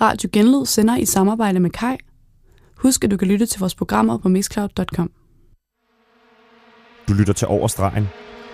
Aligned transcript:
Radio 0.00 0.30
Genlyd 0.32 0.66
sender 0.66 0.96
i 0.96 1.04
samarbejde 1.04 1.60
med 1.60 1.70
Kai. 1.70 1.96
Husk, 2.76 3.04
at 3.04 3.10
du 3.10 3.16
kan 3.16 3.28
lytte 3.28 3.46
til 3.46 3.60
vores 3.60 3.74
programmer 3.74 4.18
på 4.18 4.28
mixcloud.com. 4.28 5.10
Du 7.08 7.12
lytter 7.12 7.32
til 7.32 7.48
Over 7.48 7.68
Stregen, 7.68 8.08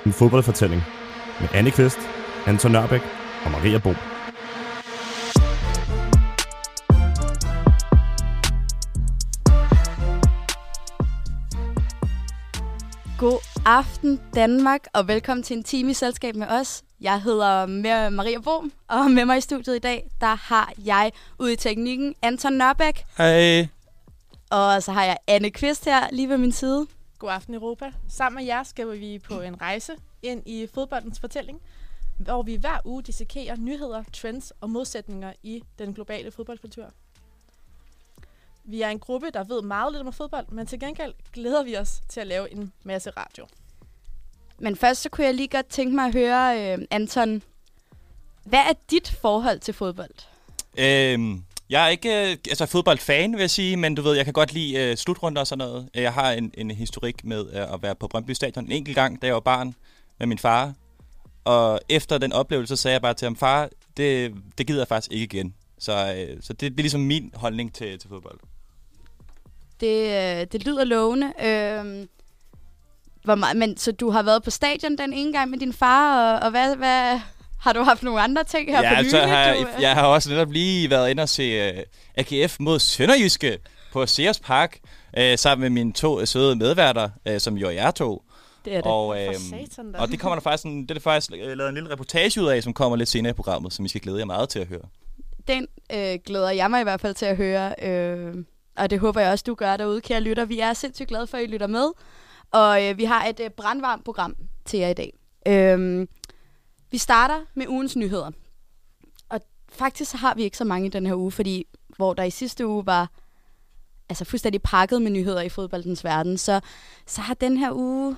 en 0.07 0.13
fodboldfortælling 0.13 0.83
med 1.41 1.49
Anne 1.55 1.71
Kvist, 1.71 1.99
Anton 2.47 2.73
Nørbæk 2.73 3.01
og 3.45 3.51
Maria 3.51 3.79
Bo. 3.79 3.91
God 13.19 13.41
aften 13.67 14.21
Danmark, 14.35 14.81
og 14.95 15.09
velkommen 15.09 15.43
til 15.43 15.57
en 15.57 15.63
time 15.63 15.91
i 15.91 15.95
selskab 15.95 16.37
med 16.37 16.47
os. 16.47 16.86
Jeg 17.01 17.23
hedder 17.23 17.67
Maria 18.11 18.39
Bohm, 18.41 18.73
og 18.89 19.11
med 19.11 19.25
mig 19.25 19.39
i 19.39 19.41
studiet 19.41 19.77
i 19.77 19.79
dag, 19.79 20.11
der 20.21 20.35
har 20.35 20.73
jeg 20.85 21.13
ude 21.39 21.53
i 21.53 21.57
teknikken 21.57 22.15
Anton 22.23 22.53
Nørbæk. 22.53 23.05
Hej. 23.19 23.69
Og 24.51 24.83
så 24.83 24.93
har 24.93 25.05
jeg 25.05 25.17
Anne 25.27 25.51
Kvist 25.51 25.85
her 25.85 26.09
lige 26.13 26.29
ved 26.29 26.39
min 26.39 26.53
side. 26.53 26.87
God 27.19 27.31
aften 27.31 27.55
Europa. 27.55 27.93
Sammen 28.09 28.37
med 28.37 28.45
jer 28.45 28.63
skal 28.63 29.01
vi 29.01 29.19
på 29.19 29.41
en 29.41 29.61
rejse 29.61 29.93
ind 30.23 30.43
i 30.47 30.69
fodboldens 30.75 31.21
fortælling, 31.21 31.61
hvor 32.19 32.43
vi 32.43 32.55
hver 32.55 32.79
uge 32.85 33.03
dissekerer 33.03 33.57
nyheder, 33.57 34.05
trends 34.13 34.53
og 34.61 34.71
modsætninger 34.71 35.33
i 35.43 35.63
den 35.79 35.95
globale 35.95 36.31
fodboldkultur. 36.31 36.87
Vi 38.65 38.83
er 38.83 38.89
en 38.89 38.99
gruppe, 38.99 39.31
der 39.35 39.45
ved 39.45 39.63
meget 39.63 39.93
lidt 39.93 40.07
om 40.07 40.13
fodbold, 40.13 40.47
men 40.49 40.67
til 40.67 40.81
gengæld 40.81 41.15
glæder 41.33 41.63
vi 41.63 41.77
os 41.77 42.01
til 42.09 42.21
at 42.21 42.27
lave 42.27 42.53
en 42.53 42.73
masse 42.85 43.11
radio. 43.11 43.47
Men 44.59 44.77
først 44.77 45.03
så 45.03 45.09
kunne 45.09 45.27
jeg 45.27 45.35
lige 45.35 45.49
godt 45.49 45.67
tænke 45.67 45.95
mig 45.95 46.05
at 46.05 46.13
høre, 46.13 46.73
øh, 46.73 46.79
Anton, 46.91 47.43
hvad 48.45 48.59
er 48.59 48.73
dit 48.91 49.17
forhold 49.21 49.61
til 49.61 49.75
fodbold? 49.75 50.11
Øhm, 50.79 51.43
jeg 51.71 51.85
er 51.85 51.89
ikke 51.89 52.31
øh, 52.31 52.37
altså 52.49 52.67
fodboldfan, 52.67 53.33
vil 53.33 53.41
jeg 53.41 53.51
sige, 53.51 53.77
men 53.77 53.95
du 53.95 54.03
ved, 54.03 54.17
jeg 54.17 54.25
kan 54.25 54.33
godt 54.33 54.53
lide 54.53 54.79
øh, 54.79 54.97
slutrunder 54.97 55.41
og 55.41 55.47
sådan 55.47 55.67
noget. 55.67 55.89
Jeg 55.95 56.13
har 56.13 56.33
en, 56.33 56.53
en 56.55 56.71
historik 56.71 57.25
med 57.25 57.47
øh, 57.53 57.75
at 57.75 57.83
være 57.83 57.95
på 57.95 58.09
Brøndby 58.09 58.31
Stadion 58.31 58.65
en 58.65 58.73
enkelt 58.73 58.95
gang, 58.95 59.23
da 59.23 59.27
jeg 59.27 59.35
var 59.35 59.41
barn 59.41 59.75
med 60.19 60.27
min 60.27 60.39
far. 60.39 60.75
Og 61.45 61.81
efter 61.89 62.19
den 62.19 62.33
oplevelse 62.33 62.77
sagde 62.77 62.93
jeg 62.93 63.03
bare 63.03 63.15
til 63.15 63.27
ham, 63.27 63.37
far, 63.37 63.69
det, 63.97 64.35
det 64.59 64.67
gider 64.67 64.81
jeg 64.81 64.89
faktisk 64.89 65.13
ikke 65.13 65.37
igen. 65.37 65.55
Så, 65.79 65.93
øh, 65.93 66.43
så 66.43 66.53
det, 66.53 66.61
det 66.61 66.79
er 66.79 66.83
ligesom 66.83 67.01
min 67.01 67.33
holdning 67.35 67.75
til, 67.75 67.99
til 67.99 68.09
fodbold. 68.09 68.39
Det, 69.81 70.07
øh, 70.07 70.47
det 70.53 70.67
lyder 70.67 70.85
lovende. 70.85 71.33
Øh, 71.45 72.07
hvor 73.27 73.35
meget, 73.35 73.57
men 73.57 73.77
så 73.77 73.93
du 73.93 74.11
har 74.11 74.23
været 74.23 74.43
på 74.43 74.51
stadion 74.51 74.99
den 74.99 75.13
ene 75.13 75.33
gang 75.33 75.51
med 75.51 75.59
din 75.59 75.73
far, 75.73 76.33
og, 76.35 76.43
og 76.43 76.51
hvad, 76.51 76.77
hvad, 76.77 77.21
har 77.61 77.73
du 77.73 77.83
haft 77.83 78.03
nogle 78.03 78.21
andre 78.21 78.45
ting 78.45 78.71
her 78.71 78.83
ja, 78.83 78.89
på 78.89 78.95
altså, 78.95 79.17
nylig? 79.17 79.29
Har, 79.29 79.55
du, 79.55 79.67
jeg 79.81 79.95
har 79.95 80.07
også 80.07 80.31
netop 80.31 80.51
lige 80.51 80.91
været 80.91 81.11
inde 81.11 81.23
og 81.23 81.29
se 81.29 81.71
uh, 81.71 81.83
AGF 82.17 82.57
mod 82.61 82.79
Sønderjyske 82.79 83.59
på 83.93 84.07
Sears 84.07 84.41
Park, 84.41 84.79
uh, 85.19 85.23
sammen 85.37 85.63
med 85.63 85.71
mine 85.71 85.93
to 85.93 86.27
søde 86.27 86.57
medværter, 86.57 87.09
uh, 87.31 87.39
som 87.39 87.57
jo 87.57 87.67
er 87.67 87.71
jer 87.71 87.91
to. 87.91 88.23
Det 88.65 88.73
er 88.73 88.81
det. 88.81 88.87
Og, 88.87 89.25
øhm, 89.25 89.35
satan, 89.35 89.97
og 89.97 90.09
det 90.09 90.21
kommer 90.21 90.35
der 90.35 90.43
faktisk, 90.43 90.67
en, 90.67 90.83
det 90.83 90.91
er 90.91 90.95
der 90.95 91.01
faktisk 91.01 91.33
uh, 91.33 91.39
lavet 91.39 91.69
en 91.69 91.75
lille 91.75 91.91
reportage 91.91 92.43
ud 92.43 92.47
af, 92.47 92.63
som 92.63 92.73
kommer 92.73 92.97
lidt 92.97 93.09
senere 93.09 93.31
i 93.31 93.35
programmet, 93.35 93.73
som 93.73 93.85
I 93.85 93.89
skal 93.89 94.01
glæde 94.01 94.19
jer 94.19 94.25
meget 94.25 94.49
til 94.49 94.59
at 94.59 94.67
høre. 94.67 94.89
Den 95.49 95.67
øh, 95.93 96.19
glæder 96.27 96.51
jeg 96.51 96.71
mig 96.71 96.81
i 96.81 96.83
hvert 96.83 97.01
fald 97.01 97.15
til 97.15 97.27
at 97.27 97.37
høre, 97.37 97.75
øh, 97.83 98.35
og 98.77 98.91
det 98.91 98.99
håber 98.99 99.21
jeg 99.21 99.31
også, 99.31 99.45
du 99.47 99.55
gør 99.55 99.77
derude, 99.77 100.01
kære 100.01 100.21
lytter. 100.21 100.45
Vi 100.45 100.61
er 100.61 100.73
sindssygt 100.73 101.09
glade 101.09 101.27
for, 101.27 101.37
at 101.37 101.45
I 101.45 101.47
lytter 101.47 101.67
med. 101.67 101.91
Og 102.51 102.85
øh, 102.85 102.99
vi 102.99 103.05
har 103.05 103.25
et 103.25 103.41
øh, 103.41 103.51
brandvarmt 103.51 104.05
program 104.05 104.37
til 104.65 104.79
jer 104.79 104.89
i 104.89 104.95
dag. 104.95 105.13
Øhm, 105.47 106.09
vi 106.91 106.99
starter 106.99 107.45
med 107.55 107.69
ugens 107.69 107.97
nyheder. 107.97 108.31
Og 109.29 109.41
faktisk 109.69 110.15
har 110.15 110.35
vi 110.35 110.43
ikke 110.43 110.57
så 110.57 110.65
mange 110.65 110.87
i 110.87 110.91
den 110.91 111.07
her 111.07 111.15
uge, 111.15 111.33
fordi 111.33 111.67
hvor 111.89 112.15
der 112.15 112.23
i 112.23 112.31
sidste 112.31 112.67
uge 112.67 112.87
var 112.87 113.11
altså 114.09 114.25
fuldstændig 114.25 114.63
pakket 114.63 115.03
med 115.03 115.11
nyheder 115.11 115.41
i 115.41 115.49
fodboldens 115.49 116.05
verden, 116.05 116.39
så, 116.39 116.61
så 117.07 117.21
har 117.21 117.35
den 117.35 117.57
her 117.57 117.73
uge... 117.73 118.17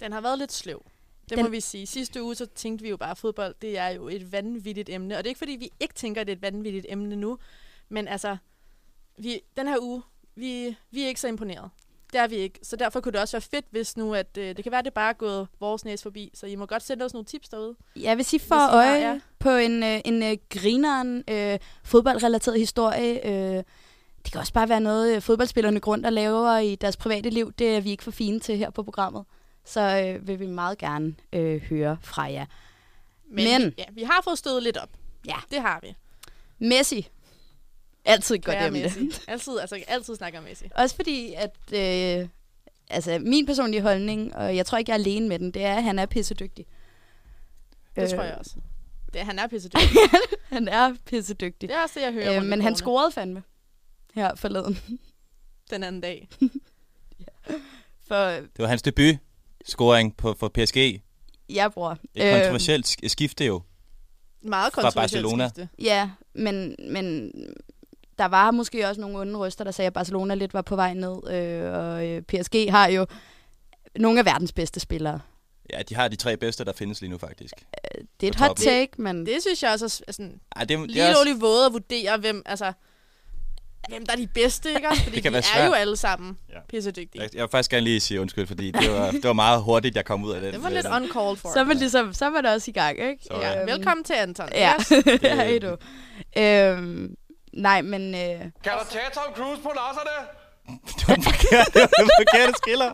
Den 0.00 0.12
har 0.12 0.20
været 0.20 0.38
lidt 0.38 0.52
sløv. 0.52 0.82
Det 1.28 1.36
den... 1.36 1.44
må 1.44 1.50
vi 1.50 1.60
sige. 1.60 1.86
Sidste 1.86 2.22
uge 2.22 2.34
så 2.34 2.46
tænkte 2.46 2.82
vi 2.82 2.88
jo 2.88 2.96
bare, 2.96 3.10
at 3.10 3.18
fodbold 3.18 3.54
det 3.62 3.78
er 3.78 3.88
jo 3.88 4.08
et 4.08 4.32
vanvittigt 4.32 4.88
emne. 4.88 5.16
Og 5.16 5.18
det 5.18 5.26
er 5.26 5.30
ikke 5.30 5.38
fordi, 5.38 5.52
vi 5.52 5.70
ikke 5.80 5.94
tænker, 5.94 6.20
at 6.20 6.26
det 6.26 6.32
er 6.32 6.36
et 6.36 6.42
vanvittigt 6.42 6.86
emne 6.88 7.16
nu. 7.16 7.38
Men 7.88 8.08
altså, 8.08 8.36
vi, 9.18 9.40
den 9.56 9.68
her 9.68 9.76
uge, 9.80 10.02
vi, 10.34 10.76
vi 10.90 11.02
er 11.02 11.08
ikke 11.08 11.20
så 11.20 11.28
imponeret. 11.28 11.70
Det 12.14 12.22
er 12.22 12.26
vi 12.26 12.36
ikke. 12.36 12.58
Så 12.62 12.76
derfor 12.76 13.00
kunne 13.00 13.12
det 13.12 13.20
også 13.20 13.36
være 13.36 13.40
fedt, 13.40 13.64
hvis 13.70 13.96
nu, 13.96 14.14
at 14.14 14.38
øh, 14.38 14.56
det 14.56 14.62
kan 14.64 14.70
være, 14.70 14.78
at 14.78 14.84
det 14.84 14.94
bare 14.94 15.08
er 15.08 15.14
gået 15.14 15.48
vores 15.60 15.84
næse 15.84 16.02
forbi. 16.02 16.30
Så 16.34 16.46
I 16.46 16.54
må 16.54 16.66
godt 16.66 16.82
sende 16.82 17.04
os 17.04 17.12
nogle 17.12 17.24
tips 17.24 17.48
derude. 17.48 17.74
Jeg 17.96 18.16
vil 18.16 18.24
sige 18.24 18.40
for 18.40 18.74
øje 18.74 18.86
har, 18.86 18.96
ja. 18.96 19.20
på 19.38 19.50
en, 19.50 19.82
øh, 19.82 20.00
en 20.04 20.22
øh, 20.22 20.36
grineren 20.50 21.24
øh, 21.30 21.58
fodboldrelateret 21.84 22.58
historie. 22.58 23.26
Øh, 23.26 23.64
det 24.24 24.32
kan 24.32 24.40
også 24.40 24.52
bare 24.52 24.68
være 24.68 24.80
noget, 24.80 25.16
øh, 25.16 25.22
fodboldspillerne 25.22 25.80
grund 25.80 26.04
og 26.04 26.12
laver 26.12 26.58
i 26.58 26.74
deres 26.74 26.96
private 26.96 27.30
liv. 27.30 27.52
Det 27.52 27.76
er 27.76 27.80
vi 27.80 27.90
ikke 27.90 28.04
for 28.04 28.10
fine 28.10 28.40
til 28.40 28.56
her 28.56 28.70
på 28.70 28.82
programmet. 28.82 29.24
Så 29.64 29.80
øh, 29.80 30.28
vil 30.28 30.40
vi 30.40 30.46
meget 30.46 30.78
gerne 30.78 31.14
øh, 31.32 31.60
høre 31.60 31.96
fra 32.02 32.22
jer. 32.22 32.46
Men, 33.30 33.44
Men 33.44 33.66
vi, 33.66 33.74
ja, 33.78 33.84
vi 33.92 34.02
har 34.02 34.20
fået 34.24 34.38
stødet 34.38 34.62
lidt 34.62 34.76
op. 34.76 34.90
Ja. 35.26 35.36
Det 35.50 35.60
har 35.60 35.80
vi. 35.82 35.94
Messi 36.58 37.08
Altid 38.04 38.38
godt 38.38 38.56
emne. 38.60 38.78
altid, 39.28 39.58
altså, 39.60 39.84
altid 39.88 40.16
snakker 40.16 40.40
Messi. 40.40 40.64
Også 40.74 40.96
fordi, 40.96 41.34
at 41.36 41.56
øh, 41.72 42.28
altså, 42.90 43.18
min 43.18 43.46
personlige 43.46 43.82
holdning, 43.82 44.36
og 44.36 44.56
jeg 44.56 44.66
tror 44.66 44.78
ikke, 44.78 44.90
jeg 44.90 44.98
er 44.98 45.00
alene 45.00 45.28
med 45.28 45.38
den, 45.38 45.50
det 45.50 45.64
er, 45.64 45.74
at 45.74 45.82
han 45.82 45.98
er 45.98 46.06
pissedygtig. 46.06 46.66
Det 47.96 48.02
øh, 48.02 48.08
tror 48.08 48.22
jeg 48.22 48.34
også. 48.34 48.56
Det, 49.12 49.20
han 49.20 49.38
er 49.38 49.46
pissedygtig. 49.54 49.88
han 50.48 50.68
er 50.68 50.94
pissedygtig. 51.06 51.68
Det 51.68 51.76
er 51.76 51.82
også 51.82 51.94
det, 52.00 52.04
jeg 52.04 52.12
hører. 52.12 52.36
Øh, 52.36 52.44
men 52.44 52.62
han 52.62 52.76
scorede 52.76 53.12
fandme 53.12 53.42
her 54.14 54.34
forleden. 54.34 54.78
Den 55.70 55.82
anden 55.82 56.00
dag. 56.00 56.28
ja. 57.20 57.54
For, 58.06 58.24
det 58.26 58.58
var 58.58 58.66
hans 58.66 58.82
debut 58.82 59.14
scoring 59.64 60.16
på, 60.16 60.34
for 60.38 60.48
PSG. 60.48 61.02
Ja, 61.48 61.68
bror. 61.68 61.98
Et 62.14 62.32
kontroversielt 62.32 62.96
øh, 63.02 63.10
skifte 63.10 63.44
jo. 63.44 63.62
Meget 64.42 64.72
kontroversielt 64.72 65.26
skifte. 65.30 65.68
Ja, 65.78 66.10
men, 66.34 66.76
men 66.78 67.32
der 68.18 68.24
var 68.24 68.50
måske 68.50 68.88
også 68.88 69.00
nogle 69.00 69.18
onde 69.18 69.38
røster, 69.38 69.64
der 69.64 69.70
sagde, 69.70 69.86
at 69.86 69.92
Barcelona 69.92 70.34
lidt 70.34 70.54
var 70.54 70.62
på 70.62 70.76
vej 70.76 70.94
ned, 70.94 71.30
øh, 71.30 71.74
og 71.74 72.06
øh, 72.06 72.22
PSG 72.22 72.70
har 72.70 72.88
jo 72.88 73.06
nogle 73.98 74.18
af 74.18 74.24
verdens 74.24 74.52
bedste 74.52 74.80
spillere. 74.80 75.20
Ja, 75.72 75.82
de 75.82 75.94
har 75.94 76.08
de 76.08 76.16
tre 76.16 76.36
bedste, 76.36 76.64
der 76.64 76.72
findes 76.72 77.00
lige 77.00 77.10
nu 77.10 77.18
faktisk. 77.18 77.54
Øh, 77.58 78.04
det 78.20 78.26
er 78.26 78.30
et 78.30 78.36
hot 78.38 78.56
take, 78.56 78.92
men... 78.98 79.18
Det, 79.18 79.26
det 79.26 79.42
synes 79.42 79.62
jeg 79.62 79.72
også 79.72 80.04
er 80.08 80.12
sådan, 80.12 80.40
ja, 80.58 80.64
det, 80.64 80.78
det 80.78 80.90
lige 80.90 81.08
også... 81.08 81.36
våde 81.40 81.66
at 81.66 81.72
vurdere, 81.72 82.16
hvem, 82.16 82.42
altså, 82.46 82.72
hvem 83.88 84.06
der 84.06 84.12
er 84.12 84.16
de 84.16 84.26
bedste, 84.26 84.68
ikke? 84.68 84.88
Fordi 85.04 85.14
det 85.14 85.22
kan 85.22 85.32
de 85.32 85.42
er 85.56 85.66
jo 85.66 85.72
alle 85.72 85.96
sammen 85.96 86.38
ja. 86.52 86.58
pissedygtige. 86.68 87.22
Jeg, 87.22 87.34
jeg 87.34 87.42
vil 87.42 87.48
faktisk 87.50 87.70
gerne 87.70 87.84
lige 87.84 88.00
sige 88.00 88.20
undskyld, 88.20 88.46
fordi 88.46 88.70
det 88.70 88.92
var, 88.92 89.10
det 89.10 89.24
var 89.24 89.32
meget 89.32 89.62
hurtigt, 89.62 89.96
jeg 89.96 90.04
kom 90.04 90.24
ud 90.24 90.32
af 90.32 90.40
det. 90.40 90.52
Det 90.52 90.62
var 90.62 90.68
lidt 90.68 90.86
uncalled 90.86 91.36
for. 91.36 91.52
Så 91.52 91.64
var, 91.64 91.74
ligesom, 91.74 92.12
så 92.12 92.30
var 92.30 92.40
det 92.40 92.50
også 92.50 92.70
i 92.70 92.72
gang, 92.72 92.98
ikke? 92.98 93.24
Så, 93.24 93.34
ja. 93.34 93.60
Øhm, 93.60 93.70
Velkommen 93.70 94.04
til 94.04 94.12
Anton. 94.12 94.48
Ja, 94.52 94.74
yes. 94.80 94.88
det 95.22 95.24
er 95.24 95.58
du. 95.58 95.76
Øhm, 96.40 97.16
Nej, 97.56 97.82
men... 97.82 98.14
Øh... 98.14 98.40
Kan 98.64 98.72
du 98.72 98.84
tage 98.90 99.04
Tom 99.14 99.34
Cruise 99.34 99.62
på 99.62 99.68
losserne? 99.68 100.16
det 100.98 101.08
var 101.08 101.14
den 101.14 101.24
forkerte, 101.24 101.70
det 101.74 101.80
var 101.80 102.02
den 102.04 102.10
forkerte 102.18 102.52
skiller. 102.56 102.92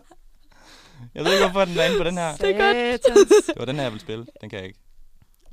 Jeg 1.15 1.25
ved 1.25 1.33
ikke, 1.33 1.45
hvorfor 1.45 1.65
den 1.65 1.77
er 1.77 1.85
inde 1.85 1.97
på 1.97 2.03
den 2.03 2.17
her. 2.17 2.35
Det 2.35 2.55
er 2.55 2.59
godt. 2.59 3.17
Det 3.47 3.59
var 3.59 3.65
den 3.65 3.75
her, 3.75 3.83
jeg 3.83 3.91
vil 3.91 3.99
spille. 3.99 4.25
Den 4.41 4.49
kan 4.49 4.59
jeg 4.59 4.67
ikke. 4.67 4.79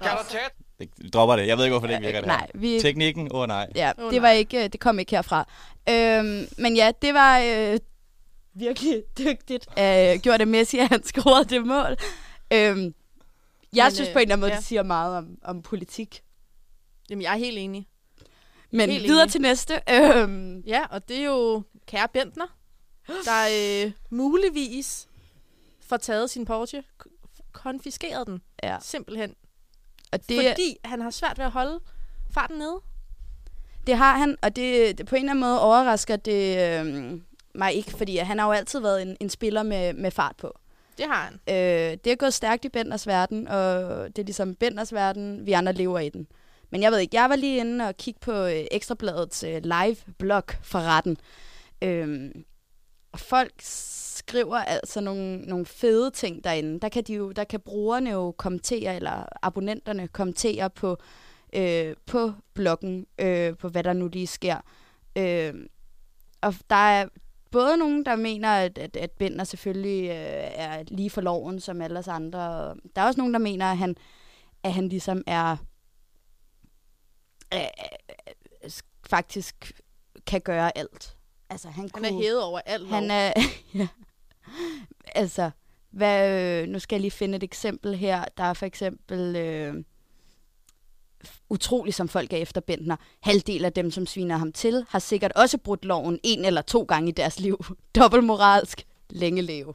Kan 0.03 0.11
du 0.11 0.25
tage... 0.29 0.45
Det, 0.79 1.13
dropper 1.13 1.37
det. 1.37 1.47
Jeg 1.47 1.57
ved 1.57 1.65
ikke, 1.65 1.73
hvorfor 1.73 1.87
det 1.87 1.95
ikke 1.95 2.07
virker. 2.07 2.27
Nej, 2.27 2.47
vi... 2.55 2.81
Teknikken, 2.81 3.33
åh 3.33 3.41
oh, 3.41 3.47
nej. 3.47 3.67
Ja, 3.75 3.93
oh, 3.99 4.13
det, 4.13 4.23
var 4.23 4.31
ikke, 4.31 4.65
øh, 4.65 4.73
det 4.73 4.81
kom 4.81 4.99
ikke 4.99 5.11
herfra. 5.11 5.49
Øhm, 5.89 6.49
men 6.59 6.77
ja, 6.77 6.93
det 7.03 7.15
var 7.15 7.39
øh, 7.39 7.79
virkelig 8.55 9.03
dygtigt 9.19 9.67
øh, 9.79 10.19
gjort 10.23 10.41
det 10.41 10.49
Messi, 10.49 10.79
at 10.79 10.89
han 10.89 11.05
scorede 11.05 11.45
det 11.45 11.67
mål. 11.67 11.97
Øhm, 12.53 12.95
jeg 13.75 13.85
men, 13.85 13.95
synes 13.95 14.09
på 14.09 14.19
en 14.19 14.23
eller 14.23 14.35
anden 14.35 14.41
måde, 14.41 14.53
ja. 14.53 14.57
det 14.57 14.65
siger 14.65 14.83
meget 14.83 15.17
om, 15.17 15.39
om 15.43 15.63
politik. 15.63 16.23
Jamen, 17.11 17.23
jeg 17.23 17.33
er 17.33 17.39
helt 17.39 17.59
enig. 17.59 17.87
Men 18.71 18.91
Helt 18.91 19.05
videre 19.05 19.23
enig. 19.23 19.33
til 19.33 19.41
næste. 19.41 19.81
Øhm. 19.91 20.61
Ja, 20.61 20.83
og 20.91 21.09
det 21.09 21.19
er 21.19 21.25
jo 21.25 21.63
kære 21.87 22.09
Bentner, 22.13 22.47
der 23.25 23.49
øh, 23.87 23.93
muligvis 24.11 25.09
får 25.81 25.97
taget 25.97 26.31
sin 26.31 26.45
Porsche, 26.45 26.83
konfiskeret 27.53 28.27
den, 28.27 28.43
ja. 28.63 28.77
simpelthen. 28.81 29.35
Og 30.13 30.29
det, 30.29 30.37
fordi 30.37 30.77
han 30.85 31.01
har 31.01 31.11
svært 31.11 31.39
ved 31.39 31.45
at 31.45 31.51
holde 31.51 31.81
farten 32.31 32.59
nede. 32.59 32.81
Det 33.87 33.97
har 33.97 34.19
han, 34.19 34.37
og 34.43 34.57
det, 34.57 34.99
det 34.99 35.07
på 35.07 35.17
en 35.17 35.23
eller 35.23 35.31
anden 35.31 35.41
måde 35.41 35.61
overrasker 35.63 36.17
det 36.17 36.59
øh, 36.81 37.21
mig 37.55 37.75
ikke, 37.75 37.91
fordi 37.91 38.17
han 38.17 38.39
har 38.39 38.47
jo 38.47 38.53
altid 38.53 38.81
været 38.81 39.03
en, 39.03 39.17
en 39.21 39.31
spiller 39.31 39.63
med, 39.63 39.95
med 39.95 40.11
fart 40.11 40.37
på. 40.37 40.59
Det 40.99 41.07
har 41.07 41.25
han. 41.25 41.35
Øh, 41.35 41.99
det 42.05 42.07
er 42.07 42.17
gået 42.17 42.35
stærkt 42.35 42.65
i 42.65 42.69
Benders 42.69 43.07
verden, 43.07 43.49
og 43.49 43.81
det 44.07 44.19
er 44.19 44.25
ligesom 44.25 44.55
Benders 44.55 44.93
verden, 44.93 45.47
vi 45.47 45.53
andre 45.53 45.73
lever 45.73 45.99
i 45.99 46.09
den. 46.09 46.27
Men 46.71 46.83
jeg 46.83 46.93
ved 46.93 46.99
ikke, 46.99 47.17
jeg 47.17 47.31
var 47.31 47.37
lige 47.37 47.61
inde 47.61 47.89
og 47.89 47.97
kigge 47.97 48.21
på 48.21 48.33
øh, 48.33 48.65
Ekstrabladets 48.71 49.43
øh, 49.43 49.63
live-blog 49.65 50.45
for 50.63 50.79
retten. 50.79 51.17
Øhm, 51.83 52.45
og 53.13 53.21
folk 53.21 53.53
skriver 53.59 54.57
altså 54.57 55.01
nogle, 55.01 55.39
nogle 55.39 55.67
fede 55.67 56.11
ting 56.11 56.45
derinde. 56.45 56.81
Der 56.81 56.89
kan, 56.89 57.05
de 57.05 57.15
jo, 57.15 57.33
der 57.33 57.45
kan 57.45 57.61
brugerne 57.61 58.11
jo 58.11 58.35
kommentere, 58.39 58.97
eller 58.97 59.27
abonnenterne 59.43 60.09
kommentere 60.09 60.71
på 60.71 60.99
øh, 61.53 61.95
på 62.07 62.33
bloggen, 62.55 63.07
øh, 63.19 63.57
på 63.57 63.69
hvad 63.69 63.85
der 63.85 63.93
nu 63.93 64.09
lige 64.09 64.27
sker. 64.27 64.57
Øh, 65.17 65.55
og 66.41 66.55
der 66.71 66.77
er 66.77 67.09
både 67.51 67.77
nogen, 67.77 68.07
der 68.07 68.17
mener, 68.17 68.49
at, 68.49 68.79
at, 68.79 68.97
at 68.97 69.11
Bender 69.11 69.45
selvfølgelig 69.45 70.05
øh, 70.05 70.51
er 70.55 70.83
lige 70.89 71.11
for 71.11 71.21
loven 71.21 71.61
som 71.61 71.83
alle 71.83 71.99
os 71.99 72.09
andre. 72.09 72.75
Der 72.97 73.03
er 73.03 73.07
også 73.07 73.21
nogen, 73.21 73.35
der 73.35 73.41
mener, 73.41 73.67
at 73.67 73.79
han, 73.79 73.97
at 74.63 74.73
han 74.73 74.89
ligesom 74.89 75.23
er 75.27 75.57
øh, 77.55 77.61
øh, 78.65 78.71
faktisk 79.07 79.73
kan 80.27 80.41
gøre 80.41 80.79
alt. 80.79 81.17
Altså, 81.51 81.69
han, 81.69 81.83
Han 81.83 81.91
kunne, 81.91 82.09
er 82.09 82.13
hævet 82.13 82.43
over 82.43 82.61
alt 82.67 82.83
lov. 82.83 82.91
han 82.93 83.11
er, 83.11 83.33
ja. 83.75 83.89
Altså, 85.15 85.51
hvad, 85.91 86.41
øh, 86.63 86.69
nu 86.69 86.79
skal 86.79 86.97
jeg 86.97 87.01
lige 87.01 87.11
finde 87.11 87.37
et 87.37 87.43
eksempel 87.43 87.97
her. 87.97 88.25
Der 88.37 88.45
er 88.45 88.53
for 88.53 88.67
eksempel 88.67 89.37
øh, 89.37 89.85
utroligt, 91.49 91.97
som 91.97 92.09
folk 92.09 92.33
er 92.33 92.37
efter 92.37 92.61
Bentner. 92.61 92.97
Halvdel 93.21 93.65
af 93.65 93.73
dem, 93.73 93.91
som 93.91 94.07
sviner 94.07 94.37
ham 94.37 94.53
til, 94.53 94.85
har 94.89 94.99
sikkert 94.99 95.33
også 95.33 95.59
brudt 95.59 95.85
loven 95.85 96.19
en 96.23 96.45
eller 96.45 96.63
to 96.63 96.83
gange 96.83 97.09
i 97.09 97.13
deres 97.13 97.41
liv. 97.41 97.65
Dobbeltmoralsk. 97.97 98.87
Længe 99.11 99.43
leve. 99.43 99.75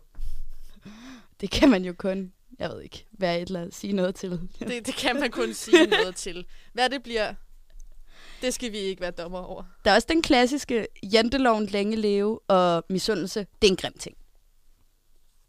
Det 1.42 1.52
kan 1.52 1.70
man 1.70 1.86
jo 1.86 1.94
kun, 1.98 2.34
jeg 2.60 2.70
ved 2.70 2.82
ikke, 2.82 3.06
være 3.12 3.42
et 3.42 3.48
eller 3.48 3.62
andet, 3.62 3.76
sige 3.76 3.94
noget 3.94 4.16
til. 4.16 4.50
Det, 4.60 4.86
det 4.88 4.96
kan 4.96 5.20
man 5.20 5.32
kun 5.32 5.54
sige 5.54 5.86
noget 5.88 6.16
til. 6.16 6.46
Hvad 6.74 6.90
det 6.90 7.04
bliver, 7.04 7.34
det 8.44 8.54
skal 8.54 8.72
vi 8.72 8.78
ikke 8.78 9.02
være 9.02 9.12
dommer 9.12 9.40
over. 9.40 9.64
Der 9.86 9.92
er 9.92 9.96
også 9.96 10.08
den 10.12 10.22
klassiske 10.22 10.88
janteloven 11.14 11.66
længe 11.66 11.96
leve 11.96 12.40
og 12.48 12.84
misundelse. 12.90 13.40
Det 13.62 13.68
er 13.68 13.72
en 13.72 13.78
grim 13.78 13.98
ting. 13.98 14.18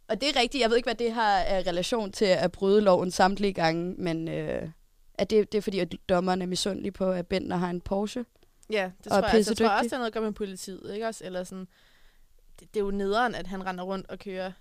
Og 0.09 0.21
det 0.21 0.29
er 0.29 0.41
rigtigt. 0.41 0.63
Jeg 0.63 0.71
ved 0.71 0.77
ikke, 0.77 0.87
hvad 0.87 0.95
det 0.95 1.13
har 1.13 1.39
af 1.39 1.67
relation 1.67 2.13
til 2.13 2.25
at 2.25 2.53
bryde 2.53 2.81
loven 2.81 3.11
samtlige 3.11 3.53
gange, 3.53 3.95
men 3.99 4.29
øh, 4.29 4.69
at 5.15 5.31
det, 5.31 5.53
det 5.53 5.59
er 5.59 5.63
fordi, 5.63 5.79
at 5.79 5.95
dommerne 6.09 6.45
er 6.45 6.49
misundelige 6.49 6.93
på, 6.93 7.13
at 7.13 7.27
Bentner 7.27 7.57
har 7.57 7.71
en 7.71 7.81
Porsche. 7.81 8.25
Ja, 8.71 8.91
det 9.05 9.13
tror 9.13 9.17
jeg. 9.17 9.31
Altså, 9.35 9.51
jeg 9.51 9.57
tror 9.57 9.69
også, 9.77 9.83
det 9.83 9.93
har 9.93 9.99
noget 9.99 10.07
at 10.07 10.13
gøre 10.13 10.23
med 10.23 10.33
politiet, 10.33 10.95
ikke 10.95 11.07
også? 11.07 11.25
Eller 11.25 11.45
sådan, 11.45 11.69
det, 12.61 12.75
det 12.75 12.81
er 12.81 12.85
jo 12.85 12.91
nederen, 12.91 13.35
at 13.35 13.47
han 13.47 13.67
render 13.67 13.85
rundt 13.85 14.11
og 14.11 14.19
kører 14.19 14.53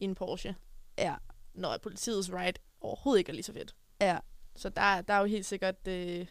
i 0.00 0.04
en 0.04 0.14
Porsche, 0.14 0.56
Ja. 0.98 1.14
når 1.54 1.78
politiets 1.82 2.32
ride 2.32 2.58
overhovedet 2.80 3.18
ikke 3.18 3.30
er 3.30 3.34
lige 3.34 3.42
så 3.44 3.52
fedt. 3.52 3.74
Ja. 4.00 4.18
Så 4.56 4.68
der, 4.68 5.00
der 5.00 5.14
er 5.14 5.18
jo 5.18 5.24
helt 5.24 5.46
sikkert 5.46 5.88
øh, 5.88 6.26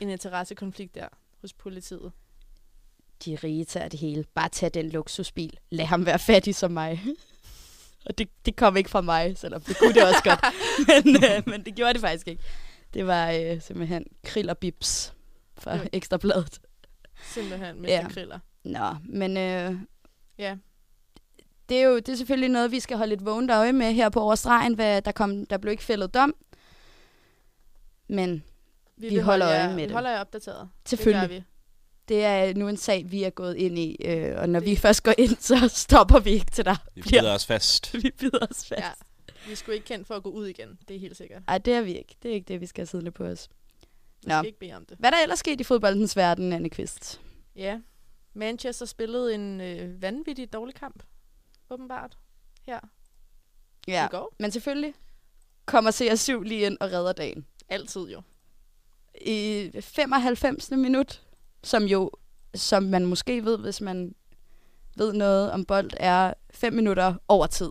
en 0.00 0.08
interessekonflikt 0.08 0.94
der 0.94 1.08
hos 1.40 1.52
politiet. 1.52 2.12
De 3.24 3.38
rige 3.44 3.64
tager 3.64 3.88
det 3.88 4.00
hele. 4.00 4.24
Bare 4.34 4.48
tag 4.48 4.74
den 4.74 4.90
luksusbil. 4.90 5.58
Lad 5.70 5.84
ham 5.84 6.06
være 6.06 6.18
fattig 6.18 6.54
som 6.54 6.70
mig. 6.70 7.02
og 8.06 8.18
det, 8.18 8.28
det 8.46 8.56
kom 8.56 8.76
ikke 8.76 8.90
fra 8.90 9.00
mig, 9.00 9.38
selvom 9.38 9.60
det 9.60 9.78
kunne 9.78 9.94
det 9.94 10.02
også 10.02 10.22
godt. 10.24 10.44
men, 10.88 11.24
øh, 11.24 11.42
men 11.46 11.64
det 11.64 11.74
gjorde 11.74 11.92
det 11.92 12.00
faktisk 12.00 12.28
ikke. 12.28 12.42
Det 12.94 13.06
var 13.06 13.30
øh, 13.30 13.62
simpelthen 13.62 14.06
krill 14.24 14.50
og 14.50 14.58
bips 14.58 15.14
fra 15.58 15.76
Jo. 15.76 15.82
Ekstrabladet. 15.92 16.60
Simpelthen, 17.22 17.82
Mr. 17.82 17.88
Ja. 17.88 18.08
Kriller. 18.08 18.38
Nå, 18.64 18.96
men 19.04 19.36
øh, 19.36 19.74
Ja, 20.40 20.56
det 21.68 21.78
er 21.78 21.82
jo 21.82 21.96
det 21.96 22.08
er 22.08 22.16
selvfølgelig 22.16 22.48
noget, 22.48 22.70
vi 22.70 22.80
skal 22.80 22.96
holde 22.96 23.10
lidt 23.10 23.24
vågent 23.24 23.50
øje 23.50 23.72
med 23.72 23.92
her 23.92 24.08
på 24.08 24.20
overstregen, 24.20 24.74
hvad 24.74 25.02
der, 25.02 25.12
kom, 25.12 25.46
der 25.46 25.58
blev 25.58 25.70
ikke 25.70 25.84
fældet 25.84 26.14
dom. 26.14 26.34
Men 28.08 28.44
Vi 29.00 29.08
vil 29.08 29.22
holder 29.22 29.46
holde 29.46 29.58
øje 29.60 29.68
med 29.68 29.76
vi 29.76 29.82
det. 29.82 29.90
holder 29.92 30.10
jer 30.10 30.20
opdateret. 30.20 30.68
selvfølgelig, 30.86 31.28
Det 31.28 31.30
gør 31.30 31.36
vi. 31.36 31.44
det 32.08 32.24
er 32.24 32.54
nu 32.54 32.68
en 32.68 32.76
sag, 32.76 33.10
vi 33.10 33.22
er 33.22 33.30
gået 33.30 33.56
ind 33.56 33.78
i, 33.78 33.96
øh, 34.04 34.38
og 34.40 34.48
når 34.48 34.60
vi 34.60 34.76
først 34.76 35.02
går 35.02 35.14
ind, 35.18 35.36
så 35.40 35.68
stopper 35.84 36.18
vi 36.18 36.30
ikke 36.30 36.50
til 36.50 36.64
der. 36.64 36.76
Vi 36.94 37.00
bliver- 37.02 37.22
bider 37.22 37.34
os 37.34 37.46
fast. 37.46 37.94
Vi 37.94 38.10
bider 38.18 38.46
os 38.50 38.64
fast. 38.66 38.72
Ja. 38.84 38.90
Vi 39.48 39.54
skulle 39.54 39.74
ikke 39.76 39.86
kendt 39.86 40.06
for 40.06 40.14
at 40.14 40.22
gå 40.22 40.30
ud 40.30 40.46
igen. 40.46 40.78
Det 40.88 40.96
er 40.96 41.00
helt 41.00 41.16
sikkert. 41.16 41.42
Ej, 41.48 41.58
det 41.58 41.74
er 41.74 41.80
vi 41.80 41.94
ikke. 41.98 42.16
Det 42.22 42.30
er 42.30 42.34
ikke 42.34 42.48
det, 42.48 42.60
vi 42.60 42.66
skal 42.66 42.80
have 42.82 42.86
siddende 42.86 43.10
på 43.10 43.24
os. 43.24 43.48
Vi 44.22 44.28
Nå. 44.28 44.34
skal 44.38 44.46
ikke 44.46 44.58
bede 44.58 44.72
om 44.72 44.84
det. 44.86 44.96
Hvad 44.98 45.10
er 45.10 45.14
der 45.16 45.22
ellers 45.22 45.38
sket 45.38 45.60
i 45.60 45.64
fodboldens 45.64 46.16
verden, 46.16 46.52
Anne 46.52 46.70
Kvist? 46.70 47.20
Ja. 47.56 47.78
Manchester 48.34 48.86
spillede 48.86 49.34
en 49.34 49.60
øh, 49.60 50.02
vanvittig 50.02 50.52
dårlig 50.52 50.74
kamp. 50.74 51.02
Åbenbart. 51.70 52.18
Her 52.66 52.78
Ja, 53.88 54.06
i 54.06 54.08
går. 54.10 54.34
men 54.38 54.50
selvfølgelig 54.50 54.94
kommer 55.66 55.90
CR7 55.90 56.42
lige 56.42 56.66
ind 56.66 56.76
og 56.80 56.92
redder 56.92 57.12
dagen. 57.12 57.46
Altid 57.68 58.00
jo. 58.08 58.22
I 59.26 59.70
95. 59.80 60.70
minut, 60.70 61.20
som 61.64 61.84
jo, 61.84 62.10
som 62.54 62.82
man 62.82 63.06
måske 63.06 63.44
ved, 63.44 63.58
hvis 63.58 63.80
man 63.80 64.14
ved 64.96 65.12
noget 65.12 65.50
om 65.50 65.64
bold, 65.64 65.90
er 65.96 66.34
5 66.50 66.72
minutter 66.72 67.14
over 67.28 67.46
tid. 67.46 67.70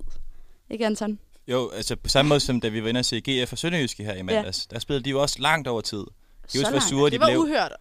Ikke, 0.70 0.86
Anton? 0.86 1.20
Jo, 1.48 1.70
altså 1.70 1.96
på 1.96 2.10
samme 2.10 2.30
måde 2.30 2.40
som 2.40 2.62
da 2.62 2.68
vi 2.68 2.84
var 2.84 2.90
inde 2.90 3.00
og 3.00 3.06
se 3.06 3.22
GF 3.22 3.52
og 3.52 3.58
Sønderjyske 3.58 4.04
her 4.04 4.14
i 4.16 4.22
mandags, 4.22 4.68
ja. 4.72 4.74
der 4.76 4.80
spillede 4.80 5.04
de 5.06 5.10
jo 5.10 5.22
også 5.22 5.36
langt 5.40 5.68
over 5.68 5.82
tid. 5.82 6.04
Så 6.48 6.58
husker, 6.58 6.60
hvor 6.62 6.70
langt. 6.72 6.84
sure 6.90 7.06
de 7.06 7.12
Det 7.12 7.20
var 7.20 7.28
blev. 7.28 7.40
uhørt. 7.40 7.72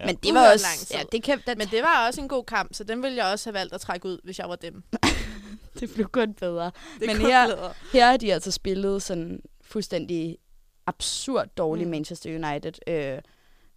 Ja. 0.00 0.06
Men 0.06 0.16
det 0.16 0.30
Uhørt 0.30 0.34
var 0.42 0.52
også... 0.52 0.66
Ja, 0.94 1.02
det, 1.12 1.22
kan, 1.22 1.40
Men 1.46 1.68
det 1.68 1.82
var 1.82 2.06
også 2.06 2.20
en 2.20 2.28
god 2.28 2.44
kamp, 2.44 2.74
så 2.74 2.84
den 2.84 3.02
ville 3.02 3.16
jeg 3.16 3.26
også 3.32 3.46
have 3.50 3.54
valgt 3.54 3.74
at 3.74 3.80
trække 3.80 4.08
ud, 4.08 4.18
hvis 4.24 4.38
jeg 4.38 4.48
var 4.48 4.56
dem. 4.56 4.82
det 5.80 5.94
blev 5.94 6.06
kun 6.08 6.34
bedre. 6.34 6.64
Det 7.00 7.06
Men 7.06 7.16
kun 7.16 7.26
her- 7.26 7.46
bedre. 7.46 7.72
Her 7.92 8.10
har 8.10 8.16
de 8.16 8.32
altså 8.34 8.50
spillet 8.50 9.02
sådan 9.02 9.40
fuldstændig 9.62 10.36
absurd 10.94 11.48
dårlig 11.56 11.86
Mm. 11.86 11.90
Manchester 11.90 12.34
United. 12.48 12.72
Øh, 12.86 13.18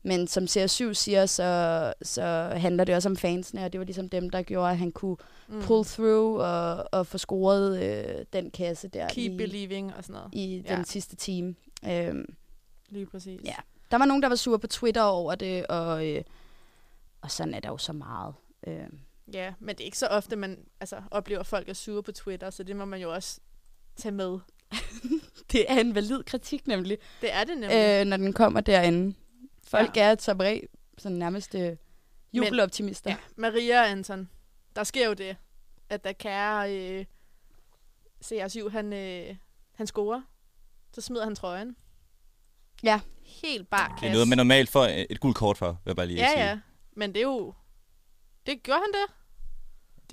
men 0.05 0.27
som 0.27 0.43
CR7 0.43 0.93
siger, 0.93 1.25
så, 1.25 1.93
så 2.01 2.23
handler 2.55 2.83
det 2.83 2.95
også 2.95 3.09
om 3.09 3.17
fansene, 3.17 3.65
og 3.65 3.73
det 3.73 3.79
var 3.79 3.85
ligesom 3.85 4.09
dem, 4.09 4.29
der 4.29 4.41
gjorde, 4.41 4.71
at 4.71 4.77
han 4.77 4.91
kunne 4.91 5.17
Mm. 5.47 5.61
pull 5.61 5.85
through 5.85 6.39
og, 6.39 6.87
og 6.91 7.07
få 7.07 7.17
scoret 7.17 7.83
øh, 7.83 8.25
den 8.33 8.51
kasse 8.51 8.87
der 8.87 9.09
Keep 9.09 9.31
i, 9.31 9.37
believing 9.37 9.95
og 9.95 10.03
sådan 10.03 10.13
noget. 10.13 10.29
i 10.33 10.63
Ja. 10.67 10.75
den 10.75 10.85
sidste 10.85 11.15
time. 11.15 11.55
Øh, 11.85 12.15
Lige 12.89 13.05
præcis. 13.05 13.41
Ja. 13.45 13.55
der 13.91 13.97
var 13.97 14.05
nogen, 14.05 14.23
der 14.23 14.29
var 14.29 14.35
sure 14.35 14.59
på 14.59 14.67
Twitter 14.67 15.01
over 15.01 15.35
det, 15.35 15.67
og, 15.67 16.07
øh, 16.09 16.23
og 17.21 17.31
sådan 17.31 17.53
er 17.53 17.59
der 17.59 17.69
jo 17.69 17.77
så 17.77 17.93
meget. 17.93 18.33
Øh, 18.67 18.83
ja, 19.33 19.53
men 19.59 19.75
det 19.75 19.81
er 19.81 19.85
ikke 19.85 19.97
så 19.97 20.07
ofte, 20.07 20.35
man 20.35 20.59
altså, 20.79 21.01
oplever, 21.11 21.39
at 21.39 21.45
folk 21.45 21.69
er 21.69 21.73
sure 21.73 22.03
på 22.03 22.11
Twitter, 22.11 22.49
så 22.49 22.63
det 22.63 22.75
må 22.75 22.85
man 22.85 23.01
jo 23.01 23.13
også 23.13 23.39
tage 23.95 24.11
med. 24.11 24.39
det 25.51 25.65
er 25.71 25.79
en 25.79 25.95
valid 25.95 26.23
kritik 26.23 26.67
nemlig, 26.67 26.97
Det 27.21 27.33
er 27.33 27.43
det 27.43 27.57
nemlig. 27.57 27.99
øh, 28.01 28.05
når 28.05 28.17
den 28.17 28.33
kommer 28.33 28.61
derinde. 28.61 29.15
Folk 29.67 29.97
ja. 29.97 30.03
er 30.11 30.15
som 30.19 30.37
regel 30.37 30.67
sådan 30.97 31.17
nærmest 31.17 31.55
øh, 31.55 31.75
jubeloptimister. 32.33 33.09
Ja, 33.09 33.17
Maria 33.35 33.79
og 33.81 33.89
Anton, 33.89 34.29
der 34.75 34.83
sker 34.83 35.07
jo 35.07 35.13
det, 35.13 35.35
at 35.89 36.03
da 36.03 36.13
kære 36.13 36.75
øh, 36.77 37.05
CR7, 38.25 38.69
han, 38.69 38.93
øh, 38.93 39.35
han 39.75 39.87
scorer, 39.87 40.21
så 40.93 41.01
smider 41.01 41.23
han 41.23 41.35
trøjen. 41.35 41.75
Ja. 42.83 42.99
Helt 43.25 43.69
bare 43.69 43.95
Det 44.01 44.07
er 44.07 44.11
noget, 44.11 44.27
man 44.27 44.37
normalt 44.37 44.69
får 44.69 44.87
et 45.09 45.19
gult 45.19 45.35
kort 45.35 45.57
for, 45.57 45.67
vil 45.67 45.89
jeg 45.89 45.95
bare 45.95 46.07
lige 46.07 46.19
Ja, 46.19 46.27
sige. 46.29 46.45
ja. 46.45 46.59
Men 46.95 47.09
det 47.09 47.17
er 47.17 47.21
jo... 47.23 47.53
Det 48.45 48.63
gjorde 48.63 48.79
han 48.79 48.91
det? 49.01 49.15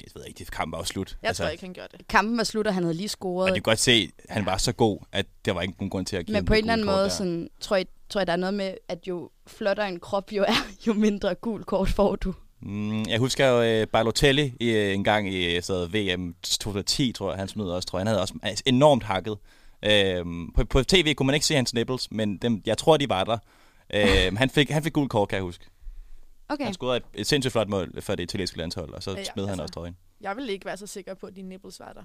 Det 0.05 0.15
ved 0.15 0.23
jeg 0.23 0.29
ikke, 0.29 0.39
det 0.39 0.51
kamp 0.51 0.73
var 0.73 0.79
jo 0.79 0.85
slut. 0.85 1.17
Jeg 1.23 1.29
altså, 1.29 1.43
tror 1.43 1.51
ikke, 1.51 1.65
han 1.65 1.73
gjorde 1.73 1.97
det. 1.99 2.09
Kampen 2.09 2.37
var 2.37 2.45
slut, 2.45 2.67
og 2.67 2.75
han 2.75 2.83
havde 2.83 2.97
lige 2.97 3.09
scoret. 3.09 3.45
Og 3.45 3.55
det 3.55 3.65
kan 3.65 3.71
godt 3.71 3.79
se, 3.79 4.11
at 4.19 4.35
han 4.35 4.47
var 4.47 4.57
så 4.57 4.73
god, 4.73 4.99
at 5.13 5.27
der 5.45 5.53
var 5.53 5.63
ikke 5.63 5.75
nogen 5.79 5.91
grund 5.91 6.07
til 6.07 6.17
at 6.17 6.27
give 6.27 6.33
Men 6.33 6.37
ham 6.37 6.45
på 6.45 6.55
en 6.55 6.59
eller 6.59 6.73
anden 6.73 6.87
måde 6.87 7.03
der. 7.03 7.09
sådan, 7.09 7.49
tror, 7.61 7.77
jeg, 7.77 7.87
tror 8.09 8.21
jeg, 8.21 8.27
der 8.27 8.33
er 8.33 8.37
noget 8.37 8.55
med, 8.55 8.75
at 8.89 8.99
jo 9.09 9.31
flottere 9.47 9.89
en 9.89 10.01
krop 10.01 10.33
jo 10.33 10.43
er, 10.43 10.53
jo 10.87 10.93
mindre 10.93 11.35
gul 11.35 11.65
kort 11.65 11.89
får 11.89 12.17
du. 12.17 12.35
Mm, 12.63 13.03
jeg 13.03 13.19
husker 13.19 13.47
jo 13.47 13.83
uh, 13.83 13.89
Balotelli 13.89 14.55
i, 14.61 14.71
uh, 14.71 14.95
en 14.95 15.05
gang 15.05 15.35
i 15.35 15.61
så 15.61 15.87
VM 15.87 16.35
2010, 16.43 17.13
tror 17.13 17.31
jeg, 17.31 17.39
han 17.39 17.49
smed 17.49 17.65
også, 17.65 17.89
tror 17.89 17.99
jeg. 17.99 18.01
Han 18.01 18.07
havde 18.07 18.21
også 18.21 18.35
altså, 18.43 18.63
enormt 18.67 19.03
hakket. 19.03 19.37
Uh, 19.87 20.49
på, 20.55 20.65
på 20.65 20.83
tv 20.83 21.15
kunne 21.15 21.27
man 21.27 21.35
ikke 21.35 21.47
se 21.47 21.55
hans 21.55 21.75
nipples, 21.75 22.11
men 22.11 22.37
dem, 22.37 22.63
jeg 22.67 22.79
tror, 22.79 22.97
de 22.97 23.09
var 23.09 23.25
der. 23.25 23.39
Uh, 23.95 24.37
han, 24.37 24.51
fik, 24.51 24.71
han 24.71 24.83
fik 24.83 24.93
gul 24.93 25.09
kort, 25.09 25.29
kan 25.29 25.37
jeg 25.37 25.43
huske. 25.43 25.65
Okay. 26.51 26.65
Han 26.65 26.75
scorede 26.75 26.97
et, 26.97 27.03
et 27.15 27.27
sindssygt 27.27 27.53
flot 27.53 27.69
mål 27.69 28.03
for 28.03 28.15
det 28.15 28.23
italienske 28.23 28.59
landshold, 28.59 28.91
og 28.95 29.03
så 29.03 29.11
Ja, 29.11 29.17
ja, 29.17 29.21
ja, 29.21 29.33
smed 29.33 29.45
han 29.45 29.51
altså. 29.51 29.63
også 29.63 29.75
trøjen. 29.75 29.97
Jeg 30.21 30.37
vil 30.37 30.49
ikke 30.51 30.65
være 30.67 30.77
så 30.77 30.87
sikker 30.87 31.15
på, 31.15 31.27
at 31.27 31.37
de 31.37 31.43
nipples 31.43 31.81
var 31.81 31.93
der. 31.93 32.05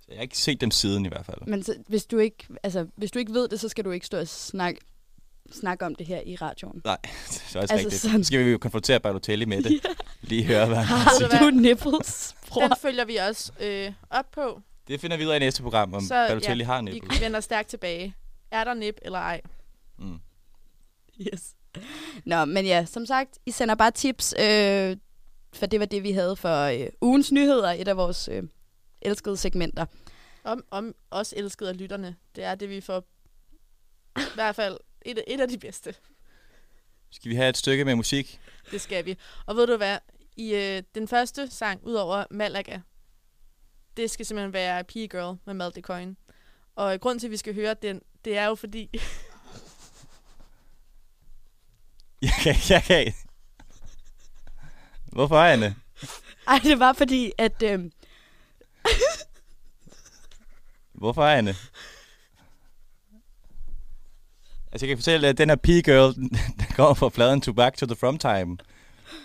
Så 0.00 0.06
jeg 0.08 0.16
har 0.16 0.22
ikke 0.22 0.38
set 0.38 0.60
dem 0.60 0.70
siden 0.70 1.06
i 1.06 1.08
hvert 1.08 1.26
fald. 1.26 1.38
Men 1.46 1.62
så, 1.62 1.74
hvis, 1.88 2.06
du 2.06 2.18
ikke, 2.18 2.46
altså, 2.62 2.86
hvis 2.96 3.10
du 3.10 3.18
ikke 3.18 3.32
ved 3.32 3.48
det, 3.48 3.60
så 3.60 3.68
skal 3.68 3.84
du 3.84 3.90
ikke 3.90 4.06
stå 4.06 4.18
og 4.18 4.28
snakke, 4.28 4.80
snakke 5.52 5.86
om 5.86 5.94
det 5.94 6.06
her 6.06 6.20
i 6.26 6.36
radioen. 6.36 6.80
Nej, 6.84 6.98
det 7.02 7.10
er 7.10 7.42
også 7.42 7.58
Altså 7.58 7.74
rigtigt. 7.76 7.94
sådan- 7.94 8.24
Så 8.24 8.26
skal 8.26 8.44
vi 8.44 8.50
jo 8.50 8.58
konfrontere 8.58 9.00
Balotelli 9.00 9.44
med 9.44 9.62
det. 9.62 9.86
Lige 10.22 10.44
høre, 10.44 10.66
hvad 10.66 10.76
han 10.76 10.84
har 10.86 11.36
Har 11.36 11.50
du 11.50 11.56
nipples, 11.68 12.36
bror? 12.48 12.62
Den 12.62 12.72
følger 12.82 13.04
vi 13.04 13.16
også 13.16 13.52
øh, 13.60 13.92
op 14.10 14.30
på. 14.32 14.60
Det 14.88 15.00
finder 15.00 15.16
vi 15.16 15.24
ud 15.26 15.30
af 15.30 15.36
i 15.36 15.38
næste 15.38 15.62
program, 15.62 15.94
om 15.94 16.00
Så, 16.00 16.08
så, 16.08 16.14
ja, 16.14 16.28
Balotelli 16.28 16.64
har 16.64 16.82
Vi 16.82 16.90
nipples. 16.90 17.20
vender 17.20 17.40
stærkt 17.40 17.68
tilbage. 17.68 18.14
Er 18.50 18.64
der 18.64 18.74
nip 18.74 18.98
eller 19.02 19.18
ej? 19.18 19.40
Mm. 19.98 20.18
Yes. 21.20 21.54
Nå, 22.24 22.44
men 22.44 22.66
ja, 22.66 22.84
som 22.84 23.06
sagt, 23.06 23.38
I 23.46 23.50
sender 23.50 23.74
bare 23.74 23.90
tips, 23.90 24.34
øh, 24.40 24.96
for 25.52 25.66
det 25.66 25.80
var 25.80 25.86
det, 25.86 26.02
vi 26.02 26.12
havde 26.12 26.36
for 26.36 26.62
øh, 26.62 26.86
ugens 27.00 27.32
nyheder, 27.32 27.70
et 27.70 27.88
af 27.88 27.96
vores 27.96 28.28
øh, 28.28 28.42
elskede 29.02 29.36
segmenter. 29.36 29.86
Om, 30.44 30.64
om 30.70 30.94
os 31.10 31.34
elskede 31.36 31.70
af 31.70 31.78
lytterne. 31.78 32.16
Det 32.36 32.44
er 32.44 32.54
det, 32.54 32.68
vi 32.68 32.80
får... 32.80 33.04
I 34.16 34.34
hvert 34.34 34.56
fald 34.56 34.76
et, 35.02 35.24
et 35.26 35.40
af 35.40 35.48
de 35.48 35.58
bedste. 35.58 35.94
Skal 37.10 37.30
vi 37.30 37.36
have 37.36 37.48
et 37.48 37.56
stykke 37.56 37.84
med 37.84 37.94
musik? 37.94 38.40
Det 38.70 38.80
skal 38.80 39.04
vi. 39.04 39.18
Og 39.46 39.56
ved 39.56 39.66
du 39.66 39.76
hvad? 39.76 39.98
I 40.36 40.54
øh, 40.54 40.82
den 40.94 41.08
første 41.08 41.50
sang, 41.50 41.80
ud 41.84 41.94
over 41.94 42.24
Malaga, 42.30 42.80
det 43.96 44.10
skal 44.10 44.26
simpelthen 44.26 44.52
være 44.52 44.84
P-Girl 44.84 45.36
med 45.44 45.54
Malte 45.54 45.80
Coin. 45.80 46.16
Og 46.76 46.94
øh, 46.94 47.00
grunden 47.00 47.18
til, 47.18 47.26
at 47.26 47.30
vi 47.30 47.36
skal 47.36 47.54
høre 47.54 47.74
den, 47.74 48.00
det 48.24 48.36
er 48.36 48.46
jo 48.46 48.54
fordi... 48.54 48.90
Jeg 52.28 52.32
kan, 52.42 52.54
jeg 52.68 52.82
kan 52.82 52.98
ikke. 52.98 53.16
Hvorfor, 55.12 55.38
Anne? 55.38 55.76
Ej, 56.48 56.60
det 56.62 56.78
var 56.78 56.92
fordi, 56.92 57.32
at... 57.38 57.62
Øh, 57.62 57.90
Hvorfor, 60.92 61.24
Anne? 61.24 61.54
Altså, 64.72 64.86
jeg 64.86 64.88
kan 64.88 64.98
fortælle, 64.98 65.28
at 65.28 65.38
den 65.38 65.48
her 65.48 65.56
P-Girl, 65.56 66.14
den 66.20 66.28
den 66.30 66.66
kommer 66.76 66.94
fra 66.94 67.08
pladen 67.08 67.40
To 67.40 67.52
Back 67.52 67.76
to 67.76 67.86
the 67.86 67.96
From 67.96 68.18
Time, 68.18 68.58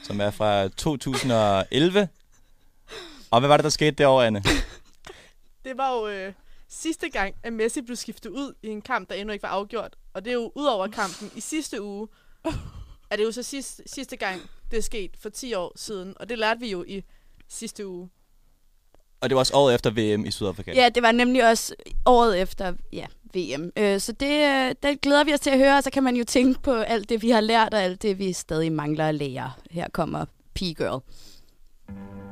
som 0.04 0.22
er 0.22 0.32
fra 0.32 0.68
2011. 0.68 2.10
Og 3.32 3.40
hvad 3.40 3.48
var 3.48 3.58
det, 3.58 3.64
der 3.64 3.70
skete 3.70 3.92
derovre, 3.92 4.28
Anne? 4.28 4.44
Det 5.66 5.78
var 5.78 5.94
jo 5.94 6.08
øh, 6.08 6.34
sidste 6.70 7.10
gang, 7.10 7.36
at 7.44 7.54
Messi 7.54 7.82
blev 7.82 7.96
skiftet 7.96 8.30
ud 8.30 8.54
i 8.64 8.68
en 8.68 8.82
kamp, 8.82 9.10
der 9.10 9.16
endnu 9.16 9.34
ikke 9.34 9.44
var 9.44 9.50
afgjort. 9.50 9.96
Og 10.14 10.26
det 10.26 10.32
er 10.32 10.36
jo 10.36 10.52
ud 10.56 10.66
over 10.66 10.88
kampen 10.88 11.32
i 11.36 11.42
sidste 11.42 11.82
uge, 11.82 12.08
er 13.12 13.16
det 13.16 13.24
jo 13.24 13.32
så 13.32 13.44
sidste, 13.44 13.84
sidste 13.86 14.16
gang, 14.16 14.42
det 14.72 14.78
er 14.78 14.82
sket 14.82 15.12
for 15.20 15.30
10 15.30 15.54
år 15.54 15.74
siden. 15.76 16.14
Og 16.20 16.30
det 16.30 16.38
lærte 16.38 16.60
vi 16.60 16.72
jo 16.72 16.84
i 16.88 17.04
sidste 17.48 17.88
uge. 17.88 18.10
Og 19.22 19.30
det 19.30 19.36
var 19.36 19.40
også 19.40 19.54
året 19.56 19.76
efter 19.76 19.92
VM 19.92 20.26
i 20.26 20.32
Sydafrika. 20.32 20.74
ja, 20.76 20.90
det 20.90 21.04
var 21.04 21.12
nemlig 21.12 21.50
også 21.50 21.76
året 22.06 22.42
efter 22.42 22.74
ja, 22.94 23.06
VM. 23.34 23.72
Øh, 23.78 24.00
så 24.00 24.12
det, 24.12 24.68
øh, 24.70 24.76
det 24.84 25.02
glæder 25.02 25.24
vi 25.24 25.34
os 25.34 25.40
til 25.40 25.50
at 25.50 25.58
høre, 25.58 25.78
og 25.78 25.84
så 25.84 25.90
kan 25.90 26.04
man 26.04 26.16
jo 26.16 26.24
tænke 26.24 26.62
på 26.62 26.74
alt 26.74 27.10
det, 27.10 27.22
vi 27.22 27.30
har 27.30 27.42
lært, 27.42 27.74
og 27.74 27.82
alt 27.82 28.02
det, 28.02 28.20
vi 28.20 28.34
stadig 28.34 28.72
mangler 28.72 29.08
at 29.08 29.16
lære. 29.16 29.52
Her 29.72 29.88
kommer 29.90 30.26
P-Girl. 30.60 31.02
Gangsters 31.90 32.29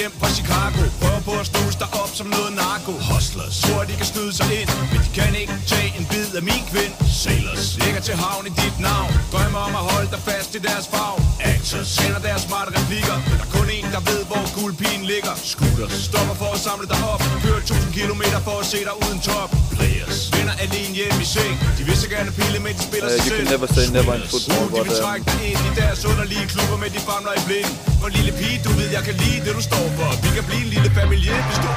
hjem 0.00 0.12
fra 0.20 0.28
Chicago. 0.38 0.80
Prøver 1.00 1.20
på 1.28 1.32
at 1.42 1.46
snuse 1.50 1.76
dig 1.82 1.90
op 2.02 2.10
som 2.18 2.26
noget 2.36 2.52
narko. 2.62 2.92
Hustlers. 3.10 3.54
Tror 3.66 3.82
de 3.88 3.94
kan 4.00 4.06
snyde 4.12 4.32
sig 4.40 4.48
ind 4.60 4.68
Men 4.92 5.00
de 5.06 5.10
kan 5.20 5.32
ikke 5.42 5.54
tage 5.72 5.88
en 5.98 6.04
bid 6.12 6.28
af 6.40 6.44
min 6.50 6.62
kvind. 6.72 6.92
Sailors. 7.22 7.66
Ligger 7.84 8.02
til 8.08 8.16
havn 8.24 8.44
i 8.50 8.52
dit 8.62 8.76
navn. 8.88 9.10
Drømmer 9.32 9.60
om 9.68 9.74
at 9.80 9.84
holde 9.92 10.08
dig 10.14 10.22
fast 10.30 10.50
i 10.58 10.60
deres 10.68 10.86
farv 10.94 11.16
Actors. 11.52 11.90
Kender 12.00 12.20
deres 12.28 12.42
smarte 12.48 12.70
replikker 12.78 13.16
Men 13.28 13.36
der 13.40 13.46
er 13.48 13.52
kun 13.58 13.68
en 13.78 13.86
der 13.94 14.02
ved 14.10 14.20
hvor 14.30 14.44
guldpigen 14.58 15.02
ligger. 15.12 15.34
Scooters. 15.52 15.92
Stopper 16.08 16.36
for 16.42 16.50
at 16.56 16.60
samle 16.68 16.86
dig 16.92 17.00
op. 17.12 17.20
Kører 17.44 17.62
1000 17.62 17.92
km 17.98 18.22
for 18.48 18.56
at 18.62 18.66
se 18.72 18.78
dig 18.88 18.94
uden 19.04 19.18
top. 19.30 19.50
Players. 19.76 20.18
Vender 20.36 20.54
alene 20.64 20.92
hjem 21.00 21.16
i 21.24 21.26
seng. 21.34 21.54
De 21.78 21.82
vil 21.88 21.96
så 22.04 22.08
gerne 22.14 22.30
pille 22.40 22.58
med 22.66 22.72
de 22.78 22.82
spiller 22.88 23.08
Uh, 23.08 23.14
sig 23.16 23.24
selv. 23.30 23.44
never 23.54 23.68
say 23.76 23.86
never 23.98 24.14
in 24.18 24.24
football, 24.34 24.64
Uh, 24.64 24.68
de 24.70 24.74
but 24.76 24.84
vil 24.86 24.94
um, 24.96 25.02
trække 25.04 25.24
dig 25.30 25.38
ind 25.50 25.60
i 25.68 25.72
deres 25.80 26.00
underlige 26.10 26.44
klubber 26.54 26.76
med 26.82 26.90
de 26.96 27.00
famler 27.10 27.34
i 27.40 27.42
blind 27.48 27.72
For 28.00 28.08
lille 28.16 28.32
pige, 28.38 28.58
du 28.66 28.70
ved, 28.78 28.88
jeg 28.96 29.02
kan 29.08 29.14
lide 29.22 29.38
det, 29.46 29.52
du 29.58 29.62
står 29.70 29.86
for. 29.98 30.10
Vi 30.24 30.28
kan 30.36 30.44
blive 30.48 30.62
en 30.66 30.70
lille 30.74 30.90
familie, 31.00 31.34
hvis 31.46 31.58
du 31.64 31.68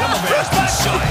Lad 0.00 0.08
mig 0.14 0.22
være 0.28 0.44
din 0.56 0.68
sej. 0.82 1.04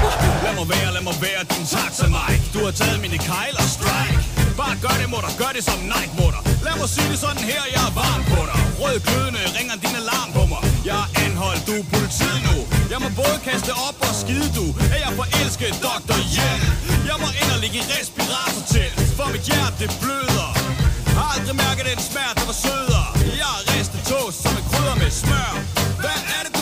Lad 0.46 0.54
mig 0.60 0.68
være, 0.74 0.90
lad 0.96 1.04
mig 1.10 1.18
være 1.26 1.42
din 1.54 1.66
taxa 1.74 2.06
Mike 2.18 2.46
Du 2.54 2.60
har 2.66 2.74
taget 2.82 3.00
mine 3.06 3.20
kejler 3.30 3.66
strike. 3.76 4.20
Bare 4.62 4.76
gør 4.86 4.96
det, 5.02 5.08
mutter, 5.14 5.32
gør 5.42 5.52
det 5.56 5.64
som 5.70 5.80
Nike, 5.94 6.14
mutter 6.20 6.42
Lad 6.66 6.76
mig 6.82 6.90
sige 6.96 7.08
det 7.12 7.20
sådan 7.26 7.44
her, 7.52 7.64
jeg 7.76 7.84
er 7.90 7.94
varm 8.02 8.22
på 8.32 8.42
dig. 8.50 8.60
Rød 8.82 8.98
glødende 9.08 9.42
ringer 9.58 9.76
din 9.84 9.96
alarm 10.04 10.30
på 10.38 10.44
mig. 10.52 10.62
Jeg 10.90 10.98
er 11.04 11.08
anholdt, 11.26 11.62
du 11.70 11.74
er 11.82 11.86
politiet 11.94 12.40
nu. 12.48 12.58
Jeg 12.92 13.00
må 13.04 13.10
både 13.22 13.38
kaste 13.50 13.72
op 13.88 13.98
og 14.08 14.14
skide, 14.22 14.50
du. 14.60 14.66
Er 14.96 15.00
jeg 15.06 15.12
forelsket, 15.22 15.72
Dr. 15.88 16.18
Hjelm 16.34 16.70
Jeg 17.10 17.18
må 17.24 17.28
ind 17.42 17.50
og 17.56 17.60
ligge 17.64 17.78
i 17.82 17.86
respirator 17.94 18.64
til. 18.74 18.90
For 19.18 19.28
mit 19.34 19.44
hjerte, 19.50 19.76
det 19.82 19.90
bløder 20.02 20.50
har 21.18 21.28
aldrig 21.36 21.56
mærket 21.66 21.86
den 21.92 22.00
smerte, 22.10 22.36
der 22.40 22.46
var 22.52 22.58
sødere 22.66 23.08
Jeg 23.42 23.50
har 23.56 23.64
ristet 23.74 24.02
toast 24.12 24.38
som 24.44 24.54
en 24.60 24.66
krydder 24.72 24.96
med 25.04 25.12
smør. 25.22 25.52
Hvad 26.04 26.20
er 26.36 26.42
det, 26.46 26.55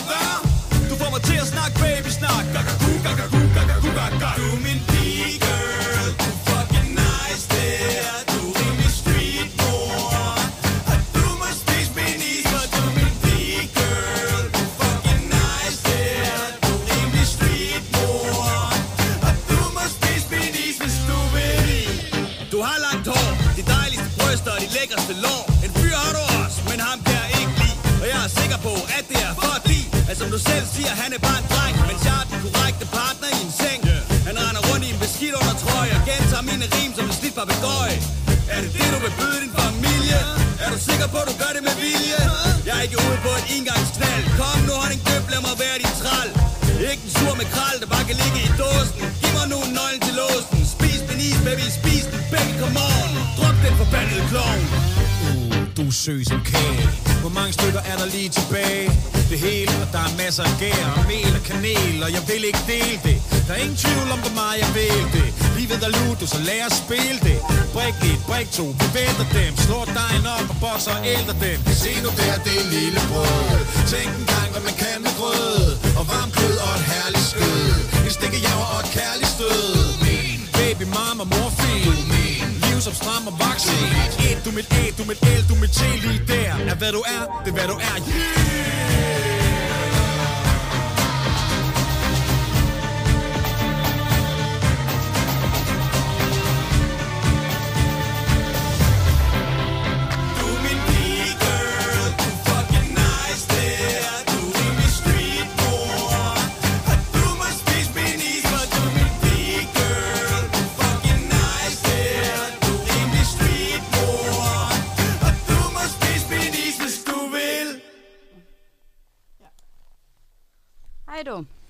papegøje 37.44 37.98
Er 38.54 38.60
det 38.64 38.70
det, 38.76 38.86
du 38.94 38.98
vil 39.04 39.14
byde 39.20 39.38
din 39.44 39.54
familie? 39.62 40.20
Er 40.64 40.68
du 40.74 40.78
sikker 40.88 41.06
på, 41.14 41.18
at 41.24 41.28
du 41.30 41.34
gør 41.42 41.52
det 41.56 41.62
med 41.68 41.76
vilje? 41.84 42.20
Jeg 42.66 42.74
er 42.78 42.82
ikke 42.86 42.98
ude 43.06 43.18
på 43.26 43.32
et 43.40 43.46
engangsknald. 43.56 44.24
Kom 44.38 44.58
nu, 44.68 44.72
har 44.74 44.80
honning 44.82 45.02
køb, 45.08 45.22
lad 45.32 45.40
mig 45.48 45.54
være 45.64 45.76
din 45.82 45.94
tral 46.00 46.28
Ikke 46.90 47.02
en 47.06 47.12
sur 47.16 47.34
med 47.40 47.48
kral, 47.54 47.76
der 47.82 47.88
bare 47.94 48.04
kan 48.08 48.16
ligge 48.22 48.38
i 48.48 48.50
dåsen. 48.62 48.96
Giv 49.20 49.32
mig 49.38 49.46
nu 49.52 49.58
nøglen 49.78 50.02
til 50.06 50.14
låsen. 50.20 50.58
Spis 50.74 51.00
min 51.08 51.20
is, 51.28 51.38
baby, 51.46 51.66
spis 51.78 52.04
den, 52.12 52.22
baby, 52.32 52.52
come 52.62 52.78
on. 52.92 53.10
Druk 53.38 53.56
den 53.64 53.74
forbandede 53.80 54.24
klovn. 54.30 54.62
Uh, 55.26 55.58
du 55.76 55.82
er 55.92 55.96
søg 56.04 56.20
som 56.30 56.40
kage. 56.52 56.84
Hvor 57.22 57.32
mange 57.38 57.52
stykker 57.58 57.82
er 57.90 57.96
der 58.00 58.08
lige 58.16 58.30
tilbage? 58.38 58.86
Det 59.30 59.38
hele, 59.46 59.72
og 59.82 59.88
der 59.94 60.02
er 60.08 60.12
masser 60.22 60.44
af 60.50 60.54
gær 60.62 60.84
og 60.98 61.04
mel 61.12 61.33
kanel 61.48 61.96
Og 62.06 62.10
jeg 62.16 62.22
vil 62.30 62.42
ikke 62.50 62.64
dele 62.74 62.98
det. 63.08 63.18
Der 63.46 63.52
er 63.56 63.60
ingen 63.64 63.78
tvivl 63.84 64.08
om, 64.14 64.20
hvor 64.24 64.34
meget 64.40 64.58
jeg 64.64 64.70
vil 64.78 65.02
det. 65.16 65.28
Livet 65.58 65.80
er 65.86 65.92
ludo, 65.98 66.24
så 66.34 66.38
lad 66.48 66.62
os 66.68 66.76
spille 66.84 67.18
det. 67.28 67.38
Brik 67.74 67.96
et, 68.10 68.20
brik 68.30 68.48
to, 68.58 68.66
vi 68.80 68.86
vælter 68.98 69.26
dem. 69.38 69.52
Slår 69.66 69.84
dejen 70.00 70.24
op 70.36 70.46
og 70.52 70.56
bokser 70.64 70.94
og 70.98 71.02
ældre 71.14 71.34
dem. 71.44 71.58
Se 71.82 71.90
nu 72.04 72.10
der, 72.20 72.34
det 72.46 72.54
er 72.62 72.66
lille 72.76 73.00
brød. 73.10 73.58
Tænk 73.92 74.10
en 74.20 74.26
gang, 74.34 74.48
hvad 74.54 74.62
man 74.68 74.76
kan 74.82 74.98
med 75.04 75.12
grød 75.20 75.64
Og 75.98 76.04
varm 76.12 76.30
kød 76.38 76.56
og 76.66 76.72
et 76.78 76.84
herligt 76.92 77.26
skød. 77.32 77.68
En 78.06 78.12
stikkejaver 78.18 78.66
og 78.74 78.80
et 78.84 78.90
kærligt 78.98 79.32
stød. 79.36 79.68
Min 80.06 80.40
baby, 80.58 80.84
mama, 80.98 81.24
morfin 81.34 81.96
Min 82.12 82.48
liv 82.64 82.78
som 82.86 82.94
stram 83.00 83.24
og 83.30 83.34
vaccin 83.44 83.88
Et, 84.28 84.38
du 84.44 84.50
mit 84.58 84.68
æg, 84.80 84.90
du 84.98 85.04
mit 85.10 85.20
el, 85.32 85.42
du 85.50 85.54
mit 85.62 85.72
te 85.78 85.88
lige 86.04 86.22
der. 86.32 86.52
Er 86.70 86.76
hvad 86.80 86.92
du 86.96 87.02
er, 87.16 87.22
det 87.44 87.50
er 87.52 87.56
hvad 87.58 87.68
du 87.72 87.76
er, 87.90 87.96
yeah! 88.08 88.93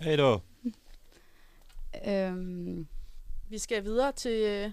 Hey 0.04 0.18
du. 0.18 0.40
Øhm, 2.06 2.86
Vi 3.48 3.58
skal 3.58 3.84
videre 3.84 4.12
til, 4.12 4.32
øh, 4.32 4.70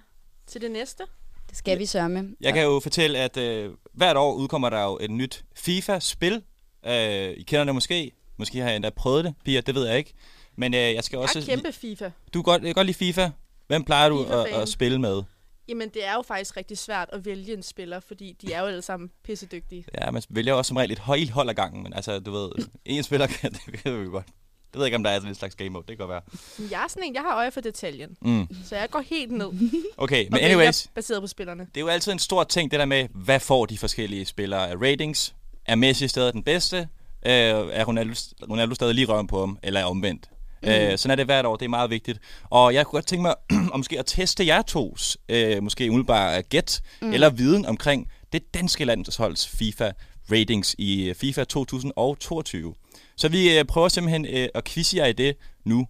til 0.48 0.62
det 0.62 0.72
næste. 0.72 1.04
det 1.50 1.58
skal 1.58 1.80
vi 1.80 1.86
sørme. 1.86 2.36
Jeg 2.42 2.54
kan 2.54 2.64
jo 2.64 2.80
fortælle, 2.80 3.20
at 3.20 3.38
øh, 3.38 3.74
hvert 3.94 4.18
år 4.18 4.34
udkommer 4.34 4.70
der 4.70 4.84
jo 4.84 4.98
et 5.02 5.12
nyt 5.12 5.44
FIFA-spil. 5.56 6.44
Øh, 6.86 7.30
I 7.38 7.44
kender 7.44 7.64
det 7.64 7.74
måske. 7.74 8.12
Måske 8.38 8.58
har 8.60 8.68
jeg 8.68 8.76
endda 8.76 8.90
prøvet 8.90 9.24
det, 9.26 9.34
Pia, 9.46 9.62
det 9.62 9.76
ved 9.76 9.88
jeg 9.88 9.98
ikke. 9.98 10.14
Men 10.56 10.74
øh, 10.74 10.80
jeg 10.80 11.04
skal 11.04 11.18
Jeg 11.18 11.24
også... 11.24 11.40
er 11.40 11.44
kæmpe 11.44 11.72
FIFA. 11.72 12.12
Du 12.34 12.42
kan 12.42 12.44
godt, 12.44 12.62
jeg 12.62 12.68
kan 12.68 12.76
godt 12.76 12.86
lide 12.88 12.98
FIFA. 12.98 13.30
Hvem 13.68 13.84
plejer 13.84 14.10
du 14.10 14.24
at, 14.24 14.46
at 14.48 14.70
spille 14.70 15.02
med? 15.02 15.24
Jamen, 15.68 15.90
det 15.90 16.06
er 16.08 16.14
jo 16.14 16.22
faktisk 16.22 16.58
rigtig 16.58 16.78
svært 16.78 17.10
at 17.14 17.26
vælge 17.26 17.54
en 17.54 17.64
spiller, 17.64 18.00
fordi 18.00 18.38
de 18.42 18.54
er 18.54 18.60
jo 18.60 18.66
alle 18.66 18.82
sammen 18.82 19.12
pissedygtige. 19.24 19.86
Ja, 20.02 20.12
man 20.12 20.24
vælger 20.30 20.54
også 20.54 20.68
som 20.68 20.78
regel 20.78 20.92
et 20.92 21.00
hold, 21.00 21.30
hold 21.30 21.50
ad 21.50 21.54
gangen, 21.54 21.84
men 21.84 21.94
altså, 21.94 22.20
du 22.20 22.32
ved, 22.32 22.52
en 22.86 23.04
spiller 23.04 23.28
kan, 23.28 23.52
det 23.66 23.74
kan 23.84 24.02
vi 24.02 24.06
godt. 24.06 24.28
Det 24.72 24.80
ved 24.80 24.82
jeg 24.82 24.88
ikke, 24.88 24.96
om 24.96 25.04
der 25.04 25.10
er 25.12 25.16
sådan 25.16 25.30
en 25.30 25.36
slags 25.36 25.56
game 25.56 25.70
mode. 25.70 25.84
Det 25.88 25.98
kan 25.98 26.08
godt 26.08 26.10
være. 26.10 26.70
Jeg 26.72 26.84
er 26.84 26.88
sådan 26.88 27.04
en, 27.04 27.14
jeg 27.14 27.22
har 27.22 27.36
øje 27.36 27.52
for 27.52 27.62
detaljen. 27.62 28.10
Mm. 28.22 28.48
Så 28.66 28.76
jeg 28.76 28.90
går 28.90 29.04
helt 29.10 29.32
ned. 29.32 29.52
Okay, 29.98 30.28
men 30.32 30.40
anyways, 30.40 30.88
baseret 30.96 31.22
på 31.22 31.28
spillerne. 31.28 31.68
det 31.76 31.78
er 31.78 31.82
jo 31.82 31.88
altid 31.88 32.12
en 32.12 32.20
stor 32.20 32.44
ting, 32.44 32.72
det 32.72 32.80
der 32.80 32.86
med, 32.86 33.08
hvad 33.14 33.40
får 33.40 33.66
de 33.66 33.78
forskellige 33.78 34.26
spillere 34.26 34.70
af 34.70 34.76
ratings? 34.76 35.36
Er 35.66 35.76
Messi 35.76 36.08
stadig 36.08 36.34
den 36.34 36.44
bedste? 36.44 36.78
Øh, 37.26 37.32
er 37.72 37.86
Ronaldo, 37.86 38.14
Ronaldo 38.50 38.76
stadig 38.76 38.96
lige 38.96 39.08
røven 39.08 39.28
på 39.28 39.40
ham? 39.40 39.58
Eller 39.64 39.80
er 39.80 39.86
omvendt? 39.86 40.30
Mm. 40.64 40.70
Øh, 40.70 40.98
sådan 40.98 41.12
er 41.12 41.16
det 41.16 41.26
hvert 41.26 41.46
år, 41.46 41.56
det 41.56 41.66
er 41.66 41.70
meget 41.70 41.90
vigtigt. 41.90 42.20
Og 42.50 42.74
jeg 42.74 42.86
kunne 42.86 42.98
godt 42.98 43.08
tænke 43.08 43.22
mig 43.22 43.36
om 43.74 43.80
måske 43.80 44.00
at 44.00 44.06
teste 44.06 44.46
jer 44.46 44.62
tos, 44.62 45.18
øh, 45.30 45.64
måske 45.64 45.90
umiddelbart 45.90 46.50
gæt, 46.50 46.82
mm. 47.02 47.14
eller 47.14 47.30
viden 47.30 47.66
omkring 47.66 48.08
det 48.34 48.54
danske 48.54 48.86
landsholds 48.86 49.48
FIFA 49.48 49.92
ratings 50.32 50.76
i 50.78 51.10
øh, 51.10 51.16
FIFA 51.16 51.44
2022. 51.44 52.74
Så 53.22 53.30
vi 53.30 53.58
øh, 53.58 53.66
prøver 53.66 53.88
simpelthen 53.88 54.26
øh, 54.26 54.50
at 54.54 54.64
quizze 54.64 54.98
jer 54.98 55.06
i 55.06 55.14
det 55.14 55.38
nu. 55.66 55.88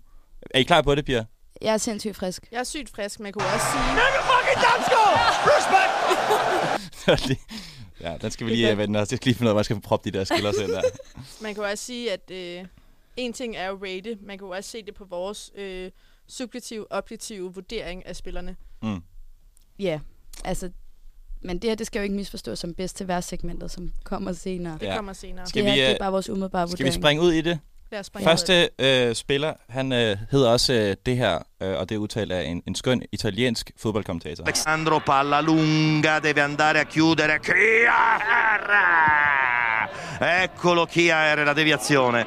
Er 0.50 0.60
I 0.60 0.64
klar 0.64 0.82
på 0.82 0.96
det, 0.96 1.06
Pia? 1.06 1.26
Jeg 1.62 1.74
er 1.74 1.78
sindssygt 1.78 2.16
frisk. 2.16 2.48
Jeg 2.52 2.60
er 2.60 2.64
sygt 2.64 2.90
frisk, 2.90 3.20
men 3.20 3.26
jeg 3.26 3.34
kunne 3.34 3.46
også 3.46 3.66
sige... 3.72 3.84
ja, 8.10 8.18
den 8.18 8.32
skal 8.32 8.48
vi 8.48 8.52
lige 8.52 8.72
øh, 8.72 8.78
vende 8.78 9.00
os. 9.00 9.12
Jeg 9.12 9.18
skal 9.18 9.30
lige 9.30 9.36
finde 9.38 9.48
ud 9.48 9.50
af, 9.50 9.54
hvor 9.54 9.60
jeg 9.60 9.66
skal 9.66 9.82
proppe 9.82 10.12
de 10.12 10.18
der 10.18 10.24
skiller 10.24 10.62
ind 10.62 10.72
der. 10.72 10.82
Man 11.44 11.54
kan 11.54 11.64
jo 11.64 11.70
også 11.70 11.86
sige, 11.86 12.12
at 12.12 12.32
øh, 12.32 12.66
en 13.18 13.34
ting 13.34 13.56
er 13.56 13.68
jo 13.68 13.80
rate. 13.84 14.18
Man 14.22 14.38
kan 14.38 14.48
jo 14.48 14.54
også 14.54 14.70
se 14.70 14.84
det 14.86 14.94
på 14.94 15.06
vores 15.06 15.52
øh, 15.56 15.92
subjektive, 16.28 16.92
objektive 16.92 17.54
vurdering 17.54 18.06
af 18.06 18.16
spillerne. 18.16 18.56
Mm. 18.84 19.04
Ja, 19.80 20.00
altså... 20.46 20.70
Men 21.42 21.60
det 21.60 21.70
her, 21.70 21.76
det 21.76 21.88
skal 21.88 22.00
jo 22.00 22.04
ikke 22.04 22.16
misforstås 22.16 22.60
som 22.60 22.74
bedst 22.74 22.98
til 22.98 23.18
segmentet, 23.22 23.72
som 23.72 23.92
kommer 24.04 24.34
senere. 24.34 24.78
Det 24.82 24.96
kommer 24.96 25.14
senere. 25.14 25.48
Skal 25.48 25.64
det 25.64 25.72
her, 25.72 25.78
vi, 25.78 25.82
det 25.82 25.88
øh, 25.88 25.94
er 25.96 26.00
bare 26.00 26.12
vores 26.12 26.30
umiddelbare 26.30 26.68
Skal 26.68 26.80
vi 26.80 26.84
vurdering. 26.84 27.04
springe 27.04 27.24
ud 27.24 27.32
i 27.32 27.42
det? 27.42 27.60
Lad 27.92 28.00
os 28.00 28.06
springe. 28.06 28.30
Første 28.30 28.70
øh, 28.80 29.16
spiller, 29.16 29.54
han 29.70 29.92
øh, 29.92 30.18
hedder 30.32 30.50
også 30.50 30.74
øh, 30.74 30.96
det 31.06 31.18
her, 31.18 31.40
øh, 31.64 31.78
og 31.78 31.90
det 31.90 31.96
er 31.96 32.00
udtalt 32.00 32.32
af 32.32 32.44
en, 32.44 32.64
en 32.68 32.76
skøn 32.76 33.02
italiensk 33.12 33.72
fodboldkommentator. 33.78 34.46
Alessandro 34.46 35.00
palla 35.00 35.42
lunga, 35.42 36.20
deve 36.20 36.42
andare 36.42 36.80
a 36.80 36.84
chiudere. 36.84 37.40
Chiar! 37.44 38.22
Eccolo 40.44 40.86
Chiar, 40.86 41.46
la 41.46 41.54
deviazione. 41.54 42.26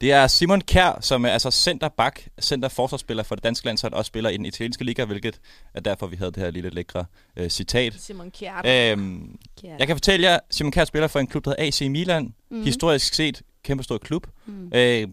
Det 0.00 0.12
er 0.12 0.26
Simon 0.26 0.60
Kjær, 0.60 0.98
som 1.00 1.24
er 1.24 1.28
altså 1.28 1.50
centerback, 1.50 2.28
centerforsvarsspiller 2.40 3.22
for 3.22 3.34
det 3.34 3.44
danske 3.44 3.66
landshold, 3.66 3.92
og 3.92 4.04
spiller 4.06 4.30
i 4.30 4.36
den 4.36 4.46
italienske 4.46 4.84
liga, 4.84 5.04
hvilket 5.04 5.40
er 5.74 5.80
derfor, 5.80 6.06
vi 6.06 6.16
havde 6.16 6.30
det 6.32 6.42
her 6.42 6.50
lille 6.50 6.70
lækre 6.70 7.04
øh, 7.36 7.48
citat. 7.50 7.94
Simon 7.98 8.30
Kjær. 8.30 8.62
Øhm, 8.92 9.38
Ja. 9.64 9.76
jeg 9.78 9.86
kan 9.86 9.96
fortælle 9.96 10.26
jer, 10.30 10.38
Simon 10.50 10.72
Kjær 10.72 10.84
spiller 10.84 11.08
for 11.08 11.18
en 11.20 11.26
klub, 11.26 11.44
der 11.44 11.50
hedder 11.50 11.64
AC 11.64 11.80
Milan. 11.90 12.34
Mm. 12.50 12.62
Historisk 12.64 13.14
set, 13.14 13.42
kæmpe 13.64 13.84
stor 13.84 13.98
klub. 13.98 14.26
Mm. 14.46 14.70
Øh, 14.74 15.08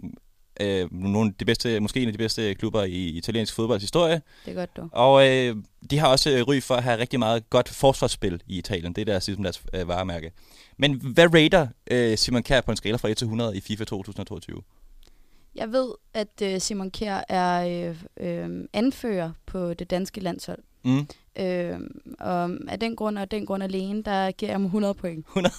øh, 0.62 0.88
nogle 0.94 1.30
af 1.30 1.34
de 1.40 1.46
bedste, 1.46 1.80
måske 1.80 2.00
en 2.02 2.08
af 2.08 2.14
de 2.14 2.18
bedste 2.18 2.56
klubber 2.56 2.84
i 2.84 3.08
italiensk 3.08 3.54
fodbolds 3.56 3.84
historie. 3.84 4.22
Det 4.46 4.52
er 4.52 4.56
godt, 4.56 4.78
du. 4.78 4.90
Og 4.92 5.28
øh, 5.30 5.56
de 5.90 5.98
har 6.00 6.08
også 6.08 6.30
øh, 6.30 6.48
ry 6.48 6.62
for 6.62 6.76
at 6.76 6.84
have 6.84 6.98
rigtig 6.98 7.20
meget 7.20 7.50
godt 7.50 7.70
forsvarsspil 7.70 8.42
i 8.48 8.58
Italien. 8.58 8.94
Det 8.94 9.02
er 9.02 9.06
deres, 9.06 9.28
ligesom 9.28 9.44
deres 9.44 9.62
øh, 9.74 9.88
varemærke. 9.88 10.32
Men 10.78 11.02
hvad 11.14 11.34
rater 11.34 11.68
øh, 11.92 12.18
Simon 12.18 12.44
Kjær 12.44 12.62
på 12.62 12.72
en 12.72 12.78
skala 12.78 12.96
fra 12.98 13.10
1 13.10 13.18
til 13.18 13.26
100 13.26 13.58
i 13.58 13.62
FIFA 13.62 13.84
2022? 13.84 14.62
Jeg 15.56 15.72
ved, 15.72 15.90
at 16.14 16.42
øh, 16.44 16.62
Simon 16.62 16.92
Kjær 16.92 17.24
er 17.30 17.88
øh, 17.90 18.04
øh, 18.28 18.68
anfører 18.74 19.32
på 19.46 19.74
det 19.74 19.90
danske 19.90 20.22
landshold. 20.22 20.60
Mm. 20.84 21.08
Øh, 21.40 21.80
og 22.20 22.50
af 22.68 22.80
den 22.80 22.96
grund 22.96 23.18
og 23.18 23.22
af 23.22 23.30
den 23.30 23.46
grund 23.46 23.64
alene, 23.64 24.04
der 24.04 24.32
giver 24.32 24.50
jeg 24.52 24.54
ham 24.56 24.66
100 24.66 24.94
point. 24.94 25.26
100? 25.28 25.54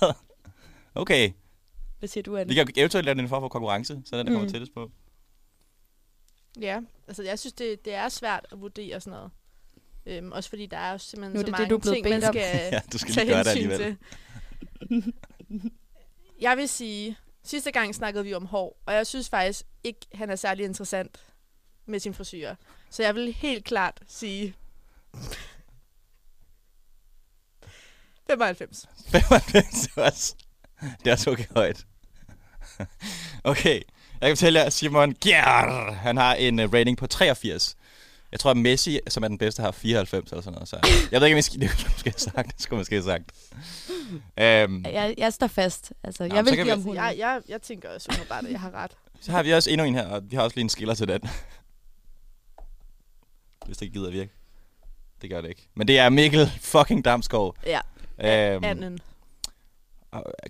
Okay. 0.94 1.30
Hvad 1.98 2.08
siger 2.08 2.22
du, 2.22 2.36
Anne? 2.36 2.48
Vi 2.48 2.54
kan 2.54 2.68
eventuelt 2.76 3.04
lave 3.04 3.14
den 3.18 3.28
for 3.28 3.40
for 3.40 3.48
konkurrence, 3.48 4.02
så 4.04 4.16
den 4.18 4.26
der 4.26 4.32
kommer 4.32 4.46
Mm. 4.46 4.52
tættest 4.52 4.74
på. 4.74 4.90
Ja, 6.60 6.80
altså 7.08 7.22
jeg 7.22 7.38
synes, 7.38 7.52
det, 7.52 7.84
det 7.84 7.94
er 7.94 8.08
svært 8.08 8.46
at 8.52 8.60
vurdere 8.60 9.00
sådan 9.00 9.10
noget. 9.18 9.30
Øhm, 10.06 10.32
også 10.32 10.48
fordi 10.48 10.66
der 10.66 10.76
er 10.76 10.92
jo 10.92 10.98
simpelthen 10.98 11.32
Nu 11.32 11.38
er 11.38 11.42
så 11.42 11.46
det 11.46 11.52
mange 11.52 11.62
det, 11.64 11.70
du 11.70 11.76
er 11.76 11.80
blevet 11.80 11.96
ting, 11.96 12.08
man 12.08 12.22
skal 12.22 12.70
Ja, 12.72 12.80
du 12.92 12.98
skal 12.98 13.14
tage 13.14 13.26
gøre 13.26 13.38
det 13.44 13.46
hensyn 13.52 13.70
alligevel. 13.70 13.96
til. 13.96 13.96
Jeg 16.40 16.56
vil 16.56 16.68
sige, 16.68 17.16
sidste 17.44 17.70
gang 17.70 17.94
snakkede 17.94 18.24
vi 18.24 18.34
om 18.34 18.46
hår, 18.46 18.82
og 18.86 18.94
jeg 18.94 19.06
synes 19.06 19.28
faktisk 19.28 19.62
ikke, 19.84 20.00
han 20.14 20.30
er 20.30 20.36
særlig 20.36 20.64
interessant 20.64 21.24
med 21.86 22.00
sin 22.00 22.14
frisyr. 22.14 22.54
Så 22.90 23.02
jeg 23.02 23.14
vil 23.14 23.32
helt 23.32 23.64
klart 23.64 24.00
sige 24.06 24.54
95. 28.26 28.88
95 29.08 29.88
også. 29.96 30.34
Det 30.80 31.06
er 31.06 31.12
også 31.12 31.30
okay 31.30 31.44
højt. 31.50 31.86
okay, 33.44 33.80
jeg 34.20 34.28
kan 34.28 34.36
fortælle 34.36 34.60
jer, 34.60 34.70
Simon 34.70 35.14
Gjerr, 35.14 35.92
han 35.92 36.16
har 36.16 36.34
en 36.34 36.58
øh, 36.58 36.72
rating 36.72 36.96
på 36.96 37.06
83. 37.06 37.76
Jeg 38.34 38.40
tror, 38.40 38.50
at 38.50 38.56
Messi, 38.56 39.00
som 39.08 39.22
er 39.22 39.28
den 39.28 39.38
bedste, 39.38 39.62
har 39.62 39.70
94 39.70 40.30
eller 40.30 40.42
sådan 40.42 40.52
noget. 40.54 40.68
Så 40.68 40.76
jeg 41.12 41.20
ved 41.20 41.26
ikke, 41.28 41.34
om 41.34 41.36
jeg 41.36 41.44
skal, 41.44 41.60
det 41.60 41.70
skulle 41.70 41.84
jeg 41.84 41.92
måske 41.94 42.10
have 42.10 42.18
sagt. 42.18 42.52
Det 42.56 42.62
skulle 42.62 42.76
jeg 42.76 42.80
måske 42.80 42.94
have 42.94 43.04
sagt. 43.04 43.32
Um, 44.70 44.84
Jeg, 44.84 45.14
jeg 45.18 45.32
står 45.32 45.46
fast. 45.46 45.92
Altså, 46.04 46.26
Nå, 46.28 46.34
jeg 46.34 46.44
vil 46.44 46.52
give 46.54 46.64
vi- 46.64 46.70
ham 46.70 46.78
100. 46.78 47.04
Jeg, 47.06 47.18
jeg, 47.18 47.40
jeg 47.48 47.62
tænker 47.62 47.88
også 47.94 48.06
umiddelbart, 48.10 48.44
at 48.44 48.50
jeg 48.52 48.60
har 48.60 48.70
ret. 48.70 48.90
så 49.20 49.32
har 49.32 49.42
vi 49.42 49.52
også 49.52 49.70
endnu 49.70 49.86
en 49.86 49.94
her, 49.94 50.06
og 50.06 50.22
vi 50.30 50.36
har 50.36 50.42
også 50.42 50.56
lige 50.56 50.62
en 50.62 50.68
skiller 50.68 50.94
til 50.94 51.08
den. 51.08 51.20
Hvis 53.66 53.76
det 53.76 53.86
ikke 53.86 53.98
gider 53.98 54.10
virke. 54.10 54.32
Det 55.22 55.30
gør 55.30 55.40
det 55.40 55.48
ikke. 55.48 55.68
Men 55.74 55.88
det 55.88 55.98
er 55.98 56.08
Mikkel 56.08 56.50
fucking 56.60 57.04
Damsgaard. 57.04 57.56
Ja, 57.66 57.80
Um, 58.56 58.64
Anden. 58.64 58.98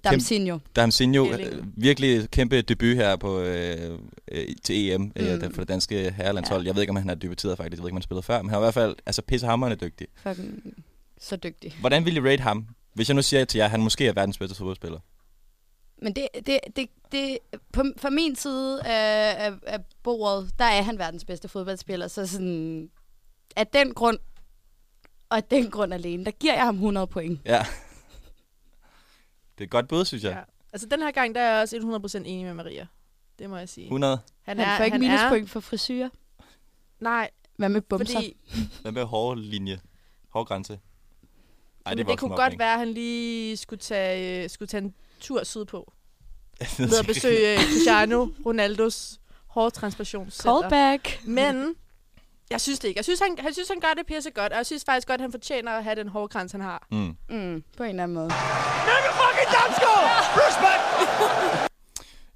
Damsinho. 0.05 0.59
Damsinho, 0.77 1.27
øh, 1.33 1.65
virkelig 1.77 2.31
kæmpe 2.31 2.63
debut 2.63 2.97
her 2.97 3.17
på 3.17 3.41
øh, 3.41 3.99
øh, 4.33 4.47
til 4.65 4.91
EM 4.93 5.01
mm. 5.01 5.13
øh, 5.17 5.43
Mm. 5.43 5.53
for 5.55 5.61
det 5.61 5.69
danske 5.69 6.11
herrelandshold. 6.11 6.63
Ja. 6.63 6.67
Jeg 6.67 6.75
ved 6.75 6.83
ikke, 6.83 6.91
om 6.91 6.97
han 6.97 7.09
har 7.09 7.15
debuteret 7.15 7.57
faktisk. 7.57 7.79
Jeg 7.79 7.83
ved 7.83 7.89
ikke, 7.89 7.95
om 7.95 7.97
han 7.97 8.03
spillede 8.03 8.23
før, 8.23 8.43
men 8.43 8.51
han 8.51 8.57
er 8.57 8.61
i 8.61 8.65
hvert 8.65 8.75
fald 8.75 8.97
altså, 9.07 9.23
pissehammerende 9.23 9.77
dygtig. 9.77 10.07
Fucking 10.17 10.63
så 11.21 11.37
dygtig. 11.37 11.77
Hvordan 11.81 12.05
vil 12.05 12.17
I 12.17 12.21
rate 12.21 12.43
ham? 12.43 12.67
Hvis 12.95 13.09
jeg 13.09 13.15
nu 13.15 13.23
siger 13.23 13.45
til 13.45 13.59
jer, 13.59 13.65
at 13.65 13.71
han 13.71 13.81
måske 13.83 14.07
er 14.07 14.13
verdens 14.13 14.39
bedste 14.39 14.57
fodboldspiller. 14.57 14.99
Men 16.03 16.13
det, 16.17 16.29
det, 16.47 16.59
det, 16.77 16.89
det 17.13 17.39
på, 17.73 17.83
fra 17.99 18.11
min 18.11 18.37
side 18.37 18.83
af, 18.83 19.47
af, 19.47 19.53
af 19.67 19.79
bordet, 20.03 20.51
der 20.59 20.65
er 20.65 20.83
han 20.83 20.99
verdens 20.99 21.25
bedste 21.25 21.49
fodboldspiller. 21.49 22.09
Så 22.09 22.27
sådan, 22.27 22.91
af 23.57 23.67
den 23.67 23.95
grund, 23.95 24.19
og 25.29 25.37
af 25.37 25.45
den 25.45 25.71
grund 25.71 25.95
alene, 25.95 26.25
der 26.25 26.31
giver 26.31 26.55
jeg 26.55 26.65
ham 26.65 26.75
100 26.75 27.07
point. 27.07 27.41
Ja. 27.47 27.67
Det 29.59 29.61
er 29.61 29.65
et 29.65 29.71
godt 29.71 29.89
bud, 29.89 30.05
synes 30.05 30.25
jeg. 30.25 30.33
Ja. 30.33 30.43
Altså 30.73 30.89
den 30.89 31.03
her 31.03 31.11
gang, 31.11 31.35
der 31.35 31.41
er 31.41 31.53
jeg 31.53 31.63
også 31.63 31.77
100% 32.17 32.19
enig 32.19 32.45
med 32.45 32.55
Maria. 32.55 32.87
Det 33.39 33.51
må 33.51 33.57
jeg 33.57 33.69
sige. 33.69 33.85
100. 33.85 34.19
Han, 34.43 34.59
han 34.59 34.79
får 34.79 34.85
ikke 34.85 34.99
minuspoint 34.99 35.51
for 35.51 35.61
frisyrer. 35.61 36.09
Nej, 37.01 37.31
Hvad 37.57 37.69
med 37.69 37.81
bumser? 37.81 38.15
fordi 38.15 38.37
Hvad 38.83 38.93
med 38.93 39.05
hårde 39.05 39.41
linje? 39.43 39.81
Hårde 40.29 40.47
grænse? 40.47 40.79
Ej, 41.87 41.95
det, 41.95 42.07
det 42.07 42.19
kunne 42.19 42.37
godt 42.37 42.59
være, 42.59 42.73
at 42.73 42.79
han 42.79 42.89
lige 42.89 43.57
skulle 43.57 43.81
tage, 43.81 44.45
øh, 44.45 44.51
skulle 44.51 44.69
tage 44.69 44.85
en 44.85 44.95
tur 45.21 45.45
sydpå. 45.45 45.93
Ned 46.79 46.99
og 46.99 47.07
besøge 47.07 47.53
øh, 47.53 47.59
Cristiano 47.59 48.29
Ronaldos 48.47 49.21
hårtransplantationscenter. 49.47 50.61
Callback. 50.61 51.21
Men 51.27 51.75
jeg 52.55 52.61
synes 52.61 52.79
det 52.79 52.89
ikke. 52.89 52.99
Jeg 52.99 53.05
synes, 53.05 53.21
han, 53.21 53.45
jeg 53.45 53.53
synes, 53.53 53.69
han 53.69 53.81
gør 53.81 53.95
det 53.97 54.07
pisse 54.07 54.31
godt, 54.31 54.53
og 54.53 54.59
jeg 54.59 54.67
synes 54.67 54.85
faktisk 54.87 55.09
godt, 55.09 55.15
at 55.15 55.21
han 55.21 55.31
fortjener 55.31 55.73
at 55.73 55.85
have 55.85 55.97
den 55.97 56.09
hårkrans, 56.09 56.53
han 56.53 56.61
har. 56.61 56.87
Mm. 56.91 57.17
Mm, 57.31 57.65
på 57.77 57.83
en 57.83 57.89
eller 57.91 58.03
anden 58.03 58.15
måde. 58.15 58.31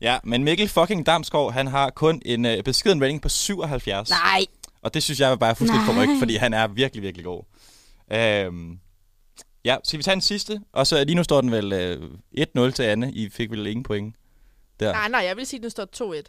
Ja, 0.00 0.18
men 0.24 0.44
Mikkel 0.44 0.68
fucking 0.68 1.06
Damsgaard, 1.06 1.52
han 1.52 1.66
har 1.66 1.90
kun 1.90 2.22
en 2.24 2.46
øh, 2.46 2.62
beskeden 2.62 3.02
rating 3.02 3.22
på 3.22 3.28
77. 3.28 4.10
Nej. 4.10 4.44
Og 4.82 4.94
det 4.94 5.02
synes 5.02 5.20
jeg 5.20 5.38
bare 5.38 5.50
er 5.50 5.54
fuldstændig 5.54 5.86
forrygt, 5.86 6.18
fordi 6.18 6.36
han 6.36 6.54
er 6.54 6.66
virkelig, 6.66 7.02
virkelig 7.02 7.24
god. 7.24 7.42
Øhm, 8.12 8.78
ja, 9.64 9.76
skal 9.84 9.98
vi 9.98 10.02
tage 10.02 10.14
den 10.14 10.20
sidste? 10.20 10.60
Og 10.72 10.86
så 10.86 11.04
lige 11.04 11.14
nu 11.14 11.22
står 11.24 11.40
den 11.40 11.52
vel 11.52 11.72
øh, 11.72 12.10
1-0 12.66 12.70
til 12.70 12.82
Anne. 12.82 13.12
I 13.12 13.28
fik 13.30 13.50
vel 13.50 13.66
ingen 13.66 13.82
point 13.82 14.16
der. 14.80 14.92
Nej, 14.92 15.08
nej, 15.08 15.20
jeg 15.20 15.36
vil 15.36 15.46
sige, 15.46 15.58
at 15.58 15.62
den 15.62 15.70
står 15.70 16.20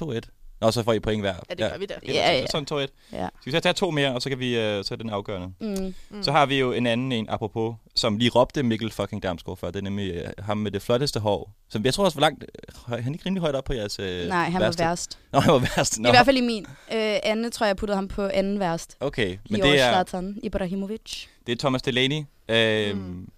2-1. 0.00 0.14
2-1. 0.16 0.39
Nå, 0.60 0.70
så 0.70 0.82
får 0.82 0.92
I 0.92 1.00
point 1.00 1.22
hver. 1.22 1.34
Ja, 1.50 1.54
det 1.54 1.70
gør 1.72 1.78
vi 1.78 1.86
da. 1.86 1.94
Okay, 1.96 2.14
Ja, 2.14 2.32
ja. 2.38 2.46
Sådan 2.46 2.84
2-1. 2.84 2.86
Ja. 3.12 3.28
Skal 3.40 3.44
vi 3.44 3.50
så 3.50 3.60
tage 3.60 3.72
to 3.72 3.90
mere, 3.90 4.14
og 4.14 4.22
så 4.22 4.28
kan 4.28 4.38
vi 4.38 4.58
øh, 4.58 4.84
så 4.84 4.94
er 4.94 4.96
den 4.98 5.10
afgørende. 5.10 5.52
Mm. 5.60 5.94
Mm. 6.10 6.22
Så 6.22 6.32
har 6.32 6.46
vi 6.46 6.58
jo 6.58 6.72
en 6.72 6.86
anden 6.86 7.12
en, 7.12 7.26
apropos, 7.28 7.74
som 7.94 8.16
lige 8.18 8.30
råbte 8.30 8.62
Mikkel 8.62 8.90
fucking 8.90 9.22
Damsgaard 9.22 9.58
før. 9.58 9.66
Det 9.70 9.76
er 9.78 9.82
nemlig 9.82 10.14
øh, 10.14 10.28
ham 10.38 10.58
med 10.58 10.70
det 10.70 10.82
flotteste 10.82 11.20
hår. 11.20 11.52
Som 11.68 11.84
jeg 11.84 11.94
tror 11.94 12.04
også 12.04 12.16
var 12.16 12.20
langt... 12.20 12.44
Øh, 12.88 12.92
han 13.04 13.08
er 13.08 13.12
ikke 13.12 13.26
rimelig 13.26 13.40
højt 13.40 13.54
op 13.54 13.64
på 13.64 13.72
jeres 13.72 13.98
øh, 13.98 14.28
Nej, 14.28 14.50
han 14.50 14.60
værste. 14.60 14.82
var 14.82 14.88
værst. 14.88 15.18
Nå, 15.32 15.40
han 15.40 15.52
var 15.52 15.58
værst. 15.76 15.98
Nå, 16.00 16.08
I 16.08 16.12
hvert 16.12 16.24
fald 16.24 16.36
i 16.36 16.40
min. 16.40 16.66
Øh, 16.92 17.16
Anne 17.22 17.50
tror 17.50 17.66
jeg, 17.66 17.68
jeg 17.68 17.76
puttede 17.76 17.96
ham 17.96 18.08
på 18.08 18.26
anden 18.26 18.60
værst. 18.60 18.96
Okay, 19.00 19.38
Men 19.50 19.60
det 19.60 19.70
år 19.70 19.74
er, 19.74 19.90
Zlatan 19.92 20.38
Ibrahimovic. 20.42 21.26
det 21.46 21.52
er 21.52 21.56
Thomas 21.56 21.82
Delaney. 21.82 22.22
Øh, 22.48 22.96
mm. 22.96 23.28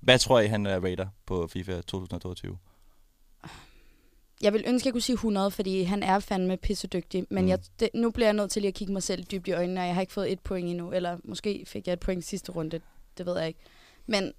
Hvad 0.00 0.18
tror 0.18 0.40
I, 0.40 0.46
han 0.46 0.66
er 0.66 0.80
rater 0.84 1.06
på 1.26 1.48
FIFA 1.52 1.80
2022? 1.80 2.56
Jeg 4.40 4.52
vil 4.52 4.64
ønske, 4.66 4.82
at 4.82 4.86
jeg 4.86 4.92
kunne 4.94 5.00
sige 5.00 5.14
100, 5.14 5.50
fordi 5.50 5.82
han 5.82 6.02
er 6.02 6.18
fandme 6.18 6.56
pissedygtig. 6.56 7.26
Men 7.30 7.44
Mm. 7.44 7.48
jeg, 7.48 7.58
det, 7.80 7.88
nu 7.94 8.10
bliver 8.10 8.26
jeg 8.26 8.34
nødt 8.34 8.50
til 8.50 8.62
lige 8.62 8.68
at 8.68 8.74
kigge 8.74 8.92
mig 8.92 9.02
selv 9.02 9.24
dybt 9.24 9.48
i 9.48 9.52
øjnene, 9.52 9.80
og 9.80 9.86
jeg 9.86 9.94
har 9.94 10.00
ikke 10.00 10.12
fået 10.12 10.32
et 10.32 10.40
point 10.40 10.68
endnu. 10.68 10.92
Eller 10.92 11.18
måske 11.24 11.64
fik 11.66 11.86
jeg 11.86 11.92
et 11.92 12.00
point 12.00 12.24
sidste 12.24 12.52
runde. 12.52 12.80
Det 13.18 13.26
ved 13.26 13.38
jeg 13.38 13.48
ikke. 13.48 13.60
Men 14.06 14.32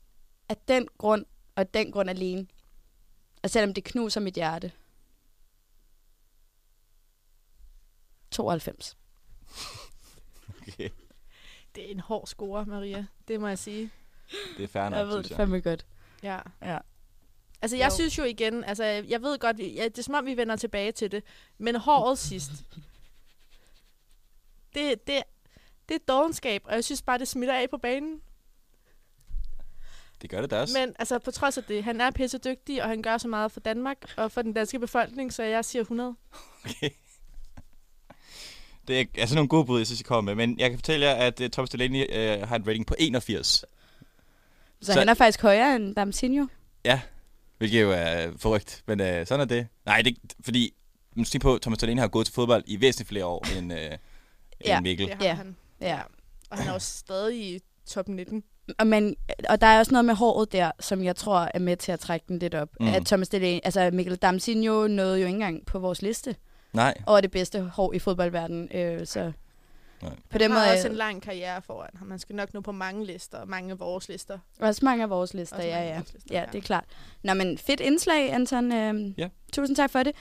af 0.49 0.57
den 0.67 0.87
grund, 0.97 1.25
og 1.55 1.61
af 1.61 1.67
den 1.67 1.91
grund 1.91 2.09
alene, 2.09 2.47
og 3.43 3.49
selvom 3.49 3.73
det 3.73 3.83
knuser 3.83 4.21
mit 4.21 4.33
hjerte, 4.35 4.71
92. 8.31 8.97
Okay. 10.61 10.89
Det 11.75 11.85
er 11.87 11.91
en 11.91 11.99
hård 11.99 12.27
score, 12.27 12.65
Maria. 12.65 13.05
Det 13.27 13.39
må 13.39 13.47
jeg 13.47 13.59
sige. 13.59 13.89
Det 14.57 14.63
er 14.63 14.67
fair 14.67 14.83
nok, 14.89 14.97
Jeg 14.97 15.07
ved 15.07 15.23
det 15.23 15.35
fandme 15.35 15.59
godt. 15.61 15.85
Ja. 16.23 16.39
Ja. 16.61 16.77
Altså, 17.61 17.77
jeg 17.77 17.89
Jo. 17.91 17.95
synes 17.95 18.17
jo 18.17 18.23
igen, 18.23 18.63
altså, 18.63 18.83
jeg 18.83 19.21
ved 19.21 19.39
godt, 19.39 19.59
ja, 19.59 19.83
det 19.83 19.97
er 19.97 20.03
som 20.03 20.13
om, 20.13 20.25
vi 20.25 20.37
vender 20.37 20.55
tilbage 20.55 20.91
til 20.91 21.11
det, 21.11 21.23
men 21.57 21.75
håret 21.75 22.17
sidst, 22.19 22.51
det, 24.75 25.07
det, 25.07 25.23
det 25.89 25.95
er 25.95 25.99
dogenskab, 26.07 26.61
og 26.65 26.73
jeg 26.73 26.83
synes 26.83 27.01
bare, 27.01 27.17
det 27.17 27.27
smitter 27.27 27.55
af 27.55 27.69
på 27.69 27.77
banen. 27.77 28.21
Det 30.21 30.29
gør 30.29 30.41
det 30.41 30.51
da 30.51 30.61
også. 30.61 30.77
Men 30.79 30.95
altså, 30.99 31.19
på 31.19 31.31
trods 31.31 31.57
af 31.57 31.63
det, 31.63 31.83
han 31.83 32.01
er 32.01 32.11
pisse 32.11 32.37
dygtig, 32.37 32.83
og 32.83 32.89
han 32.89 33.01
gør 33.01 33.17
så 33.17 33.27
meget 33.27 33.51
for 33.51 33.59
Danmark 33.59 33.97
og 34.17 34.31
for 34.31 34.41
den 34.41 34.53
danske 34.53 34.79
befolkning, 34.79 35.33
så 35.33 35.43
jeg 35.43 35.65
siger 35.65 35.81
100. 35.81 36.15
Okay. 36.65 36.89
Det 38.87 39.01
er 39.01 39.05
altså 39.17 39.35
nogle 39.35 39.49
gode 39.49 39.65
bud, 39.65 39.79
jeg 39.79 39.87
synes, 39.87 39.99
I 39.99 40.03
kommer 40.03 40.35
med. 40.35 40.47
Men 40.47 40.59
jeg 40.59 40.69
kan 40.69 40.79
fortælle 40.79 41.05
jer, 41.05 41.15
at 41.15 41.39
uh, 41.41 41.47
Thomas 41.47 41.69
Delaney 41.69 42.05
uh, 42.41 42.47
har 42.49 42.55
en 42.55 42.67
rating 42.67 42.85
på 42.87 42.95
81. 42.99 43.47
Så, 43.47 43.65
Så- 44.81 44.93
så 44.93 44.99
han 44.99 45.09
er 45.09 45.13
faktisk 45.13 45.41
højere 45.41 45.75
end 45.75 45.95
Damsinho. 45.95 46.47
Ja, 46.85 47.01
hvilket 47.59 47.81
jo 47.81 47.91
er 47.91 48.31
forrygt. 48.37 48.83
Men 48.87 48.99
uh, 49.01 49.05
sådan 49.07 49.39
er 49.39 49.45
det. 49.45 49.67
Nej, 49.85 50.01
det 50.01 50.11
er 50.15 50.33
fordi... 50.45 50.73
Man 51.15 51.25
skal 51.25 51.39
på, 51.39 51.59
Thomas 51.61 51.77
Delaney 51.79 51.99
har 52.01 52.07
gået 52.07 52.25
til 52.25 52.33
fodbold 52.35 52.63
i 52.67 52.81
væsentligt 52.81 53.07
flere 53.09 53.25
år 53.25 53.57
end, 53.57 53.73
uh, 53.73 53.77
Ja. 54.65 54.77
end 54.77 54.83
Mikkel. 54.83 55.07
Det 55.07 55.15
har 55.15 55.23
Ja. 55.25 55.33
han. 55.33 55.55
Ja. 55.81 55.99
Og 56.49 56.57
han 56.57 56.67
er 56.67 56.73
jo 56.73 56.79
stadig 56.79 57.55
i 57.55 57.59
top 57.87 58.07
19. 58.07 58.43
Og, 58.79 58.87
man, 58.87 59.15
og 59.49 59.61
der 59.61 59.67
er 59.67 59.79
også 59.79 59.91
noget 59.91 60.05
med 60.05 60.15
håret 60.15 60.51
der, 60.51 60.71
som 60.79 61.03
jeg 61.03 61.15
tror 61.15 61.49
er 61.53 61.59
med 61.59 61.77
til 61.77 61.91
at 61.91 61.99
trække 61.99 62.25
den 62.27 62.39
lidt 62.39 62.55
op. 62.55 62.69
Mm. 62.79 62.87
At 62.87 63.05
Thomas 63.05 63.29
Delaney, 63.29 63.59
altså 63.63 63.89
Mikkel 63.93 64.15
Damsinho 64.15 64.87
nåede 64.87 65.19
jo 65.19 65.25
ikke 65.27 65.35
engang 65.35 65.65
på 65.65 65.79
vores 65.79 66.01
liste 66.01 66.35
Nej, 66.73 66.93
over 67.07 67.21
det 67.21 67.31
bedste 67.31 67.61
hår 67.61 67.93
i 67.93 67.99
fodboldverdenen. 67.99 68.69
Øh, 68.73 69.07
så 69.07 69.31
Nej. 70.01 70.11
på 70.29 70.37
den 70.37 70.41
Han 70.41 70.51
måde 70.51 70.61
har 70.65 70.73
også 70.75 70.87
en 70.87 70.95
lang 70.95 71.21
karriere 71.21 71.61
foran 71.61 71.89
ham. 71.95 72.07
Man 72.07 72.19
skal 72.19 72.35
nok 72.35 72.53
nå 72.53 72.61
på 72.61 72.71
mange 72.71 73.05
lister, 73.05 73.45
mange 73.45 73.71
af 73.71 73.79
vores 73.79 74.09
lister. 74.09 74.39
også 74.59 74.85
mange 74.85 75.03
af 75.03 75.09
vores 75.09 75.33
lister, 75.33 75.55
Også 75.55 75.67
ja, 75.67 75.73
mange 75.75 75.87
af 75.87 75.91
ja. 75.93 75.95
vores 75.99 76.13
lister, 76.13 76.39
Ja, 76.39 76.45
det 76.51 76.57
er 76.57 76.61
klart. 76.61 76.85
Nå, 77.23 77.33
men 77.33 77.57
fedt 77.57 77.79
indslag, 77.79 78.33
Anton. 78.33 78.71
Øh, 78.71 79.19
Ja. 79.19 79.29
Tusind 79.53 79.75
tak 79.75 79.91
for 79.91 80.03
det. 80.03 80.11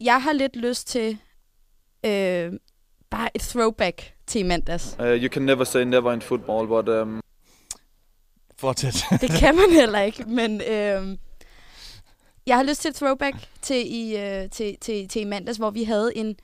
Jeg 0.00 0.22
har 0.22 0.32
lidt 0.32 0.56
lyst 0.56 0.88
til 0.88 1.18
øh, 2.06 2.52
bare 3.10 3.28
et 3.34 3.40
throwback 3.40 4.14
til 4.26 4.46
mandags. 4.46 4.96
Uh, 4.98 5.06
you 5.06 5.28
can 5.28 5.42
never 5.42 5.64
say 5.64 5.80
never 5.82 6.12
in 6.12 6.22
football, 6.22 6.66
but 6.66 6.88
um, 6.88 7.20
fortsæt. 8.58 8.94
Det 9.20 9.30
kan 9.30 9.56
man 9.56 9.70
heller 9.70 10.00
ikke, 10.00 10.24
men 10.24 10.60
øh, 10.60 11.16
jeg 12.46 12.56
har 12.56 12.62
lyst 12.62 12.82
til 12.82 12.88
et 12.88 12.94
throwback 12.94 13.36
til 13.62 13.94
i, 13.94 14.16
øh, 14.16 14.50
til, 14.50 14.76
til, 14.80 15.08
til 15.08 15.22
i 15.22 15.24
mandags, 15.24 15.58
hvor 15.58 15.70
vi 15.70 15.84
havde 15.84 16.16
en, 16.16 16.36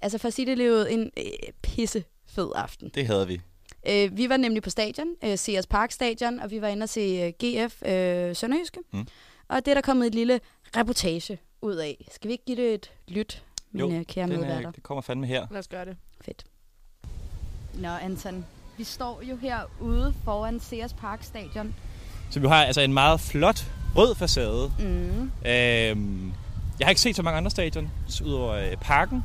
altså 0.00 0.18
for 0.18 0.28
at 0.28 0.34
sige 0.34 0.46
det 0.46 0.58
livet, 0.58 0.92
en 0.92 1.10
øh, 1.16 1.24
pisse 1.62 2.04
fed 2.38 2.50
aften. 2.54 2.88
det 2.94 3.06
havde 3.06 3.26
vi. 3.26 3.40
Øh, 3.88 4.16
vi 4.16 4.28
var 4.28 4.36
nemlig 4.36 4.62
på 4.62 4.70
stadion, 4.70 5.06
øh, 5.24 5.38
Sears 5.38 5.66
Park 5.66 5.92
Stadion, 5.92 6.40
og 6.40 6.50
vi 6.50 6.60
var 6.60 6.68
inde 6.68 6.82
og 6.84 6.88
se 6.88 7.00
øh, 7.00 7.32
GF 7.44 7.82
øh, 7.82 8.36
Sønderjyske. 8.36 8.78
Mm. 8.92 9.06
Og 9.48 9.56
det 9.64 9.68
er 9.68 9.74
der 9.74 9.80
kommet 9.80 10.06
et 10.06 10.14
lille 10.14 10.40
reportage 10.76 11.38
ud 11.62 11.74
af. 11.74 12.08
Skal 12.14 12.28
vi 12.28 12.32
ikke 12.32 12.44
give 12.44 12.56
det 12.56 12.74
et 12.74 12.90
lyt, 13.08 13.42
mine 13.72 13.88
Jo, 13.88 13.98
øh, 14.00 14.04
kære 14.04 14.26
Den, 14.26 14.40
medværter? 14.40 14.70
det 14.70 14.82
kommer 14.82 15.02
fandme 15.02 15.26
her. 15.26 15.46
Lad 15.50 15.58
os 15.58 15.68
gøre 15.68 15.84
det. 15.84 15.96
Fedt. 16.20 16.44
Nå, 17.74 17.88
Anton. 17.88 18.44
Vi 18.76 18.84
står 18.84 19.22
jo 19.22 19.36
herude 19.36 20.14
foran 20.24 20.60
Sears 20.60 20.92
Park 20.92 21.22
Stadion. 21.22 21.74
Så 22.30 22.40
vi 22.40 22.46
har 22.46 22.64
altså 22.64 22.80
en 22.80 22.92
meget 22.92 23.20
flot 23.20 23.66
rød 23.96 24.14
facade. 24.14 24.72
Mm. 24.78 25.20
Øhm, 25.22 26.32
jeg 26.78 26.86
har 26.86 26.88
ikke 26.88 27.00
set 27.00 27.16
så 27.16 27.22
mange 27.22 27.36
andre 27.36 27.50
stadion, 27.50 27.90
udover 28.24 28.52
øh, 28.54 28.76
parken. 28.76 29.22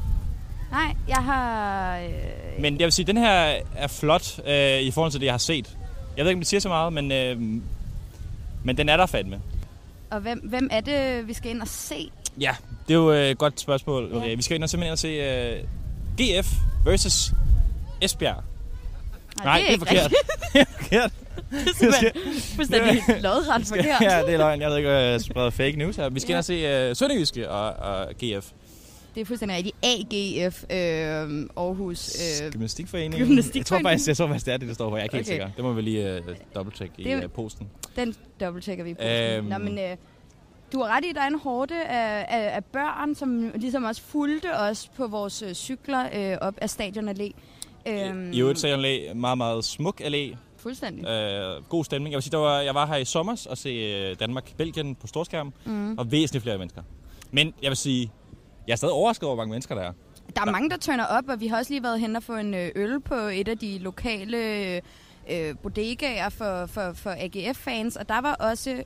Nej, 0.74 0.96
jeg 1.08 1.18
har... 1.18 1.98
Øh, 1.98 2.12
Men 2.60 2.80
jeg 2.80 2.86
vil 2.86 2.92
sige, 2.92 3.04
at 3.04 3.08
den 3.08 3.18
her 3.18 3.56
er 3.76 3.88
flot 3.88 4.40
øh, 4.48 4.82
i 4.82 4.92
forhold 4.92 5.12
til 5.12 5.22
det, 5.22 5.26
jeg 5.26 5.34
har 5.34 5.38
set. 5.38 5.78
Jeg 6.18 6.26
ved 6.26 6.32
ikke, 6.32 6.38
om 6.38 6.42
det 6.42 6.48
siger 6.48 6.62
så 6.62 6.68
meget, 6.70 6.94
men, 6.94 7.12
øh, 7.12 7.42
men 8.64 8.78
den 8.78 8.90
er 8.90 8.98
der 8.98 9.06
fandme. 9.06 9.42
Og 10.10 10.20
hvem, 10.20 10.40
hvem 10.40 10.70
er 10.72 10.82
det, 10.82 11.28
vi 11.28 11.34
skal 11.34 11.52
ind 11.52 11.62
og 11.62 11.68
se? 11.68 12.12
Ja, 12.40 12.56
det 12.88 12.94
er 12.94 12.98
jo 12.98 13.12
øh, 13.12 13.30
et 13.30 13.38
godt 13.38 13.60
spørgsmål. 13.60 14.10
Ja. 14.12 14.18
Okay, 14.18 14.36
vi 14.36 14.42
skal 14.42 14.56
ind 14.56 14.64
og 14.64 14.70
simpelthen 14.70 14.92
og 14.92 15.00
se 15.00 15.08
øh, 15.08 15.64
GF 16.22 16.54
versus 16.86 17.34
Esbjerg. 18.02 18.44
Nej, 19.44 19.58
det 19.58 19.68
er, 19.68 19.72
ikke 19.72 19.86
forkert. 19.86 20.12
det 20.54 20.62
er 20.62 20.66
forkert. 20.78 21.12
det 21.52 21.68
er 21.68 21.74
simpelthen 21.74 22.12
fuldstændig 22.56 23.02
lodret 23.26 23.68
forkert. 23.68 24.02
ja, 24.02 24.22
det 24.22 24.34
er 24.34 24.38
løgn. 24.38 24.62
Jeg 24.62 24.70
ved 24.70 24.78
ikke, 24.78 24.90
jeg 24.90 25.22
spreder 25.22 25.50
fake 25.50 25.78
news 25.78 25.96
her. 25.96 26.10
Vi 26.10 26.20
skal 26.20 26.30
ja. 26.30 26.36
ind 26.36 26.40
og 26.40 26.46
se 26.46 26.54
øh, 26.54 26.96
Sønderjyske 26.96 27.50
og, 27.50 27.74
og 27.74 28.08
GF. 28.24 28.52
Det 29.16 29.22
er 29.22 29.26
fuldstændig 29.26 29.58
rigtigt. 29.58 29.76
AGF 29.84 30.64
øh, 30.64 30.78
Aarhus. 31.58 32.16
Øh, 32.44 32.52
Gymnastikforeningen. 32.52 33.28
Gymnastikforeningen. 33.28 33.60
Jeg 33.60 33.66
tror 33.66 33.90
faktisk, 33.90 34.08
jeg 34.08 34.18
tror 34.18 34.28
faktisk, 34.28 34.46
det 34.46 34.54
er 34.54 34.58
det, 34.58 34.68
der 34.68 34.74
står 34.74 34.90
for. 34.90 34.98
Jeg 34.98 35.02
er 35.02 35.04
ikke 35.04 35.16
helt 35.16 35.28
Okay. 35.28 35.34
sikker. 35.34 35.50
Det 35.56 35.64
må 35.64 35.74
vi 35.74 35.82
lige 35.82 36.14
øh, 36.16 36.22
dobbelt-check 36.56 36.92
i 36.98 37.12
øh, 37.12 37.30
posten. 37.30 37.68
den 37.96 38.16
dobbelttjekker 38.40 38.84
vi 38.84 38.94
på. 38.94 39.02
Øhm. 39.04 39.36
Øhm. 39.38 39.46
Nå, 39.46 39.58
men 39.58 39.80
øh, 39.80 39.98
du 40.74 40.80
har 40.84 40.98
ret 40.98 41.06
i, 41.06 41.10
at 41.10 41.16
der 41.16 41.22
er 41.22 41.28
en 41.28 41.40
hårde 41.40 41.86
af, 41.86 42.26
af, 42.30 42.56
af 42.56 42.66
børn, 42.66 43.16
som 43.16 43.52
ligesom 43.56 43.84
også 43.84 44.02
fulgte 44.02 44.58
os 44.60 44.92
på 44.98 45.08
vores 45.08 45.42
øh, 45.42 45.54
cykler 45.54 46.32
øh, 46.32 46.38
op 46.42 46.54
af 46.58 46.70
Stadion 46.70 47.10
Allé. 47.10 47.32
Øhm, 47.88 48.32
I 48.34 48.40
øvrigt 48.42 48.60
sagde 48.60 48.76
Allé, 48.76 49.14
meget, 49.14 49.38
meget 49.38 49.66
smuk 49.66 50.02
allé. 50.02 50.36
Fuldstændig. 50.58 51.06
Øh, 51.08 51.64
god 51.70 51.84
stemning. 51.86 52.12
Jeg 52.12 52.18
vil 52.18 52.24
sige, 52.24 52.32
der 52.32 52.38
var, 52.38 52.60
jeg 52.62 52.76
var 52.76 52.86
her 52.86 52.96
i 52.96 53.06
sommer 53.06 53.46
og 53.50 53.58
se 53.58 53.70
øh, 53.70 54.16
Danmark-Belgien 54.20 54.96
på 54.96 55.08
storskærm, 55.08 55.54
Mm. 55.66 55.98
og 55.98 56.12
væsentligt 56.12 56.44
flere 56.44 56.58
mennesker. 56.58 56.82
Men 57.32 57.54
jeg 57.62 57.70
vil 57.70 57.78
sige, 57.78 58.12
jeg 58.68 58.74
er 58.74 58.78
stadig 58.78 58.94
overrasket 58.94 59.24
over, 59.28 59.36
hvor 59.36 59.44
mange 59.44 59.52
mennesker 59.52 59.76
der 59.76 59.82
er. 59.82 59.92
Der 60.36 60.42
er 60.42 60.52
mange, 60.52 60.70
der 60.70 60.78
tørner 60.78 61.06
op, 61.06 61.24
og 61.30 61.40
vi 61.40 61.48
har 61.48 61.58
også 61.58 61.72
lige 61.74 61.84
været 61.84 62.00
hen 62.00 62.16
og 62.16 62.24
få 62.24 62.36
en 62.36 62.54
øh, 62.54 62.72
øl 62.76 63.00
på 63.00 63.16
et 63.16 63.48
af 63.48 63.58
de 63.58 63.78
lokale 63.80 64.38
øh, 65.32 65.56
bodegaer 65.64 66.30
for, 66.30 66.66
for, 66.66 66.94
for 66.94 67.10
AGF-fans, 67.18 67.96
og 67.96 68.10
der 68.10 68.22
var 68.22 68.34
også 68.34 68.84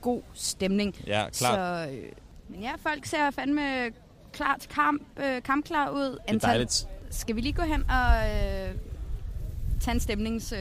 god 0.00 0.22
stemning. 0.34 0.94
Ja, 1.06 1.28
klart. 1.30 1.88
Så, 1.88 1.92
øh, 1.94 2.02
men 2.48 2.60
ja, 2.60 2.72
folk 2.78 3.06
ser 3.06 3.30
fandme 3.30 3.90
klar 4.32 4.56
til 4.60 4.70
kamp, 4.70 5.02
øh, 5.16 5.42
kampklar 5.42 5.90
ud. 5.90 6.18
det 6.28 6.34
er 6.34 6.38
dejligt. 6.38 6.88
Skal 7.10 7.36
vi 7.36 7.40
lige 7.40 7.52
gå 7.52 7.62
hen 7.62 7.84
og 7.90 8.16
øh, 8.16 8.74
tage 9.80 9.94
en 9.94 10.00
stemnings, 10.00 10.52
øh, 10.52 10.58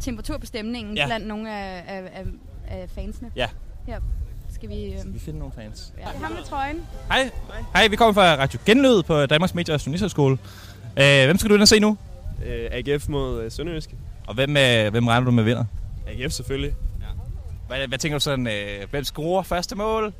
temperatur 0.00 0.38
på 0.38 0.46
stemningen 0.46 0.94
Ja. 0.94 1.00
ja. 1.00 1.06
blandt 1.06 1.26
nogle 1.26 1.52
af, 1.52 1.84
af, 1.86 2.10
af, 2.14 2.26
af 2.68 2.90
fansene? 2.90 3.30
Ja. 3.36 3.48
Her. 3.86 4.00
Skal 4.66 4.76
vi... 4.78 4.84
Øh, 5.08 5.14
Vi 5.14 5.18
finder 5.18 5.38
nogle 5.38 5.54
fans. 5.56 5.92
ja. 5.98 6.02
Det 6.04 6.14
er 6.14 6.18
ham 6.24 6.32
med 6.32 6.42
trøjen. 6.44 6.76
Hej. 7.08 7.30
Hej, 7.74 7.88
vi 7.88 7.96
kommer 7.96 8.12
fra 8.12 8.34
Radio 8.42 8.58
Genlyd 8.66 9.02
på 9.02 9.26
Danmarks 9.26 9.54
Medie- 9.54 9.74
og 9.74 9.86
Journalisthøjskole. 9.86 10.38
Øh, 10.96 11.24
hvem 11.24 11.38
skal 11.38 11.48
du 11.50 11.54
ind 11.54 11.62
og 11.62 11.68
se 11.68 11.80
nu? 11.80 11.96
Øh, 12.46 12.68
AGF 12.72 13.08
mod 13.08 13.42
øh, 13.42 13.50
Sønderjyske. 13.50 13.96
Og 14.26 14.34
hvem, 14.34 14.56
øh, 14.56 14.90
hvem 14.90 15.06
regner 15.06 15.24
du 15.24 15.30
med 15.30 15.44
vinder? 15.44 15.64
AGF 16.06 16.32
selvfølgelig. 16.32 16.74
Hvad, 17.68 17.88
hvad 17.88 17.98
tænker 17.98 18.18
du 18.18 18.22
sådan, 18.22 18.46
øh, 18.46 18.90
hvem 18.90 19.04
scorer 19.04 19.42
første 19.42 19.76
mål? 19.76 20.12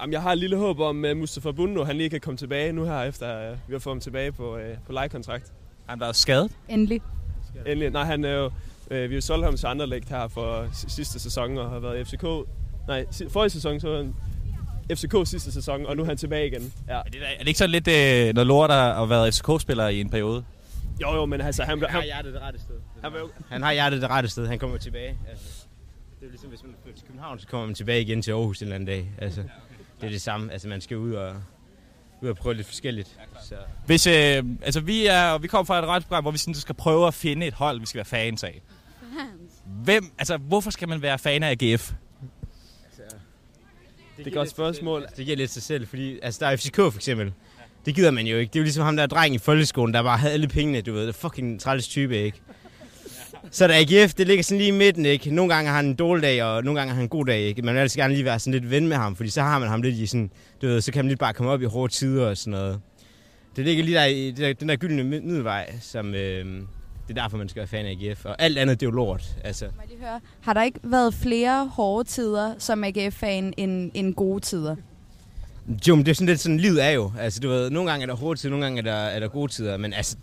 Jamen, 0.00 0.12
jeg 0.12 0.22
har 0.22 0.32
et 0.32 0.38
lille 0.38 0.56
håb 0.56 0.80
om, 0.80 1.04
at 1.04 1.16
Mustafa 1.16 1.50
Bundo 1.50 1.84
han 1.84 1.96
lige 1.96 2.10
kan 2.10 2.20
komme 2.20 2.36
tilbage 2.38 2.72
nu 2.72 2.84
her, 2.84 3.02
efter 3.02 3.50
øh, 3.50 3.56
vi 3.68 3.74
har 3.74 3.78
fået 3.78 3.94
ham 3.94 4.00
tilbage 4.00 4.32
på, 4.32 4.56
øh, 4.56 4.76
på 4.86 4.92
lejekontrakt. 4.92 5.52
Han 5.86 6.02
er 6.02 6.12
skadet. 6.12 6.52
Endelig. 6.68 7.00
Endelig. 7.66 7.90
Nej, 7.90 8.04
han 8.04 8.24
er 8.24 8.30
jo, 8.34 8.50
øh, 8.90 9.02
vi 9.02 9.14
har 9.14 9.14
jo 9.14 9.20
solgt 9.20 9.44
ham 9.44 9.56
til 9.56 9.66
Anderlecht 9.66 10.08
her 10.08 10.28
for 10.28 10.66
sidste 10.88 11.20
sæson 11.20 11.58
og 11.58 11.70
har 11.70 11.78
været 11.78 12.00
i 12.00 12.04
FCK. 12.04 12.24
Nej, 12.88 13.06
forrige 13.28 13.50
sæson 13.50 13.80
så 13.80 13.88
var 13.88 13.96
han 13.96 14.14
FCK 14.96 15.14
sidste 15.24 15.52
sæson, 15.52 15.86
og 15.86 15.96
nu 15.96 16.02
er 16.02 16.06
han 16.06 16.16
tilbage 16.16 16.46
igen. 16.46 16.72
Ja. 16.88 16.92
Er 16.94 17.02
det, 17.02 17.20
er 17.22 17.38
det 17.38 17.48
ikke 17.48 17.58
sådan 17.58 17.70
lidt 17.70 17.88
øh, 17.88 18.34
noget 18.34 18.46
lort 18.46 18.70
at, 18.70 19.02
at 19.02 19.10
være 19.10 19.32
FCK-spiller 19.32 19.88
i 19.88 20.00
en 20.00 20.10
periode? 20.10 20.44
Jo, 21.02 21.14
jo, 21.14 21.26
men 21.26 21.40
altså, 21.40 21.62
han, 21.62 21.78
Han 21.80 21.90
har 21.90 21.98
han, 21.98 22.04
hjertet 22.04 22.34
det 22.34 22.42
rette 22.42 22.58
sted. 22.60 22.74
han, 23.02 23.12
var 23.12 23.18
jo, 23.18 23.30
Han 23.48 23.62
har 23.62 23.72
hjertet 23.72 24.02
det 24.02 24.10
rette 24.10 24.28
sted. 24.28 24.46
Han 24.46 24.58
kommer 24.58 24.76
tilbage. 24.76 25.18
Altså, 25.30 25.66
det 26.20 26.26
er 26.26 26.30
ligesom, 26.30 26.48
hvis 26.50 26.62
man 26.62 26.74
flytter 26.82 26.98
til 26.98 27.06
København, 27.06 27.38
så 27.38 27.46
kommer 27.46 27.66
man 27.66 27.74
tilbage 27.74 28.00
igen 28.00 28.22
til 28.22 28.30
Aarhus 28.30 28.58
en 28.58 28.64
eller 28.64 28.74
anden 28.74 28.86
dag. 28.86 29.10
Altså, 29.18 29.42
det 30.00 30.06
er 30.06 30.10
det 30.10 30.22
samme. 30.22 30.52
Altså, 30.52 30.68
man 30.68 30.80
skal 30.80 30.96
ud 30.96 31.12
og, 31.12 31.34
ud 32.22 32.28
og 32.28 32.36
prøve 32.36 32.54
lidt 32.54 32.66
forskelligt. 32.66 33.18
Så. 33.48 33.54
Hvis, 33.86 34.06
øh, 34.06 34.44
altså 34.62 34.80
vi, 34.80 35.06
er, 35.06 35.38
vi 35.38 35.48
kommer 35.48 35.64
fra 35.64 35.78
et 35.78 35.84
radioprogram, 35.84 36.24
hvor 36.24 36.30
vi 36.30 36.38
sådan, 36.38 36.54
skal 36.54 36.74
prøve 36.74 37.06
at 37.06 37.14
finde 37.14 37.46
et 37.46 37.54
hold, 37.54 37.80
vi 37.80 37.86
skal 37.86 37.98
være 37.98 38.04
fans 38.04 38.44
af. 38.44 38.62
Hvem, 39.84 40.12
altså 40.18 40.36
hvorfor 40.36 40.70
skal 40.70 40.88
man 40.88 41.02
være 41.02 41.18
fan 41.18 41.42
af 41.42 41.56
AGF? 41.60 41.92
Det 44.24 44.26
er 44.26 44.30
et 44.30 44.34
godt 44.36 44.50
spørgsmål. 44.50 45.06
Det 45.16 45.24
giver 45.24 45.36
lidt 45.36 45.50
sig 45.50 45.62
selv, 45.62 45.86
fordi 45.86 46.18
altså, 46.22 46.38
der 46.44 46.50
er 46.50 46.56
FCK 46.56 46.76
for 46.76 46.96
eksempel. 46.96 47.32
Det 47.86 47.94
gider 47.94 48.10
man 48.10 48.26
jo 48.26 48.36
ikke. 48.38 48.50
Det 48.50 48.56
er 48.56 48.60
jo 48.60 48.64
ligesom 48.64 48.84
ham 48.84 48.96
der 48.96 49.06
dreng 49.06 49.34
i 49.34 49.38
folkeskolen, 49.38 49.94
der 49.94 50.02
bare 50.02 50.18
havde 50.18 50.32
alle 50.32 50.48
pengene, 50.48 50.80
du 50.80 50.92
ved. 50.92 51.00
Det 51.02 51.08
er 51.08 51.12
fucking 51.12 51.60
træls 51.60 51.88
type, 51.88 52.18
ikke? 52.18 52.40
Så 53.50 53.64
er 53.64 53.68
der 53.68 53.74
AGF, 54.02 54.14
det 54.14 54.26
ligger 54.26 54.44
sådan 54.44 54.58
lige 54.58 54.68
i 54.68 54.70
midten, 54.70 55.06
ikke? 55.06 55.30
Nogle 55.34 55.54
gange 55.54 55.68
har 55.68 55.76
han 55.76 55.86
en 55.86 55.94
dårlig 55.94 56.22
dag, 56.22 56.42
og 56.44 56.64
nogle 56.64 56.80
gange 56.80 56.90
har 56.90 56.94
han 56.94 57.04
en 57.04 57.08
god 57.08 57.26
dag, 57.26 57.40
ikke? 57.40 57.62
Man 57.62 57.74
vil 57.74 57.80
altid 57.80 58.00
gerne 58.00 58.14
lige 58.14 58.24
være 58.24 58.38
sådan 58.38 58.52
lidt 58.60 58.70
ven 58.70 58.88
med 58.88 58.96
ham, 58.96 59.16
fordi 59.16 59.30
så 59.30 59.42
har 59.42 59.58
man 59.58 59.68
ham 59.68 59.82
lidt 59.82 59.94
i 59.96 60.06
sådan, 60.06 60.30
du 60.62 60.66
ved, 60.66 60.80
så 60.80 60.92
kan 60.92 61.04
man 61.04 61.08
lige 61.08 61.16
bare 61.18 61.32
komme 61.34 61.52
op 61.52 61.62
i 61.62 61.64
hårde 61.64 61.92
tider 61.92 62.26
og 62.26 62.36
sådan 62.36 62.50
noget. 62.50 62.80
Det 63.56 63.64
ligger 63.64 63.84
lige 63.84 63.96
der 63.96 64.04
i 64.04 64.26
det 64.26 64.36
der, 64.38 64.52
den 64.52 64.68
der 64.68 64.76
gyldne 64.76 65.02
mid- 65.04 65.20
middelvej, 65.20 65.74
som, 65.80 66.14
øh, 66.14 66.44
det 67.10 67.18
er 67.18 67.22
derfor, 67.22 67.36
man 67.36 67.48
skal 67.48 67.60
være 67.60 67.66
fan 67.66 67.86
af 67.86 67.90
AGF. 67.90 68.24
Og 68.24 68.36
alt 68.38 68.58
andet, 68.58 68.80
det 68.80 68.86
er 68.86 68.90
jo 68.90 68.96
lort, 68.96 69.36
altså. 69.44 69.64
Må 69.64 69.70
jeg 69.80 69.88
lige 69.88 70.00
høre, 70.00 70.20
har 70.40 70.52
der 70.52 70.62
ikke 70.62 70.80
været 70.82 71.14
flere 71.14 71.66
hårde 71.66 72.08
tider 72.08 72.54
som 72.58 72.84
AGF-fan 72.84 73.54
end, 73.56 73.90
end 73.94 74.14
gode 74.14 74.40
tider? 74.40 74.76
Jo, 75.88 75.94
men 75.96 76.06
det 76.06 76.10
er 76.10 76.14
sådan 76.14 76.26
lidt 76.26 76.40
sådan, 76.40 76.58
livet 76.58 76.84
er 76.84 76.90
jo. 76.90 77.12
Altså, 77.18 77.40
du 77.40 77.48
ved, 77.48 77.70
nogle 77.70 77.90
gange 77.90 78.02
er 78.02 78.06
der 78.06 78.14
hårde 78.14 78.40
tider, 78.40 78.50
nogle 78.50 78.64
gange 78.64 78.78
er 78.78 78.82
der, 78.82 78.92
er 78.92 79.20
der 79.20 79.28
gode 79.28 79.52
tider. 79.52 79.76
Men 79.76 79.92
altså, 79.92 80.16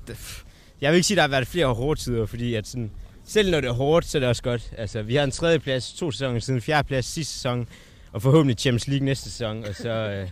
jeg 0.81 0.91
vil 0.91 0.95
ikke 0.95 1.07
sige, 1.07 1.15
at 1.15 1.17
der 1.17 1.21
har 1.21 1.29
været 1.29 1.47
flere 1.47 1.73
hårde 1.73 1.99
tider, 1.99 2.25
fordi 2.25 2.53
at 2.53 2.67
sådan, 2.67 2.91
selv 3.25 3.51
når 3.51 3.61
det 3.61 3.67
er 3.67 3.73
hårdt, 3.73 4.05
så 4.05 4.17
er 4.17 4.19
det 4.19 4.29
også 4.29 4.43
godt. 4.43 4.71
Altså, 4.77 5.01
vi 5.01 5.15
har 5.15 5.23
en 5.23 5.31
tredje 5.31 5.59
plads 5.59 5.93
to 5.93 6.11
sæsoner 6.11 6.39
siden, 6.39 6.61
fjerde 6.61 6.87
plads 6.87 7.05
sidste 7.05 7.33
sæson, 7.33 7.67
og 8.11 8.21
forhåbentlig 8.21 8.57
Champions 8.57 8.87
League 8.87 9.05
næste 9.05 9.29
sæson, 9.29 9.63
og 9.63 9.75
så, 9.75 9.89
øh, 9.89 10.27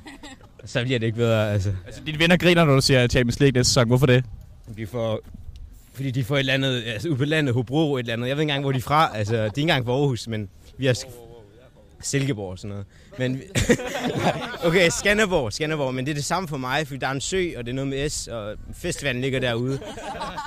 så 0.65 0.83
bliver 0.83 0.99
det 0.99 1.05
ikke 1.05 1.17
bedre. 1.17 1.53
Altså. 1.53 1.73
Altså, 1.85 2.01
dine 2.05 2.19
venner 2.19 2.37
griner, 2.37 2.65
når 2.65 2.75
du 2.75 2.81
siger 2.81 3.07
Champions 3.07 3.39
League 3.39 3.59
næste 3.59 3.73
sæson. 3.73 3.87
Hvorfor 3.87 4.05
det? 4.05 4.23
De 4.77 4.87
får, 4.87 5.19
fordi 5.95 6.11
de 6.11 6.23
får 6.23 6.35
et 6.35 6.39
eller 6.39 6.53
andet, 6.53 6.83
altså 6.87 7.09
ude 7.09 7.17
på 7.17 7.25
landet, 7.25 7.53
Hobro 7.53 7.95
et 7.95 7.99
eller 7.99 8.13
andet. 8.13 8.27
Jeg 8.27 8.37
ved 8.37 8.41
ikke 8.41 8.51
engang, 8.51 8.63
hvor 8.63 8.71
de 8.71 8.77
er 8.77 8.81
fra. 8.81 9.17
Altså, 9.17 9.33
det 9.33 9.41
er 9.41 9.45
ikke 9.45 9.61
engang 9.61 9.85
fra 9.85 9.91
Aarhus, 9.91 10.27
men 10.27 10.49
vi 10.77 10.85
har 10.85 10.95
Silkeborg 12.01 12.51
og 12.51 12.59
sådan 12.59 12.69
noget. 12.69 12.85
Men, 13.17 13.41
okay, 14.67 14.89
Skanderborg, 14.89 15.53
Skanderborg, 15.53 15.93
men 15.93 16.05
det 16.05 16.11
er 16.11 16.15
det 16.15 16.25
samme 16.25 16.47
for 16.47 16.57
mig, 16.57 16.87
fordi 16.87 16.99
der 16.99 17.07
er 17.07 17.11
en 17.11 17.21
sø, 17.21 17.51
og 17.57 17.65
det 17.65 17.71
er 17.71 17.75
noget 17.75 17.87
med 17.87 18.09
S, 18.09 18.27
og 18.27 18.55
festivalen 18.73 19.21
ligger 19.21 19.39
derude. 19.39 19.79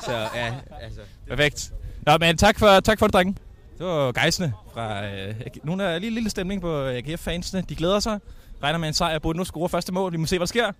Så 0.04 0.12
ja, 0.12 0.54
altså. 0.82 1.00
Perfekt. 1.28 1.72
Nå, 2.06 2.18
men 2.18 2.36
tak 2.36 2.58
for, 2.58 2.80
tak 2.80 2.98
for 2.98 3.06
det, 3.06 3.14
drengen. 3.14 3.38
Det 3.78 3.86
var 3.86 4.12
gejsene 4.12 4.52
fra 4.74 5.06
øh, 5.06 5.34
nogle 5.64 5.84
af 5.84 6.00
lige 6.00 6.10
lille 6.10 6.30
stemning 6.30 6.60
på 6.60 6.86
AGF-fansene. 6.86 7.64
De 7.68 7.74
glæder 7.74 8.00
sig. 8.00 8.18
Regner 8.62 8.78
med 8.78 8.88
en 8.88 8.94
sejr. 8.94 9.18
Burde 9.18 9.38
nu 9.38 9.44
score 9.44 9.68
første 9.68 9.92
mål. 9.92 10.12
Vi 10.12 10.16
må 10.16 10.26
se, 10.26 10.38
hvad 10.38 10.46
der 10.46 10.48
sker. 10.48 10.72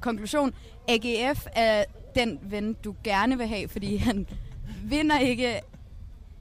Konklusion. 0.00 0.54
AGF 0.88 1.46
er 1.52 1.84
den 2.16 2.38
ven, 2.42 2.76
du 2.84 2.94
gerne 3.04 3.38
vil 3.38 3.46
have, 3.46 3.68
fordi 3.68 3.96
han 3.96 4.26
vinder 4.84 5.18
ikke 5.18 5.60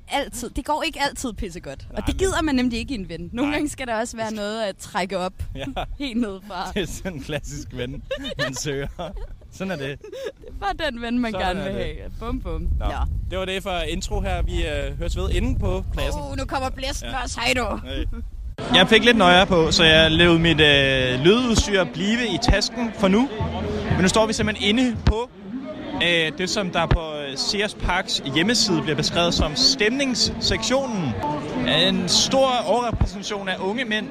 altid. 0.08 0.50
Det 0.50 0.66
går 0.66 0.84
ikke 0.84 1.00
altid 1.02 1.34
pissegodt. 1.34 1.88
Og 1.98 2.04
det 2.08 2.18
gider 2.18 2.42
man 2.42 2.56
nemlig 2.56 2.80
ikke 2.80 2.94
i 2.94 2.98
en 2.98 3.10
ven. 3.10 3.30
Nogle 3.34 3.52
Nej. 3.52 3.58
gange 3.58 3.70
skal 3.70 3.88
der 3.88 3.96
også 3.96 4.18
være 4.18 4.34
noget 4.34 4.62
at 4.64 4.78
trække 4.78 5.18
op 5.18 5.34
Ja. 5.56 5.66
helt 6.06 6.18
ned 6.22 6.40
fra. 6.48 6.72
Det 6.74 6.82
er 6.82 6.88
sådan 6.88 7.14
en 7.14 7.24
klassisk 7.24 7.68
ven, 7.72 8.04
man 8.38 8.56
søger. 8.56 8.88
Sådan 9.52 9.72
er 9.72 9.76
det. 9.76 10.00
Det 10.02 10.48
er 10.48 10.54
bare 10.60 10.90
den 10.92 11.02
ven, 11.02 11.20
man 11.20 11.32
Sådan 11.32 11.48
gerne 11.56 11.60
er 11.60 11.66
vil 11.74 11.76
det. 11.76 11.96
have. 11.98 12.12
Bum, 12.20 12.40
bum. 12.42 12.62
Nå. 12.62 12.86
Nå. 12.86 12.92
Det 13.30 13.40
var 13.40 13.46
det 13.46 13.64
for 13.64 13.80
intro 13.80 14.22
her. 14.22 14.42
Vi 14.42 14.66
øh, 14.68 14.98
høres 14.98 15.18
ved 15.18 15.30
inde 15.30 15.60
på 15.60 15.86
pladsen. 15.94 16.22
Oh, 16.22 16.38
nu 16.38 16.46
kommer 16.46 16.70
blæsten 16.70 17.10
ja. 17.10 17.24
også. 17.24 17.40
Hej 17.40 17.54
du. 17.54 17.80
Jeg 18.76 18.88
fik 18.90 19.04
lidt 19.06 19.18
nøje 19.18 19.46
på, 19.46 19.72
så 19.72 19.84
jeg 19.84 20.12
levede 20.12 20.40
mit 20.40 20.62
øh, 20.62 21.20
lydudstyr 21.20 21.84
blive 21.94 22.28
i 22.34 22.38
tasken 22.42 22.92
for 22.94 23.08
nu. 23.08 23.30
Men 23.92 24.02
nu 24.02 24.08
står 24.08 24.26
vi 24.28 24.34
simpelthen 24.34 24.78
inde 24.78 24.98
på 25.06 25.30
øh, 26.04 26.32
det, 26.38 26.50
som 26.50 26.72
der 26.72 26.86
på 26.86 27.00
øh, 27.00 27.38
Sears 27.38 27.74
Parks 27.74 28.24
hjemmeside 28.36 28.82
bliver 28.82 28.96
beskrevet 28.96 29.34
som 29.34 29.56
stemningssektionen. 29.56 31.14
En 31.88 32.10
stor 32.10 32.48
overrepræsentation 32.68 33.48
af 33.48 33.56
unge 33.60 33.86
mænd. 33.86 34.08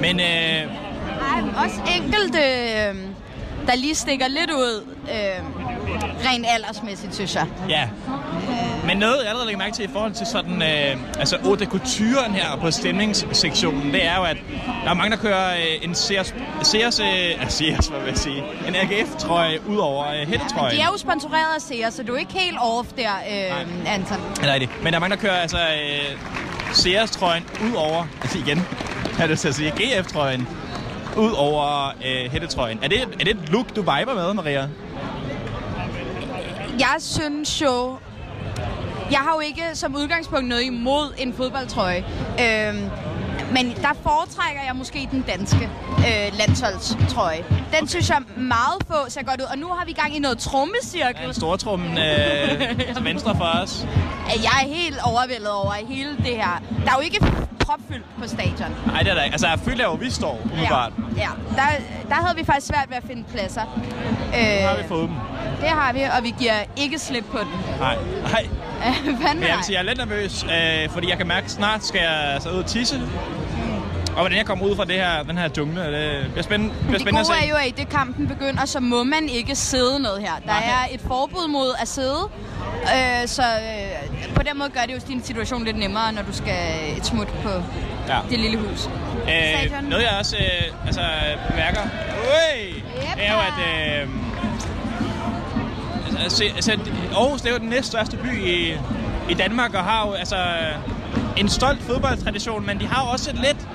Men 0.00 0.20
øh, 0.20 0.26
Ej, 0.26 1.64
også 1.64 1.80
enkelte, 1.96 2.38
øh, 2.38 3.09
der 3.66 3.74
lige 3.76 3.94
stikker 3.94 4.28
lidt 4.28 4.50
ud, 4.50 4.84
øh, 5.02 5.44
rent 6.28 6.46
aldersmæssigt, 6.48 7.14
synes 7.14 7.34
jeg. 7.34 7.46
Ja. 7.68 7.88
Men 8.86 8.96
noget, 8.96 9.16
jeg 9.18 9.26
allerede 9.26 9.46
lægger 9.46 9.58
mærke 9.58 9.74
til 9.74 9.84
i 9.84 9.88
forhold 9.92 10.12
til 10.12 10.26
sådan, 10.26 10.62
øh, 10.62 10.96
altså 11.18 11.38
haute 11.42 11.66
couturen 11.66 12.34
her 12.34 12.56
på 12.56 12.70
stemningssektionen, 12.70 13.92
det 13.92 14.04
er 14.04 14.16
jo, 14.16 14.22
at 14.22 14.36
der 14.84 14.90
er 14.90 14.94
mange, 14.94 15.16
der 15.16 15.22
kører 15.22 15.54
øh, 15.54 15.84
en 15.84 15.94
Sears, 15.94 16.34
Sears, 16.62 17.00
øh, 17.00 17.06
Sears, 17.48 17.86
hvad 17.86 18.00
vil 18.00 18.08
jeg 18.08 18.18
sige, 18.18 18.44
en 18.68 18.74
AGF-trøje 18.74 19.58
ud 19.68 19.76
over 19.76 20.06
øh, 20.06 20.28
hættetrøjen. 20.28 20.76
De 20.76 20.82
er 20.82 20.86
jo 20.86 20.98
sponsoreret 20.98 21.54
af 21.54 21.60
Sears, 21.60 21.94
så 21.94 22.02
du 22.02 22.14
er 22.14 22.18
ikke 22.18 22.32
helt 22.32 22.58
off 22.60 22.88
der, 22.96 23.12
øh, 23.30 23.94
Anton. 23.94 24.18
Ja, 24.42 24.58
det. 24.58 24.68
Men 24.82 24.92
der 24.92 24.98
er 24.98 25.00
mange, 25.00 25.16
der 25.16 25.22
kører 25.22 25.36
altså 25.36 25.58
øh, 25.58 26.18
Sears-trøjen 26.72 27.44
ud 27.64 27.74
over, 27.74 28.06
altså 28.22 28.38
igen, 28.38 28.66
jeg 29.18 29.28
det 29.28 29.38
til 29.38 29.48
at 29.48 29.54
sige, 29.54 29.70
GF-trøjen 29.70 30.48
ud 31.20 31.32
over 31.32 31.88
øh, 31.88 32.32
hættetrøjen. 32.32 32.78
Er 32.82 32.88
det, 32.88 33.02
er 33.02 33.24
det 33.24 33.28
et 33.28 33.48
look, 33.48 33.76
du 33.76 33.80
viber 33.80 34.14
med, 34.14 34.34
Maria? 34.34 34.68
Jeg 36.78 36.96
synes 36.98 37.62
jo... 37.62 37.96
Jeg 39.10 39.18
har 39.18 39.34
jo 39.34 39.40
ikke 39.40 39.62
som 39.74 39.96
udgangspunkt 39.96 40.48
noget 40.48 40.62
imod 40.62 41.14
en 41.18 41.32
fodboldtrøje. 41.34 42.04
Øhm, 42.40 42.90
men 43.52 43.70
der 43.82 43.92
foretrækker 44.02 44.62
jeg 44.66 44.76
måske 44.76 45.08
den 45.10 45.22
danske 45.22 45.68
øh, 45.98 46.38
landsholdstrøje. 46.38 47.36
Den 47.36 47.56
okay. 47.72 47.86
synes 47.86 48.08
jeg 48.10 48.18
meget 48.36 48.78
få 48.86 48.94
ser 49.08 49.22
godt 49.22 49.40
ud. 49.40 49.46
Og 49.46 49.58
nu 49.58 49.66
har 49.66 49.84
vi 49.84 49.92
gang 49.92 50.16
i 50.16 50.18
noget 50.18 50.38
trommecirkel. 50.38 51.26
En 51.26 51.34
stortrummen 51.34 51.98
øh, 51.98 52.60
til 52.96 53.04
venstre 53.04 53.36
for 53.36 53.44
os. 53.62 53.86
Jeg 54.26 54.62
er 54.62 54.66
helt 54.74 54.98
overvældet 55.04 55.50
over 55.50 55.72
hele 55.88 56.16
det 56.16 56.36
her. 56.36 56.62
Der 56.84 56.90
er 56.90 56.94
jo 56.96 57.00
ikke 57.00 57.20
propfyldt 57.58 58.04
på 58.22 58.28
stadion. 58.28 58.76
Nej, 58.86 59.02
det 59.02 59.10
er 59.10 59.14
der 59.14 59.22
ikke. 59.22 59.34
Altså, 59.34 59.48
jeg 59.48 59.58
føler 59.58 59.84
jo, 59.84 59.92
vi 59.92 60.10
står 60.10 60.40
umiddelbart. 60.44 60.92
Ja, 61.16 61.28
der, 61.56 61.62
der 62.08 62.14
havde 62.14 62.36
vi 62.36 62.44
faktisk 62.44 62.66
svært 62.66 62.86
ved 62.88 62.96
at 62.96 63.02
finde 63.06 63.24
pladser. 63.24 63.62
Øh, 64.36 64.60
Nu 64.62 64.66
har 64.68 64.76
vi 64.82 64.88
fået 64.88 65.08
dem. 65.08 65.16
Det 65.60 65.68
har 65.68 65.92
vi, 65.92 66.00
og 66.16 66.22
vi 66.24 66.34
giver 66.38 66.54
ikke 66.76 66.98
slip 66.98 67.24
på 67.32 67.38
den. 67.38 67.48
Nej, 67.78 67.96
nej. 68.22 68.46
Hvad 69.20 69.46
jeg 69.48 69.56
vil 69.56 69.64
sige, 69.64 69.74
jeg 69.74 69.78
er 69.78 69.94
lidt 69.94 69.98
nervøs, 69.98 70.44
øh, 70.44 70.90
fordi 70.90 71.08
jeg 71.10 71.16
kan 71.18 71.26
mærke, 71.26 71.44
at 71.44 71.50
snart 71.50 71.84
skal 71.84 72.00
jeg 72.00 72.32
altså 72.34 72.50
ud 72.50 72.54
og 72.58 72.66
tisse. 72.66 73.00
Og 74.10 74.16
hvordan 74.16 74.38
jeg 74.38 74.46
kommer 74.46 74.64
ud 74.64 74.76
fra 74.76 74.84
det 74.84 74.94
her, 74.94 75.22
den 75.22 75.38
her 75.38 75.48
jungle, 75.56 75.82
det 75.82 76.30
bliver 76.30 76.42
spændende, 76.42 76.74
bliver 76.74 76.92
Det 76.92 77.00
spændende 77.00 77.20
at 77.20 77.26
gode 77.26 77.38
se. 77.38 77.44
er 77.46 77.50
jo, 77.50 77.56
at 77.56 77.66
i 77.66 77.70
det 77.80 77.88
kampen 77.88 78.26
begynder, 78.28 78.64
så 78.64 78.80
må 78.80 79.02
man 79.04 79.28
ikke 79.28 79.54
sidde 79.54 80.00
ned 80.02 80.18
her. 80.18 80.32
Der 80.46 80.46
Nej. 80.46 80.62
er 80.90 80.94
et 80.94 81.00
forbud 81.00 81.48
mod 81.48 81.74
at 81.82 81.88
sidde, 81.88 82.18
øh, 82.82 83.28
så 83.28 83.42
øh, 83.42 84.34
på 84.34 84.42
den 84.42 84.58
måde 84.58 84.70
gør 84.70 84.80
det 84.80 84.94
jo 84.94 85.00
din 85.08 85.22
situation 85.24 85.64
lidt 85.64 85.78
nemmere, 85.78 86.12
når 86.12 86.22
du 86.22 86.32
skal 86.32 86.54
et 86.98 87.06
smut 87.06 87.28
på 87.42 87.48
Ja. 88.08 88.18
det 88.30 88.38
lille 88.38 88.58
hus. 88.58 88.88
Øh, 89.28 89.88
noget 89.90 90.02
jeg 90.02 90.10
også 90.18 90.36
øh, 90.36 90.86
altså, 90.86 91.02
bemærker, 91.50 91.80
Ui! 92.20 92.84
er 93.18 93.32
jo, 93.32 93.38
at 93.38 93.58
øh, 94.02 94.08
altså, 96.22 96.44
altså, 96.56 96.72
Aarhus 97.16 97.40
det 97.40 97.48
er 97.48 97.52
jo 97.52 97.58
den 97.58 97.68
næststørste 97.68 98.16
by 98.16 98.42
i, 98.46 98.74
i 99.30 99.34
Danmark, 99.34 99.74
og 99.74 99.84
har 99.84 100.06
jo 100.06 100.12
altså, 100.12 100.36
en 101.36 101.48
stolt 101.48 101.82
fodboldtradition, 101.82 102.66
men 102.66 102.80
de 102.80 102.86
har 102.86 103.04
jo 103.04 103.10
også 103.10 103.30
et 103.30 103.36
lidt, 103.38 103.68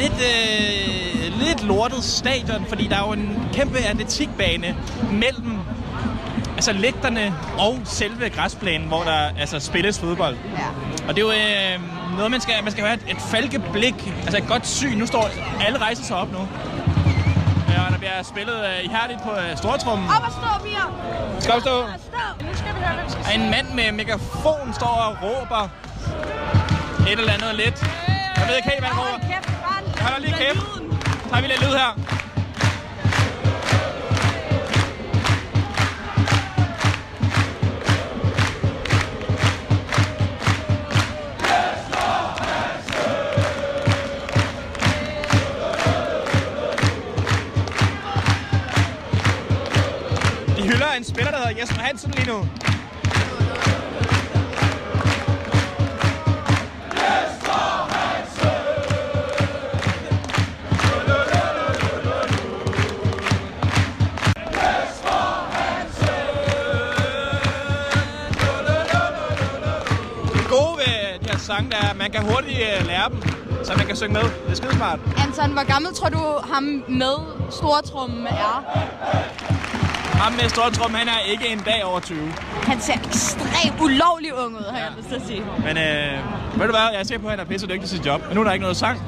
lidt, 0.00 0.12
øh, 0.12 1.38
lidt 1.46 1.64
lortet 1.64 2.04
stadion, 2.04 2.66
fordi 2.68 2.86
der 2.86 2.96
er 2.96 3.06
jo 3.06 3.12
en 3.12 3.48
kæmpe 3.52 3.78
atletikbane 3.78 4.76
mellem 5.12 5.58
altså 6.54 6.72
lægterne 6.72 7.34
og 7.58 7.78
selve 7.84 8.28
græsplænen, 8.28 8.88
hvor 8.88 9.02
der 9.02 9.28
altså 9.38 9.60
spilles 9.60 9.98
fodbold. 9.98 10.36
Ja. 10.58 10.66
Og 11.08 11.16
det 11.16 11.22
er 11.22 11.26
jo 11.26 11.32
øh, 11.32 12.16
noget, 12.16 12.30
man 12.30 12.40
skal, 12.40 12.54
man 12.62 12.72
skal 12.72 12.84
have 12.84 12.94
et, 12.94 13.04
et 13.10 13.22
falkeblik, 13.30 14.12
altså 14.22 14.38
et 14.38 14.46
godt 14.48 14.66
syn. 14.66 14.98
Nu 14.98 15.06
står 15.06 15.30
alle 15.66 15.78
rejser 15.78 16.04
sig 16.04 16.16
op 16.16 16.32
nu. 16.32 16.48
Ja, 17.68 17.86
og 17.86 17.92
der 17.92 17.98
bliver 17.98 18.22
spillet 18.22 18.56
øh, 18.64 18.84
ihærdigt 18.84 19.20
på 19.22 19.30
øh, 19.30 19.56
stortrummen. 19.56 20.08
Op 20.08 20.22
og 20.26 20.32
stå, 20.32 20.64
Pia! 20.64 20.84
Skal 21.40 21.54
op 21.54 21.60
stå. 21.60 21.84
Stå! 21.98 22.46
Nu 22.46 22.54
skal 22.54 22.74
vi 22.74 22.80
høre, 22.84 23.04
vi 23.04 23.10
skal 23.10 23.24
Og 23.26 23.34
en 23.34 23.50
mand 23.50 23.68
med 23.74 23.92
megafon 23.92 24.74
står 24.74 24.96
og 25.06 25.16
råber 25.22 25.68
et 27.06 27.18
eller 27.18 27.32
andet 27.32 27.54
lidt. 27.54 27.78
Jeg 28.36 28.44
ved 28.48 28.56
ikke 28.56 28.68
helt, 28.68 28.80
hvad 28.80 28.88
han 28.88 28.98
råber 28.98 29.59
kæft. 30.00 30.04
Jeg 30.04 30.08
holder 30.08 30.20
lige 30.20 30.34
kæft. 30.38 30.60
Så 31.28 31.34
har 31.34 31.40
vi 31.40 31.46
lidt 31.46 31.60
lyd 31.60 31.68
her. 31.68 31.96
De 50.56 50.62
hylder 50.62 50.92
en 50.96 51.04
spiller, 51.04 51.30
der 51.30 51.38
hedder 51.38 51.60
Jesper 51.60 51.80
Hansen 51.80 52.10
lige 52.10 52.26
nu. 52.26 52.48
Sange, 71.50 71.70
der 71.70 71.80
er, 71.88 71.94
man 71.94 72.10
kan 72.14 72.22
hurtigt 72.30 72.58
øh, 72.68 72.86
lære 72.86 73.08
dem, 73.12 73.18
så 73.64 73.72
man 73.76 73.86
kan 73.86 73.96
synge 73.96 74.12
med. 74.12 74.22
Det 74.44 74.50
er 74.50 74.54
skidesmart. 74.54 74.98
Anton, 75.24 75.50
hvor 75.56 75.66
gammel 75.72 75.90
tror 75.94 76.08
du 76.08 76.22
ham 76.52 76.64
med 77.02 77.14
stortrummen 77.50 78.26
er? 78.26 78.54
Ham 80.22 80.32
med 80.32 80.48
stortrum, 80.48 80.94
han 80.94 81.08
er 81.08 81.20
ikke 81.32 81.48
en 81.48 81.58
dag 81.58 81.84
over 81.84 82.00
20. 82.00 82.18
Han 82.62 82.80
ser 82.80 82.94
ekstremt 83.08 83.80
ulovlig 83.80 84.34
ung 84.44 84.52
ud, 84.56 84.66
har 84.72 84.78
jeg 84.78 84.88
lyst 84.98 85.08
til 85.08 85.14
at 85.14 85.22
sige. 85.26 85.42
Men 85.66 85.76
øh, 85.86 86.58
ved 86.58 86.66
du 86.66 86.72
hvad, 86.76 86.86
jeg 86.92 87.00
er 87.00 87.04
sikker 87.04 87.22
på, 87.22 87.26
at 87.26 87.30
han 87.30 87.40
er 87.40 87.44
pisse 87.44 87.66
dygtig 87.66 87.88
til 87.88 87.98
sit 87.98 88.06
job. 88.06 88.20
Men 88.26 88.34
nu 88.34 88.40
er 88.40 88.44
der 88.44 88.52
ikke 88.52 88.62
noget 88.62 88.76
sang. 88.76 89.02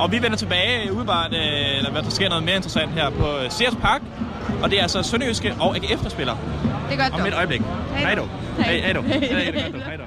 Og 0.00 0.12
vi 0.12 0.22
vender 0.22 0.36
tilbage 0.36 0.92
udebart, 0.92 1.32
øh, 1.32 1.76
eller 1.76 1.90
hvad 1.90 2.02
der 2.02 2.10
sker 2.10 2.28
noget 2.28 2.44
mere 2.44 2.56
interessant 2.56 2.90
her 2.92 3.10
på 3.10 3.26
øh, 3.38 3.50
Sears 3.50 3.74
Park. 3.82 4.02
Og 4.62 4.70
det 4.70 4.78
er 4.78 4.82
altså 4.82 5.02
Sønderjyske 5.02 5.54
og 5.60 5.76
AGF, 5.76 6.02
der 6.02 6.08
spiller. 6.08 6.36
Det 6.90 6.98
er 6.98 7.02
godt, 7.10 7.20
Om 7.20 7.26
et 7.26 7.34
øjeblik. 7.34 7.62
Hej 7.96 8.14
då. 8.14 8.20
då. 8.22 8.28
Hej. 8.62 8.72
Hej, 8.72 8.80
hej 8.80 8.92
då. 8.92 9.00
Hej. 9.02 9.20
Då. 9.72 9.78
Hej 9.78 9.96
då. 9.96 10.04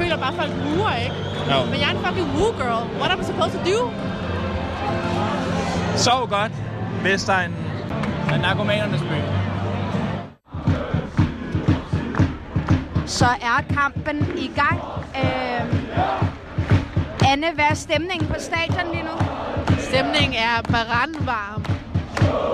Føler 0.00 0.16
bare, 0.16 0.28
at 0.28 0.40
folk 0.40 0.52
murer, 0.64 0.96
ikke? 0.96 1.16
Jo. 1.50 1.64
Men 1.64 1.80
jeg 1.80 1.88
er 1.90 1.94
en 1.98 2.04
fucking 2.06 2.28
woo 2.36 2.52
girl. 2.62 2.82
What 3.00 3.10
am 3.12 3.20
I 3.20 3.24
supposed 3.24 3.52
to 3.58 3.60
do? 3.70 3.90
Sov 5.96 6.28
godt, 6.28 6.52
Vestegnen. 7.02 7.56
Er 8.30 8.38
narkomanernes 8.38 9.00
by. 9.00 9.20
Så 13.06 13.26
er 13.26 13.74
kampen 13.74 14.16
i 14.36 14.50
gang. 14.56 14.80
Øh, 15.16 15.62
Anne, 17.32 17.46
hvad 17.54 17.64
er 17.70 17.74
stemningen 17.74 18.28
på 18.28 18.34
stadion 18.38 18.92
lige 18.92 19.02
nu? 19.02 19.16
Stemningen 19.78 20.34
er 20.34 20.62
brandvarm. 20.62 21.64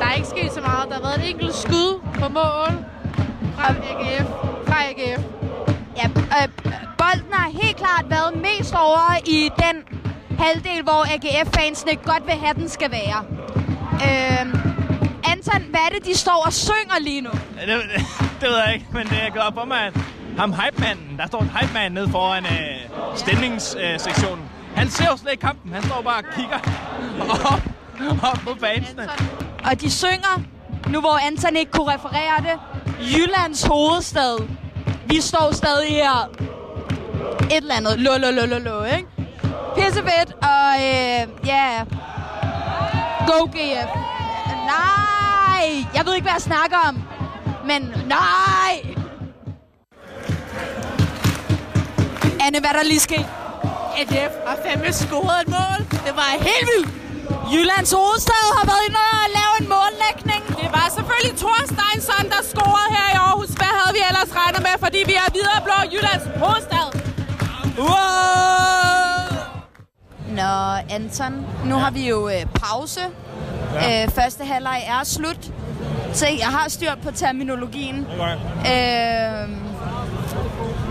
Der 0.00 0.06
er 0.06 0.14
ikke 0.14 0.28
sket 0.28 0.52
så 0.52 0.60
meget. 0.60 0.88
Der 0.88 0.94
har 0.94 1.02
været 1.02 1.24
et 1.24 1.30
enkelt 1.30 1.54
skud 1.54 2.00
på 2.14 2.28
mål 2.28 2.84
fra 3.56 3.68
AGF. 3.68 4.28
Fra 4.66 4.76
AGF. 4.88 5.35
Ja, 5.96 6.08
øh, 6.08 6.48
bolden 6.98 7.32
har 7.32 7.50
helt 7.62 7.76
klart 7.76 8.04
været 8.08 8.36
mest 8.36 8.74
over 8.74 9.16
i 9.26 9.50
den 9.58 9.76
halvdel, 10.38 10.82
hvor 10.82 11.00
AGF-fansene 11.14 11.94
godt 11.96 12.26
vil 12.26 12.34
have, 12.34 12.54
den 12.54 12.68
skal 12.68 12.90
være. 12.90 13.24
Øh, 14.06 14.46
Anton, 15.32 15.62
hvad 15.70 15.80
er 15.80 15.88
det, 15.94 16.04
de 16.04 16.16
står 16.16 16.42
og 16.46 16.52
synger 16.52 16.98
lige 17.00 17.20
nu? 17.20 17.30
Det, 17.30 17.68
det, 17.68 18.02
det 18.40 18.48
ved 18.48 18.56
jeg 18.56 18.74
ikke, 18.74 18.86
men 18.92 19.06
det 19.06 19.18
er 19.22 19.30
gået 19.30 19.44
op 19.44 19.54
for 19.54 19.64
mig, 19.64 19.92
ham 20.38 20.52
hype-manden, 20.52 21.18
der 21.18 21.26
står 21.26 21.40
en 21.40 21.50
hype-mand 21.60 21.94
nede 21.94 22.08
foran 22.10 22.44
øh, 22.44 23.16
stemningssektionen. 23.16 24.44
Han 24.76 24.90
ser 24.90 25.06
jo 25.10 25.16
slet 25.16 25.32
ikke 25.32 25.40
kampen, 25.40 25.72
han 25.72 25.82
står 25.82 26.02
bare 26.02 26.18
og 26.18 26.24
kigger 26.36 26.58
op, 27.52 27.62
op 28.22 28.38
på 28.44 28.56
fansene. 28.60 29.08
Og 29.64 29.80
de 29.80 29.90
synger, 29.90 30.42
nu 30.88 31.00
hvor 31.00 31.26
Anton 31.26 31.56
ikke 31.56 31.72
kunne 31.72 31.94
referere 31.94 32.36
det, 32.38 32.58
Jyllands 33.14 33.62
hovedstad. 33.62 34.48
Vi 35.08 35.20
står 35.20 35.52
stadig 35.54 35.88
her. 35.88 36.30
Et 37.50 37.56
eller 37.56 37.74
andet. 37.74 37.98
Lå, 38.00 38.10
lå, 38.18 38.30
lå, 38.30 38.46
lå, 38.46 38.58
lå, 38.58 38.84
ikke? 38.84 39.08
Pissefedt, 39.76 40.32
og 40.42 40.74
øh, 40.76 41.46
ja... 41.46 41.84
Go 43.26 43.44
GF. 43.44 43.90
Nej! 44.66 45.84
Jeg 45.94 46.06
ved 46.06 46.14
ikke, 46.14 46.24
hvad 46.24 46.32
jeg 46.32 46.42
snakker 46.42 46.76
om. 46.88 47.02
Men 47.66 47.82
nej! 48.06 48.94
Anne, 52.46 52.60
hvad 52.60 52.70
er 52.70 52.76
der 52.76 52.82
lige 52.82 53.00
sket? 53.00 53.26
AGF 53.98 54.34
har 54.46 54.58
fandme 54.64 54.92
scoret 54.92 55.40
et 55.42 55.48
mål. 55.48 55.86
Det 56.06 56.16
var 56.16 56.30
helt 56.30 56.68
vildt. 56.76 57.05
Jyllands 57.52 57.92
hovedstad 57.98 58.44
har 58.58 58.66
været 58.70 58.84
inde 58.88 59.02
og 59.22 59.28
lave 59.38 59.52
en 59.60 59.68
mållægning. 59.76 60.42
Det 60.62 60.68
var 60.76 60.86
selvfølgelig 60.96 61.34
Thorsteinsson, 61.42 62.24
der 62.32 62.40
scorede 62.52 62.88
her 62.96 63.06
i 63.14 63.16
Aarhus. 63.26 63.50
Hvad 63.60 63.72
havde 63.78 63.92
vi 63.98 64.02
ellers 64.10 64.30
regnet 64.40 64.60
med, 64.68 64.74
fordi 64.84 65.00
vi 65.10 65.14
er 65.24 65.28
videre 65.38 65.58
blå 65.66 65.76
Jyllands 65.92 66.26
hovedstad? 66.42 66.86
Nå, 70.40 70.52
Anton, 70.96 71.32
nu 71.64 71.74
ja. 71.74 71.80
har 71.84 71.90
vi 71.90 72.08
jo 72.08 72.28
øh, 72.28 72.42
pause. 72.62 73.00
Ja. 73.74 74.02
Øh, 74.02 74.10
første 74.10 74.44
halvleg 74.44 74.80
er 74.86 75.04
slut. 75.04 75.42
Se, 76.12 76.26
jeg 76.38 76.48
har 76.48 76.68
styr 76.68 76.94
på 77.02 77.10
terminologien. 77.10 78.06
Øh, 78.72 79.48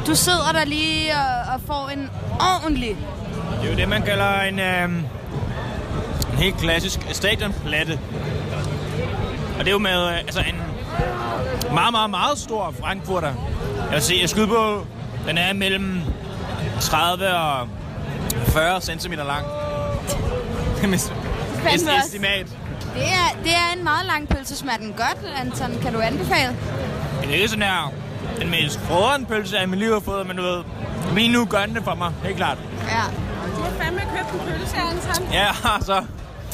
du 0.07 0.15
sidder 0.15 0.51
der 0.53 0.65
lige 0.65 1.11
og, 1.11 1.53
og 1.53 1.61
får 1.67 1.89
en 1.93 2.09
ordentlig... 2.39 2.97
Det 3.61 3.67
er 3.67 3.71
jo 3.71 3.77
det, 3.77 3.89
man 3.89 4.01
kalder 4.01 4.41
en, 4.41 4.59
øh, 4.59 4.89
en 6.35 6.41
helt 6.41 6.57
klassisk 6.57 6.99
stadionplatte. 7.11 7.99
Og 9.53 9.59
det 9.59 9.67
er 9.67 9.71
jo 9.71 9.77
med 9.77 10.07
øh, 10.07 10.17
altså 10.17 10.39
en 10.39 10.55
meget, 11.73 11.91
meget, 11.91 12.09
meget 12.09 12.37
stor 12.37 12.73
frankfurter. 12.79 13.33
Jeg 13.85 13.93
vil 13.93 14.01
sige, 14.01 14.21
jeg 14.21 14.29
skyder 14.29 14.47
på, 14.47 14.85
den 15.27 15.37
er 15.37 15.53
mellem 15.53 16.01
30 16.81 17.27
og 17.35 17.67
40 18.47 18.81
cm 18.81 19.11
lang. 19.11 19.45
Fandme 20.75 21.91
også. 21.91 21.91
Estimat. 22.05 22.45
Det 22.95 23.03
er, 23.03 23.43
det 23.43 23.51
er 23.51 23.77
en 23.77 23.83
meget 23.83 24.05
lang 24.05 24.27
pølsesmatten. 24.27 24.93
Godt, 24.93 25.17
Anton. 25.41 25.81
Kan 25.81 25.93
du 25.93 25.99
anbefale? 25.99 26.55
Det 27.21 27.29
er 27.29 27.33
ikke 27.33 27.47
sådan 27.47 27.63
her 27.63 27.93
den 28.39 28.49
mest 28.49 28.79
frøden 28.79 29.25
pølse, 29.25 29.55
jeg 29.55 29.63
i 29.63 29.67
mit 29.67 29.79
liv 29.79 29.93
har 29.93 29.99
fået, 29.99 30.27
men 30.27 30.37
du 30.37 30.43
ved, 30.43 30.63
lige 31.13 31.31
nu 31.31 31.45
gør 31.45 31.65
den 31.65 31.75
det 31.75 31.83
for 31.83 31.95
mig, 31.95 32.13
helt 32.23 32.37
klart. 32.37 32.57
Ja. 32.87 33.01
Du 33.57 33.61
har 33.61 33.71
fandme 33.83 34.01
købt 34.01 34.33
en 34.33 34.39
pølse, 34.39 34.75
Anton. 34.75 35.33
Ja, 35.33 35.47
så. 35.81 36.03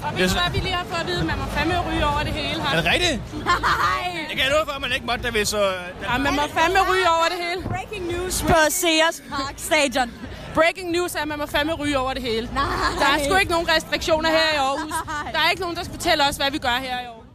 Og 0.03 0.09
ved 0.17 0.27
du 0.27 0.33
hvad, 0.39 0.51
vi 0.55 0.59
lige 0.67 0.73
har 0.81 0.85
fået 0.85 0.99
at 1.03 1.07
vide? 1.07 1.23
Man 1.31 1.37
må 1.41 1.45
fandme 1.45 1.75
ryge 1.87 2.05
over 2.11 2.23
det 2.27 2.33
hele. 2.33 2.59
Er 2.73 2.75
det 2.81 2.85
rigtigt? 2.93 3.15
Nej. 3.45 4.03
Det 4.29 4.35
kan 4.37 4.43
jeg 4.45 4.51
love 4.55 4.65
for, 4.69 4.75
at 4.79 4.81
man 4.81 4.91
ikke 4.95 5.05
måtte, 5.05 5.23
da 5.23 5.29
vi 5.37 5.45
så... 5.45 5.61
Ja, 6.07 6.17
man 6.17 6.33
må 6.39 6.43
fandme 6.59 6.79
ryge 6.91 7.07
over 7.17 7.27
det 7.33 7.39
hele. 7.45 7.59
Breaking 7.73 8.03
news 8.13 8.41
på 8.41 8.57
Sears 8.69 9.17
Park 9.29 9.53
Stadion. 9.57 10.09
Breaking 10.53 10.91
news 10.91 11.15
er, 11.15 11.21
at 11.21 11.27
man 11.27 11.39
må 11.39 11.45
fandme 11.45 11.73
ryge 11.73 11.97
over 11.99 12.13
det 12.13 12.23
hele. 12.23 12.49
Nej. 12.53 12.63
Der 12.99 13.05
er 13.13 13.17
sgu 13.25 13.35
ikke 13.35 13.51
nogen 13.51 13.67
restriktioner 13.75 14.29
her 14.29 14.47
i 14.55 14.57
Aarhus. 14.57 14.93
Der 15.33 15.39
er 15.45 15.49
ikke 15.49 15.61
nogen, 15.61 15.75
der 15.75 15.83
skal 15.83 15.93
fortælle 15.95 16.21
os, 16.29 16.35
hvad 16.37 16.51
vi 16.51 16.57
gør 16.57 16.77
her 16.87 16.99
i 16.99 17.05
Aarhus. 17.05 17.25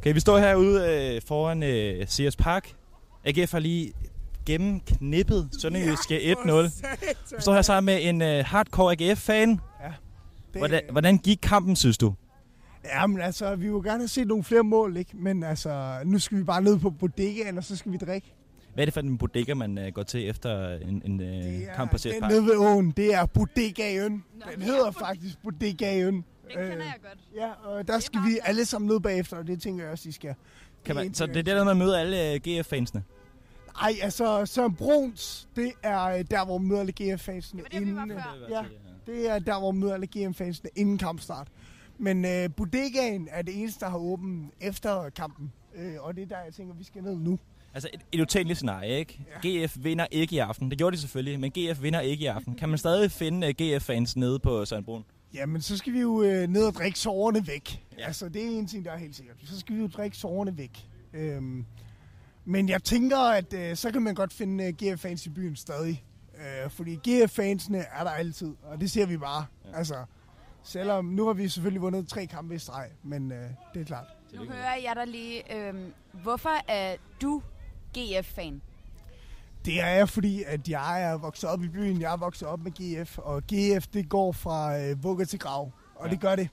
Okay, 0.00 0.12
vi 0.14 0.20
står 0.20 0.38
herude 0.38 0.74
øh, 0.90 1.20
foran 1.28 1.62
øh, 1.62 2.08
Sears 2.08 2.36
Park. 2.36 2.64
AGF 3.26 3.52
har 3.52 3.58
lige 3.58 3.92
gennemknippet 4.46 5.48
Sønderjyske 5.62 6.36
1-0. 6.44 6.52
Vi 6.52 6.70
står 7.40 7.54
her 7.54 7.62
sammen 7.62 7.94
med 7.94 8.08
en 8.08 8.22
øh, 8.22 8.44
hardcore 8.46 8.92
AGF-fan. 9.00 9.60
Ja. 10.56 10.68
Hvordan, 10.68 10.82
hvordan 10.92 11.18
gik 11.18 11.38
kampen, 11.42 11.76
synes 11.76 11.98
du? 11.98 12.14
Ja, 12.84 13.06
men 13.06 13.20
altså, 13.20 13.56
vi 13.56 13.64
vil 13.72 13.82
gerne 13.82 13.98
have 13.98 14.08
set 14.08 14.26
nogle 14.26 14.44
flere 14.44 14.62
mål, 14.62 14.96
ikke? 14.96 15.10
Men 15.16 15.42
altså, 15.42 15.98
nu 16.04 16.18
skal 16.18 16.38
vi 16.38 16.42
bare 16.42 16.62
ned 16.62 16.78
på 16.78 16.90
bodegaen, 16.90 17.58
og 17.58 17.64
så 17.64 17.76
skal 17.76 17.92
vi 17.92 17.96
drikke. 17.96 18.32
Hvad 18.74 18.82
er 18.82 18.86
det 18.86 18.94
for 18.94 19.00
en 19.00 19.18
bodega, 19.18 19.54
man 19.54 19.78
øh, 19.78 19.92
går 19.92 20.02
til 20.02 20.28
efter 20.28 20.74
en, 20.74 21.02
en 21.04 21.20
øh, 21.20 21.74
kamp 21.76 21.90
på 21.90 21.96
Den 21.98 22.22
nede 22.30 22.44
ved 22.44 22.56
åen, 22.56 22.90
det 22.90 23.14
er 23.14 23.26
bodegaen. 23.26 24.24
Den 24.54 24.62
hedder 24.62 24.90
faktisk 24.90 25.34
bodegaen. 25.42 26.14
Den 26.14 26.24
kender 26.54 26.72
jeg 26.76 26.94
godt. 27.02 27.18
Ja, 27.36 27.50
og 27.68 27.88
der 27.88 27.98
skal 27.98 28.20
vi 28.26 28.38
alle 28.44 28.64
sammen 28.64 28.88
ned 28.88 29.00
bagefter, 29.00 29.36
og 29.36 29.46
det 29.46 29.62
tænker 29.62 29.84
jeg 29.84 29.92
også, 29.92 30.08
I 30.08 30.12
skal. 30.12 30.34
Kan 30.84 30.94
man, 30.94 31.14
så 31.14 31.26
det 31.26 31.36
er 31.36 31.42
der, 31.42 31.64
man 31.64 31.76
møder 31.76 31.98
alle 31.98 32.32
øh, 32.32 32.40
GF-fansene? 32.48 33.02
Ej, 33.82 33.92
altså, 34.02 34.46
Søren 34.46 34.74
Bruns, 34.74 35.48
det 35.56 35.72
er 35.82 36.04
øh, 36.04 36.24
der, 36.30 36.44
hvor 36.44 36.58
man 36.58 36.68
møder 36.68 36.80
alle 36.80 36.92
GF-fansene 36.92 37.62
inden. 37.72 38.10
øh, 38.10 38.18
Ja, 38.50 38.62
det 39.06 39.30
er 39.30 39.38
der, 39.38 39.58
hvor 39.58 39.72
møder 39.72 39.94
alle 39.94 40.06
GF-fansene 40.06 40.70
inden 40.76 40.98
kampstart. 40.98 41.48
Men 41.98 42.24
øh, 42.24 42.50
bodegaen 42.56 43.28
er 43.30 43.42
det 43.42 43.60
eneste, 43.60 43.80
der 43.80 43.90
har 43.90 43.98
åbent 43.98 44.54
efter 44.60 45.10
kampen. 45.10 45.52
Øh, 45.74 45.94
og 46.00 46.16
det 46.16 46.22
er 46.22 46.26
der, 46.26 46.38
jeg 46.44 46.54
tænker, 46.54 46.74
vi 46.74 46.84
skal 46.84 47.02
ned 47.02 47.16
nu. 47.16 47.38
Altså 47.74 47.88
et, 47.94 48.00
et 48.12 48.20
utænkeligt 48.20 48.56
scenarie, 48.56 48.98
ikke? 48.98 49.20
Ja. 49.44 49.64
GF 49.66 49.76
vinder 49.80 50.06
ikke 50.10 50.34
i 50.34 50.38
aften. 50.38 50.70
Det 50.70 50.78
gjorde 50.78 50.96
de 50.96 51.00
selvfølgelig, 51.00 51.40
men 51.40 51.50
GF 51.50 51.82
vinder 51.82 52.00
ikke 52.00 52.22
i 52.24 52.26
aften. 52.26 52.54
Kan 52.54 52.68
man 52.68 52.78
stadig 52.78 53.10
finde 53.10 53.46
uh, 53.48 53.54
GF-fans 53.62 54.16
nede 54.16 54.38
på 54.38 54.64
Søren 54.64 54.84
Brun? 54.84 55.04
Jamen, 55.34 55.62
så 55.62 55.76
skal 55.76 55.92
vi 55.92 56.00
jo 56.00 56.22
øh, 56.22 56.48
ned 56.48 56.66
og 56.66 56.74
drikke 56.74 56.98
sårene 56.98 57.46
væk. 57.46 57.82
Ja. 57.98 58.06
Altså, 58.06 58.28
det 58.28 58.42
er 58.42 58.48
en 58.48 58.66
ting, 58.66 58.84
der 58.84 58.92
er 58.92 58.98
helt 58.98 59.16
sikkert. 59.16 59.36
Så 59.44 59.60
skal 59.60 59.74
vi 59.74 59.80
jo 59.80 59.86
drikke 59.86 60.16
sårene 60.16 60.58
væk. 60.58 60.86
Øhm, 61.14 61.64
men 62.44 62.68
jeg 62.68 62.82
tænker, 62.82 63.18
at 63.18 63.52
øh, 63.52 63.76
så 63.76 63.90
kan 63.90 64.02
man 64.02 64.14
godt 64.14 64.32
finde 64.32 64.64
øh, 64.64 64.72
GF-fans 64.72 65.26
i 65.26 65.30
byen 65.30 65.56
stadig. 65.56 66.04
Øh, 66.38 66.70
fordi 66.70 66.94
GF-fansene 67.08 67.78
er 67.78 68.04
der 68.04 68.10
altid, 68.10 68.54
og 68.62 68.80
det 68.80 68.90
ser 68.90 69.06
vi 69.06 69.16
bare. 69.16 69.46
Ja. 69.64 69.78
Altså, 69.78 70.04
selvom 70.62 71.04
nu 71.04 71.26
har 71.26 71.32
vi 71.32 71.48
selvfølgelig 71.48 71.82
vundet 71.82 72.08
tre 72.08 72.26
kampe 72.26 72.54
i 72.54 72.58
streg, 72.58 72.90
men 73.02 73.32
øh, 73.32 73.50
det 73.74 73.80
er 73.80 73.84
klart. 73.84 74.06
Nu 74.34 74.44
hører 74.44 74.74
jeg 74.74 74.92
dig 74.96 75.06
lige. 75.06 75.56
Øhm, 75.56 75.92
hvorfor 76.12 76.70
er 76.70 76.96
du 77.22 77.42
GF-fan? 77.98 78.62
Det 79.64 79.80
er 79.80 79.86
jeg, 79.86 80.08
fordi 80.08 80.42
at 80.42 80.68
jeg 80.68 81.02
er 81.02 81.18
vokset 81.18 81.50
op 81.50 81.62
i 81.62 81.68
byen. 81.68 82.00
Jeg 82.00 82.12
er 82.12 82.16
vokset 82.16 82.48
op 82.48 82.60
med 82.60 82.72
GF, 82.72 83.18
og 83.18 83.42
GF 83.42 83.86
det 83.86 84.08
går 84.08 84.32
fra 84.32 84.78
øh, 84.78 85.02
vugge 85.02 85.24
til 85.24 85.38
grav, 85.38 85.72
og 85.94 86.06
ja. 86.06 86.10
det 86.10 86.20
gør 86.20 86.36
det. 86.36 86.48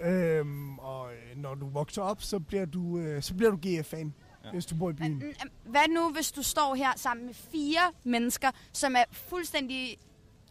Ja. 0.00 0.10
Øhm, 0.10 0.78
og 0.78 1.12
øh, 1.12 1.42
når 1.42 1.54
du 1.54 1.68
vokser 1.68 2.02
op, 2.02 2.22
så 2.22 2.38
bliver 2.38 2.64
du, 2.64 2.98
øh, 2.98 3.22
så 3.22 3.34
bliver 3.34 3.50
du 3.50 3.58
GF-fan, 3.66 4.14
ja. 4.44 4.50
hvis 4.50 4.66
du 4.66 4.74
bor 4.76 4.90
i 4.90 4.92
byen. 4.92 5.22
Hvad 5.64 5.88
nu, 5.88 6.12
hvis 6.12 6.32
du 6.32 6.42
står 6.42 6.74
her 6.74 6.92
sammen 6.96 7.26
med 7.26 7.34
fire 7.34 7.92
mennesker, 8.04 8.50
som 8.72 8.96
er 8.96 9.04
fuldstændig... 9.12 9.96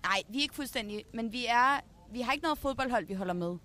Nej, 0.03 0.21
vi 0.29 0.37
er 0.37 0.41
ikke 0.41 0.55
fuldstændig, 0.55 1.03
men 1.13 1.31
vi 1.31 1.45
er... 1.45 1.79
Vi 2.11 2.21
har 2.21 2.31
ikke 2.31 2.43
noget 2.43 2.57
fodboldhold, 2.57 3.07
vi 3.07 3.13
holder 3.13 3.33
med. 3.33 3.57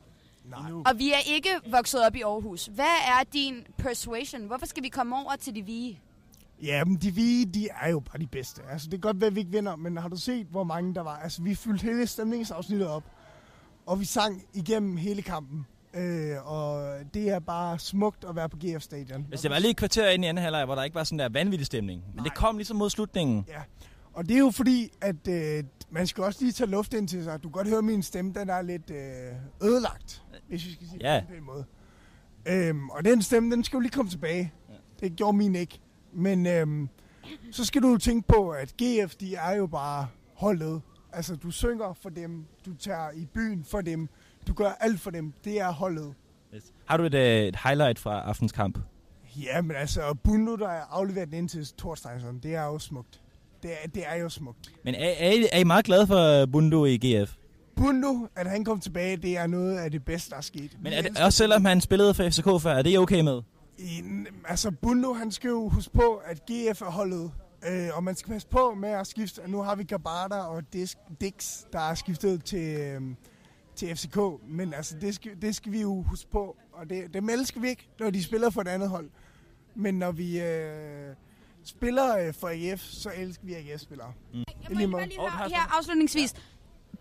Nej. 0.44 0.72
Og 0.86 0.98
vi 0.98 1.12
er 1.12 1.34
ikke 1.34 1.48
vokset 1.70 2.06
op 2.06 2.16
i 2.16 2.22
Aarhus. 2.22 2.66
Hvad 2.66 2.84
er 2.84 3.24
din 3.32 3.66
persuasion? 3.76 4.46
Hvorfor 4.46 4.66
skal 4.66 4.82
vi 4.82 4.88
komme 4.88 5.16
over 5.16 5.36
til 5.36 5.54
de 5.54 5.62
vige? 5.62 6.00
Ja, 6.62 6.84
men 6.84 6.96
de 6.96 7.10
vi, 7.10 7.44
de 7.44 7.68
er 7.80 7.90
jo 7.90 8.00
bare 8.00 8.18
de 8.18 8.26
bedste. 8.26 8.62
Altså, 8.70 8.86
det 8.86 8.92
kan 8.92 9.00
godt 9.00 9.20
være, 9.20 9.28
at 9.28 9.34
vi 9.34 9.40
ikke 9.40 9.52
vinder, 9.52 9.76
men 9.76 9.96
har 9.96 10.08
du 10.08 10.16
set, 10.16 10.46
hvor 10.46 10.64
mange 10.64 10.94
der 10.94 11.00
var? 11.00 11.16
Altså, 11.16 11.42
vi 11.42 11.54
fyldte 11.54 11.82
hele 11.82 12.06
stemningsafsnittet 12.06 12.88
op, 12.88 13.04
og 13.86 14.00
vi 14.00 14.04
sang 14.04 14.42
igennem 14.54 14.96
hele 14.96 15.22
kampen. 15.22 15.66
Øh, 15.94 16.52
og 16.52 16.94
det 17.14 17.28
er 17.30 17.38
bare 17.38 17.78
smukt 17.78 18.24
at 18.28 18.36
være 18.36 18.48
på 18.48 18.56
GF 18.56 18.82
Stadion. 18.82 19.26
Altså, 19.30 19.42
det 19.42 19.50
var 19.54 19.58
lige 19.58 19.70
et 19.70 19.76
kvarter 19.76 20.08
ind 20.10 20.24
i 20.24 20.28
anden 20.28 20.42
halvleg, 20.44 20.64
hvor 20.64 20.74
der 20.74 20.82
ikke 20.84 20.94
var 20.94 21.04
sådan 21.04 21.18
der 21.18 21.28
vanvittig 21.28 21.66
stemning. 21.66 22.02
Men 22.06 22.16
Nej. 22.16 22.24
det 22.24 22.34
kom 22.34 22.56
ligesom 22.56 22.76
mod 22.76 22.90
slutningen. 22.90 23.44
Ja. 23.48 23.62
Og 24.12 24.28
det 24.28 24.34
er 24.34 24.38
jo 24.38 24.50
fordi, 24.50 24.90
at 25.00 25.28
øh, 25.28 25.64
man 25.90 26.06
skal 26.06 26.24
også 26.24 26.38
lige 26.42 26.52
tage 26.52 26.70
luft 26.70 26.94
ind 26.94 27.08
til 27.08 27.24
sig. 27.24 27.42
Du 27.42 27.48
kan 27.48 27.52
godt 27.52 27.68
høre, 27.68 27.82
min 27.82 28.02
stemme 28.02 28.32
den 28.34 28.50
er 28.50 28.62
lidt 28.62 28.90
øh, 28.90 29.68
ødelagt, 29.68 30.22
hvis 30.48 30.66
vi 30.66 30.72
skal 30.72 30.86
sige 30.88 31.10
Ja. 31.12 31.16
det 31.16 31.28
på 31.28 31.34
en 31.34 31.44
måde. 31.44 31.64
Øhm, 32.46 32.90
og 32.90 33.04
den 33.04 33.22
stemme, 33.22 33.50
den 33.54 33.64
skal 33.64 33.76
jo 33.76 33.80
lige 33.80 33.92
komme 33.92 34.10
tilbage. 34.10 34.52
Ja. 34.68 34.74
Det 35.00 35.16
gjorde 35.16 35.36
min 35.36 35.54
ikke. 35.54 35.80
Men 36.12 36.46
øhm, 36.46 36.88
så 37.52 37.64
skal 37.64 37.82
du 37.82 37.96
tænke 37.96 38.28
på, 38.28 38.50
at 38.50 38.74
GF, 38.82 39.14
de 39.14 39.34
er 39.34 39.54
jo 39.56 39.66
bare 39.66 40.08
holdet. 40.34 40.80
Altså, 41.12 41.36
du 41.36 41.50
synger 41.50 41.92
for 41.92 42.08
dem, 42.08 42.44
du 42.66 42.74
tager 42.74 43.10
i 43.10 43.26
byen 43.26 43.64
for 43.64 43.80
dem, 43.80 44.08
du 44.48 44.52
gør 44.52 44.70
alt 44.80 45.00
for 45.00 45.10
dem. 45.10 45.32
Det 45.44 45.60
er 45.60 45.72
holdet. 45.72 46.14
Har 46.86 46.96
du 46.96 47.04
et, 47.04 47.14
øh, 47.14 47.42
et 47.42 47.56
highlight 47.64 47.98
fra 47.98 48.20
aftens 48.20 48.52
kamp? 48.52 48.78
Ja, 49.36 49.62
men 49.62 49.76
altså, 49.76 50.14
Bundo, 50.24 50.56
der 50.56 50.68
er 50.68 50.82
afleveret 50.90 51.28
den 51.28 51.38
ind 51.38 51.48
til 51.48 51.68
Thorsteinsson, 51.78 52.38
det 52.38 52.54
er 52.54 52.64
jo 52.64 52.78
smukt. 52.78 53.20
Det 53.62 53.70
er, 53.70 53.88
det 53.88 54.02
er 54.06 54.14
jo 54.14 54.28
smukt. 54.28 54.72
Men 54.84 54.94
er, 54.94 55.14
er, 55.18 55.32
I, 55.32 55.46
er 55.52 55.58
I 55.58 55.64
meget 55.64 55.84
glade 55.84 56.06
for 56.06 56.46
Bundo 56.46 56.84
i 56.84 56.96
GF? 56.96 57.34
Bundo, 57.76 58.26
at 58.36 58.46
han 58.46 58.64
kom 58.64 58.80
tilbage, 58.80 59.16
det 59.16 59.36
er 59.36 59.46
noget 59.46 59.78
af 59.78 59.90
det 59.90 60.04
bedste, 60.04 60.30
der 60.30 60.36
er 60.36 60.40
sket. 60.40 60.76
Men 60.80 60.92
er 60.92 61.02
det, 61.02 61.18
også 61.18 61.38
selvom 61.38 61.64
han 61.64 61.80
spillede 61.80 62.14
for 62.14 62.30
FCK 62.30 62.62
før, 62.62 62.72
er 62.72 62.82
det 62.82 62.98
okay 62.98 63.20
med? 63.20 63.42
I, 63.78 64.02
altså, 64.48 64.70
Bundo, 64.70 65.12
han 65.12 65.30
skal 65.30 65.48
jo 65.48 65.68
huske 65.68 65.92
på, 65.94 66.20
at 66.24 66.42
GF 66.46 66.82
er 66.82 66.90
holdet. 66.90 67.30
Øh, 67.68 67.88
og 67.92 68.04
man 68.04 68.14
skal 68.14 68.32
passe 68.32 68.48
på 68.48 68.74
med 68.74 68.88
at 68.88 69.06
skifte. 69.06 69.40
Nu 69.46 69.62
har 69.62 69.74
vi 69.74 69.84
Gabata 69.84 70.34
og 70.34 70.62
Dix, 71.20 71.64
der 71.72 71.78
er 71.90 71.94
skiftet 71.94 72.44
til, 72.44 72.78
øh, 72.80 73.02
til 73.78 73.96
FCK. 73.96 74.18
Men 74.48 74.74
altså, 74.74 74.96
det 75.00 75.14
skal, 75.14 75.42
det 75.42 75.56
skal 75.56 75.72
vi 75.72 75.80
jo 75.80 76.02
huske 76.02 76.30
på. 76.30 76.56
Og 76.72 76.90
det, 76.90 77.14
dem 77.14 77.28
elsker 77.28 77.60
vi 77.60 77.68
ikke, 77.68 77.88
når 78.00 78.10
de 78.10 78.24
spiller 78.24 78.50
for 78.50 78.60
et 78.60 78.68
andet 78.68 78.88
hold. 78.88 79.10
Men 79.74 79.94
når 79.94 80.12
vi 80.12 80.40
øh, 80.40 81.14
spiller 81.64 82.18
øh, 82.18 82.34
for 82.34 82.48
AGF, 82.48 82.82
så 82.82 83.10
elsker 83.16 83.44
vi 83.46 83.54
AGF-spillere. 83.54 84.12
Mm. 84.32 84.44
Jeg 84.78 84.88
må 84.88 84.96
bare 84.96 85.08
lige 85.08 85.20
høre 85.20 85.48
her 85.48 85.78
afslutningsvis. 85.78 86.34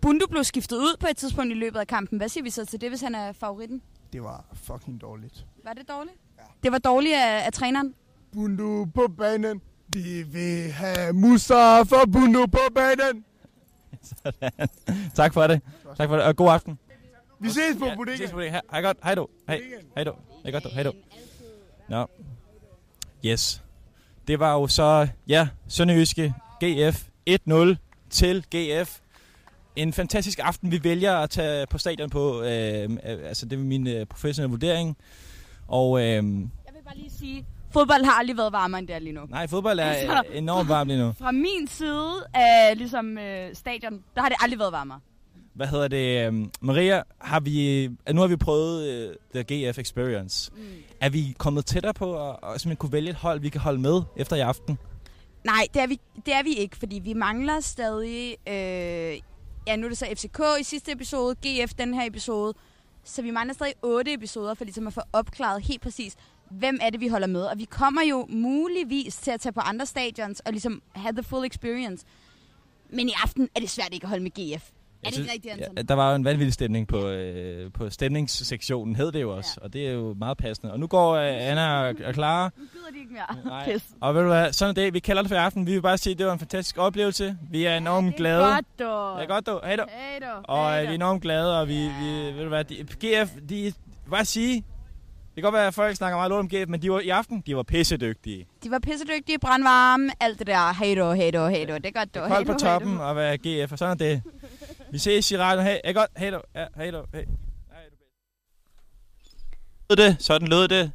Bundu 0.02 0.28
blev 0.28 0.44
skiftet 0.44 0.78
ud 0.78 0.98
på 1.00 1.08
et 1.12 1.18
tidspunkt 1.18 1.52
i 1.52 1.56
løbet 1.56 1.80
af 1.80 1.88
kampen. 1.88 2.18
Hvad 2.18 2.30
siger 2.30 2.44
vi 2.44 2.50
så 2.50 2.66
til 2.66 2.82
det, 2.82 2.90
hvis 2.90 3.02
han 3.02 3.16
er 3.16 3.32
favoritten? 3.32 3.82
Det 4.14 4.24
var 4.24 4.46
fucking 4.54 5.02
dårligt. 5.02 5.46
Var 5.64 5.74
det 5.74 5.90
dårligt? 5.90 6.16
Ja. 6.38 6.44
Det 6.64 6.72
var 6.72 6.78
dårligt 6.78 7.16
af, 7.16 7.46
af 7.46 7.54
træneren? 7.54 7.94
Bundu 8.34 8.86
på 8.86 9.08
banen. 9.18 9.62
Vi 9.88 10.24
vil 10.24 10.72
have 10.72 11.14
Mustafa 11.14 11.96
Bundu 12.14 12.46
på 12.46 12.60
banen. 12.76 13.26
Sådan. 14.24 14.70
tak 15.16 15.34
for 15.34 15.48
det. 15.48 15.62
Tak 15.98 16.10
for 16.10 16.16
det, 16.16 16.26
og 16.26 16.36
god 16.36 16.50
aften. 16.50 16.80
Vi 17.40 17.50
ses 17.50 17.78
på 17.80 17.86
Ja, 17.86 17.92
ja, 17.92 18.12
vi 18.12 18.18
ses 18.18 18.30
på 18.32 18.36
bodega. 18.36 18.50
Hej, 18.50 18.62
hej 18.72 18.82
godt. 18.82 18.98
Hej 19.04 19.16
du. 19.16 19.28
Hej. 19.48 19.62
Hej 19.96 20.04
du. 20.04 20.14
Hej 20.44 20.52
godt 20.52 20.64
du. 20.64 20.70
Hej 20.70 20.84
du. 20.84 20.94
Nå. 21.90 22.08
Yes. 23.26 23.64
Det 24.28 24.40
var 24.40 24.54
jo 24.54 24.68
så, 24.68 25.08
ja, 25.28 25.48
Sønderjyske 25.68 26.34
GF 26.64 27.04
1-0 27.30 27.76
til 28.10 28.46
GF. 28.56 29.00
En 29.76 29.94
fantastisk 29.94 30.40
aften, 30.44 30.72
vi 30.72 30.84
vælger 30.84 31.16
at 31.18 31.30
tage 31.30 31.68
på 31.68 31.78
stadion 31.78 32.10
på. 32.10 32.42
Øh, 32.42 32.90
altså, 33.04 33.46
det 33.46 33.60
er 33.60 33.64
min 33.64 33.88
øh, 33.88 34.06
professionelle 34.06 34.52
vurdering. 34.52 34.98
Og 35.68 36.00
øh, 36.00 36.06
Jeg 36.06 36.22
vil 36.24 36.84
bare 36.86 36.98
lige 36.98 37.12
sige, 37.20 37.46
fodbold 37.72 38.06
har 38.06 38.12
aldrig 38.12 38.38
været 38.38 38.52
varmere 38.54 38.80
end 38.80 38.88
det 38.88 38.96
er 38.96 39.00
lige 39.00 39.14
nu. 39.14 39.22
nej, 39.30 39.48
fodbold 39.48 39.80
er 39.80 39.84
Altså, 39.84 40.24
øh, 40.32 40.38
enormt 40.38 40.70
varmt 40.70 40.88
lige 40.88 41.00
nu. 41.00 41.14
Fra 41.20 41.32
min 41.32 41.68
side 41.68 42.14
af 42.34 42.78
ligesom, 42.78 43.18
øh, 43.18 43.56
stadion, 43.56 44.04
der 44.16 44.22
har 44.22 44.30
det 44.30 44.38
aldrig 44.42 44.60
været 44.60 44.72
varmere. 44.72 45.00
Hvad 45.54 45.68
hedder 45.68 45.88
det? 45.88 46.28
øhm, 46.28 46.52
Maria, 46.62 47.04
har 47.22 47.40
vi, 47.40 47.84
øh, 47.84 47.92
nu 48.16 48.22
har 48.22 48.28
vi 48.28 48.36
prøvet 48.36 49.08
uh, 49.10 49.16
The 49.44 49.70
GF 49.72 49.78
Experience. 49.80 50.52
Mm. 50.56 50.64
Er 51.02 51.10
vi 51.10 51.36
kommet 51.38 51.66
tættere 51.66 51.94
på 51.94 52.30
at, 52.30 52.36
at 52.44 52.62
simpelthen 52.62 52.76
kunne 52.76 52.92
vælge 52.92 53.10
et 53.10 53.16
hold, 53.16 53.40
vi 53.40 53.50
kan 53.50 53.62
holde 53.62 53.80
med 53.80 54.02
efter 54.16 54.36
i 54.36 54.40
aften? 54.40 54.78
Nej, 55.44 55.68
det 55.74 55.82
er 55.82 55.88
vi, 55.88 56.00
det 56.26 56.34
er 56.34 56.44
vi 56.44 56.54
ikke, 56.54 56.78
fordi 56.78 57.00
vi 57.00 57.14
mangler 57.14 57.60
stadig... 57.60 58.38
Øh, 58.48 59.20
ja, 59.68 59.76
nu 59.76 59.86
er 59.86 59.90
det 59.90 59.98
så 59.98 60.06
FCK 60.16 60.40
i 60.60 60.64
sidste 60.64 60.92
episode, 60.92 61.36
GF 61.48 61.74
den 61.74 61.94
her 61.94 62.06
episode. 62.06 62.54
Så 63.04 63.22
vi 63.22 63.32
mangler 63.32 63.54
stadig 63.54 63.74
otte 63.82 64.14
episoder 64.14 64.54
for 64.54 64.64
ligesom 64.64 64.88
at 64.88 64.94
få 64.94 65.02
opklaret 65.14 65.62
helt 65.62 65.82
præcis, 65.82 66.16
hvem 66.52 66.80
er 66.82 66.90
det, 66.90 67.00
vi 67.00 67.08
holder 67.08 67.28
med. 67.28 67.42
Og 67.42 67.58
vi 67.58 67.66
kommer 67.66 68.02
jo 68.10 68.26
muligvis 68.30 69.16
til 69.16 69.32
at 69.32 69.42
tage 69.42 69.54
på 69.54 69.60
andre 69.60 69.86
stadions 69.86 70.40
og 70.40 70.52
ligesom 70.52 70.82
have 70.96 71.14
the 71.14 71.24
full 71.24 71.46
experience. 71.46 72.06
Men 72.90 73.10
i 73.10 73.14
aften 73.24 73.50
er 73.56 73.60
det 73.60 73.70
svært 73.70 73.90
ikke 73.92 74.04
at 74.04 74.10
holde 74.10 74.24
med 74.24 74.32
GF. 74.32 74.72
Er 75.04 75.10
det 75.10 75.18
ikke 75.20 75.32
rigtigt, 75.32 75.54
Anton? 75.54 75.78
Ja, 75.78 75.82
der 75.82 75.94
var 75.94 76.10
jo 76.10 76.16
en 76.16 76.26
vanvittig 76.26 76.54
stemning 76.54 76.88
på, 76.88 77.08
øh, 77.08 77.72
på 77.72 77.90
stemningssektionen, 77.90 78.96
hed 78.96 79.12
det 79.12 79.22
jo 79.22 79.36
også. 79.38 79.52
Ja. 79.58 79.66
Og 79.66 79.74
det 79.74 79.88
er 79.88 79.92
jo 79.92 80.14
meget 80.14 80.38
passende. 80.38 80.74
Og 80.74 80.80
nu 80.80 80.88
går 80.88 81.16
øh, 81.16 81.50
Anna 81.50 81.80
og, 81.80 81.96
og 82.06 82.14
Clara. 82.14 82.50
Nu 82.58 82.64
gider 82.74 82.92
de 82.94 83.00
ikke 83.00 83.14
mere. 83.14 83.44
Nej. 83.46 83.66
Pis. 83.74 83.84
Og 84.02 84.16
ved 84.16 84.22
du 84.22 84.28
hvad, 84.28 84.54
sådan 84.54 84.70
er 84.70 84.74
det. 84.74 84.94
Vi 84.94 85.00
kalder 85.00 85.22
det 85.22 85.30
for 85.30 85.38
aften. 85.38 85.68
Vi 85.68 85.72
vil 85.72 85.82
bare 85.82 85.98
sige, 85.98 86.12
at 86.12 86.18
det 86.18 86.26
var 86.26 86.34
en 86.34 86.40
fantastisk 86.40 86.78
oplevelse. 86.78 87.38
Vi 87.52 87.66
er 87.66 87.78
enormt 87.78 88.16
glade. 88.16 88.44
Godt, 88.44 88.80
dog. 88.80 89.20
Ja, 89.20 89.26
godt 89.26 89.48
du. 89.48 89.60
Hej 89.64 89.76
du. 89.76 89.84
Hej 89.90 90.20
du. 90.20 90.42
Og 90.44 90.78
øh, 90.78 90.82
vi 90.82 90.88
er 90.88 90.92
enormt 90.92 91.22
glade, 91.22 91.60
og 91.60 91.68
vi, 91.68 91.74
vi 91.74 92.10
ved 92.36 92.44
du 92.44 92.50
hvad, 92.50 92.64
de, 92.64 92.76
GF, 92.76 93.32
de, 93.50 93.74
bare 94.10 94.26
sige, 94.26 94.56
det 94.56 94.77
kan 95.42 95.44
godt 95.44 95.54
være, 95.54 95.68
at 95.68 95.74
folk 95.74 95.96
snakker 95.96 96.18
meget 96.18 96.30
lort 96.30 96.40
om 96.40 96.50
GF, 96.50 96.68
men 96.68 96.82
de 96.82 96.92
var 96.92 97.00
i 97.00 97.10
aften, 97.10 97.44
de 97.46 97.56
var 97.56 97.64
pissedygtige. 97.64 98.48
De 98.64 98.72
var 98.72 98.80
pissedygtige, 98.80 99.40
brandvarme, 99.40 100.12
alt 100.20 100.40
det 100.40 100.48
der. 100.48 100.74
Hej 100.74 100.96
du, 100.96 101.12
hej 101.12 101.32
du, 101.32 101.48
hej 101.48 101.66
du. 101.66 101.74
Det 101.74 101.86
er 101.86 101.92
godt, 101.92 102.16
du. 102.16 102.20
Hold 102.20 102.46
på 102.46 102.54
toppen 102.54 102.98
og 102.98 103.16
være 103.16 103.38
GF, 103.38 103.72
og 103.72 103.78
sådan 103.78 103.92
er 103.92 103.96
det. 103.96 104.22
Vi 104.92 104.98
ses 104.98 105.32
i 105.32 105.38
radioen. 105.38 105.68
Hey, 105.68 105.78
er 105.84 105.94
godt? 105.94 106.12
Hej 106.18 106.30
du. 106.30 106.42
Ja, 106.56 106.66
hej 106.76 106.92
du. 106.92 107.04
Hey. 107.14 107.24
Lød 109.90 109.98
det? 109.98 110.16
Sådan 110.20 110.48
lød 110.48 110.68
det. 110.68 110.92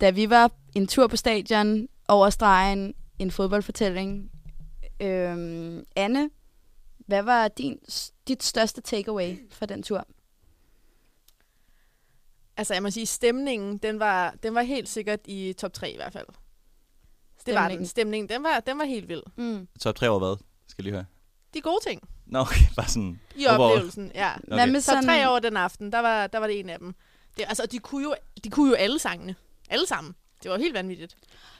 Da 0.00 0.10
vi 0.10 0.30
var 0.30 0.50
en 0.74 0.86
tur 0.86 1.06
på 1.06 1.16
stadion, 1.16 1.88
over 2.08 2.30
stregen, 2.30 2.94
en 3.18 3.30
fodboldfortælling. 3.30 4.30
Øhm, 5.00 5.84
Anne, 5.96 6.30
hvad 7.06 7.22
var 7.22 7.48
din, 7.48 7.78
dit 8.28 8.42
største 8.42 8.80
takeaway 8.80 9.38
fra 9.52 9.66
den 9.66 9.82
tur? 9.82 10.06
Altså, 12.56 12.74
jeg 12.74 12.82
må 12.82 12.90
sige, 12.90 13.06
stemningen, 13.06 13.78
den 13.78 13.98
var, 13.98 14.34
den 14.42 14.54
var 14.54 14.62
helt 14.62 14.88
sikkert 14.88 15.20
i 15.24 15.52
top 15.52 15.72
3 15.72 15.90
i 15.92 15.96
hvert 15.96 16.12
fald. 16.12 16.26
Det 17.46 17.54
var 17.54 17.60
den. 17.60 17.68
Stemningen. 17.68 17.86
Stemningen, 17.86 18.28
den 18.28 18.42
var, 18.42 18.60
den 18.60 18.78
var 18.78 18.84
helt 18.84 19.08
vild. 19.08 19.22
Mm. 19.36 19.68
Top 19.80 19.94
3 19.94 20.08
over 20.08 20.18
hvad? 20.18 20.36
Skal 20.68 20.82
jeg 20.82 20.84
lige 20.84 20.94
høre. 20.94 21.04
De 21.54 21.60
gode 21.60 21.80
ting 21.86 22.08
Nå, 22.26 22.38
okay, 22.40 22.60
bare 22.76 22.88
sådan. 22.88 23.20
i 23.36 23.46
overall. 23.46 23.72
oplevelsen, 23.72 24.12
ja. 24.14 24.30
Okay. 24.36 24.54
Hvad 24.54 24.66
med 24.66 24.82
Top 24.82 24.92
sådan- 24.94 25.04
3 25.04 25.28
over 25.28 25.38
den 25.38 25.56
aften, 25.56 25.92
der 25.92 25.98
var, 25.98 26.26
der 26.26 26.38
var 26.38 26.46
det 26.46 26.60
en 26.60 26.70
af 26.70 26.78
dem. 26.78 26.94
Det, 27.36 27.44
altså, 27.48 27.66
de 27.66 27.78
kunne, 27.78 28.02
jo, 28.02 28.14
de 28.44 28.50
kunne 28.50 28.68
jo 28.70 28.74
alle 28.74 28.98
sangene. 28.98 29.34
Alle 29.68 29.86
sammen. 29.86 30.14
Det 30.42 30.50
var 30.50 30.58
helt 30.58 30.74
vanvittigt. 30.74 31.16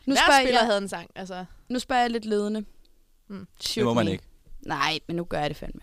Nu 0.06 0.14
Hver 0.14 0.40
spiller 0.40 0.58
jeg- 0.60 0.66
havde 0.66 0.78
en 0.78 0.88
sang. 0.88 1.10
Altså, 1.14 1.44
Nu 1.68 1.78
spørger 1.78 2.02
jeg 2.02 2.10
lidt 2.10 2.24
ledende. 2.24 2.64
Mm. 3.28 3.46
Shoot 3.60 3.80
Det 3.82 3.84
må 3.84 3.94
man 3.94 4.04
me. 4.04 4.12
ikke. 4.12 4.24
Nej, 4.60 4.98
men 5.06 5.16
nu 5.16 5.24
gør 5.24 5.40
jeg 5.40 5.50
det 5.50 5.56
fandme. 5.56 5.80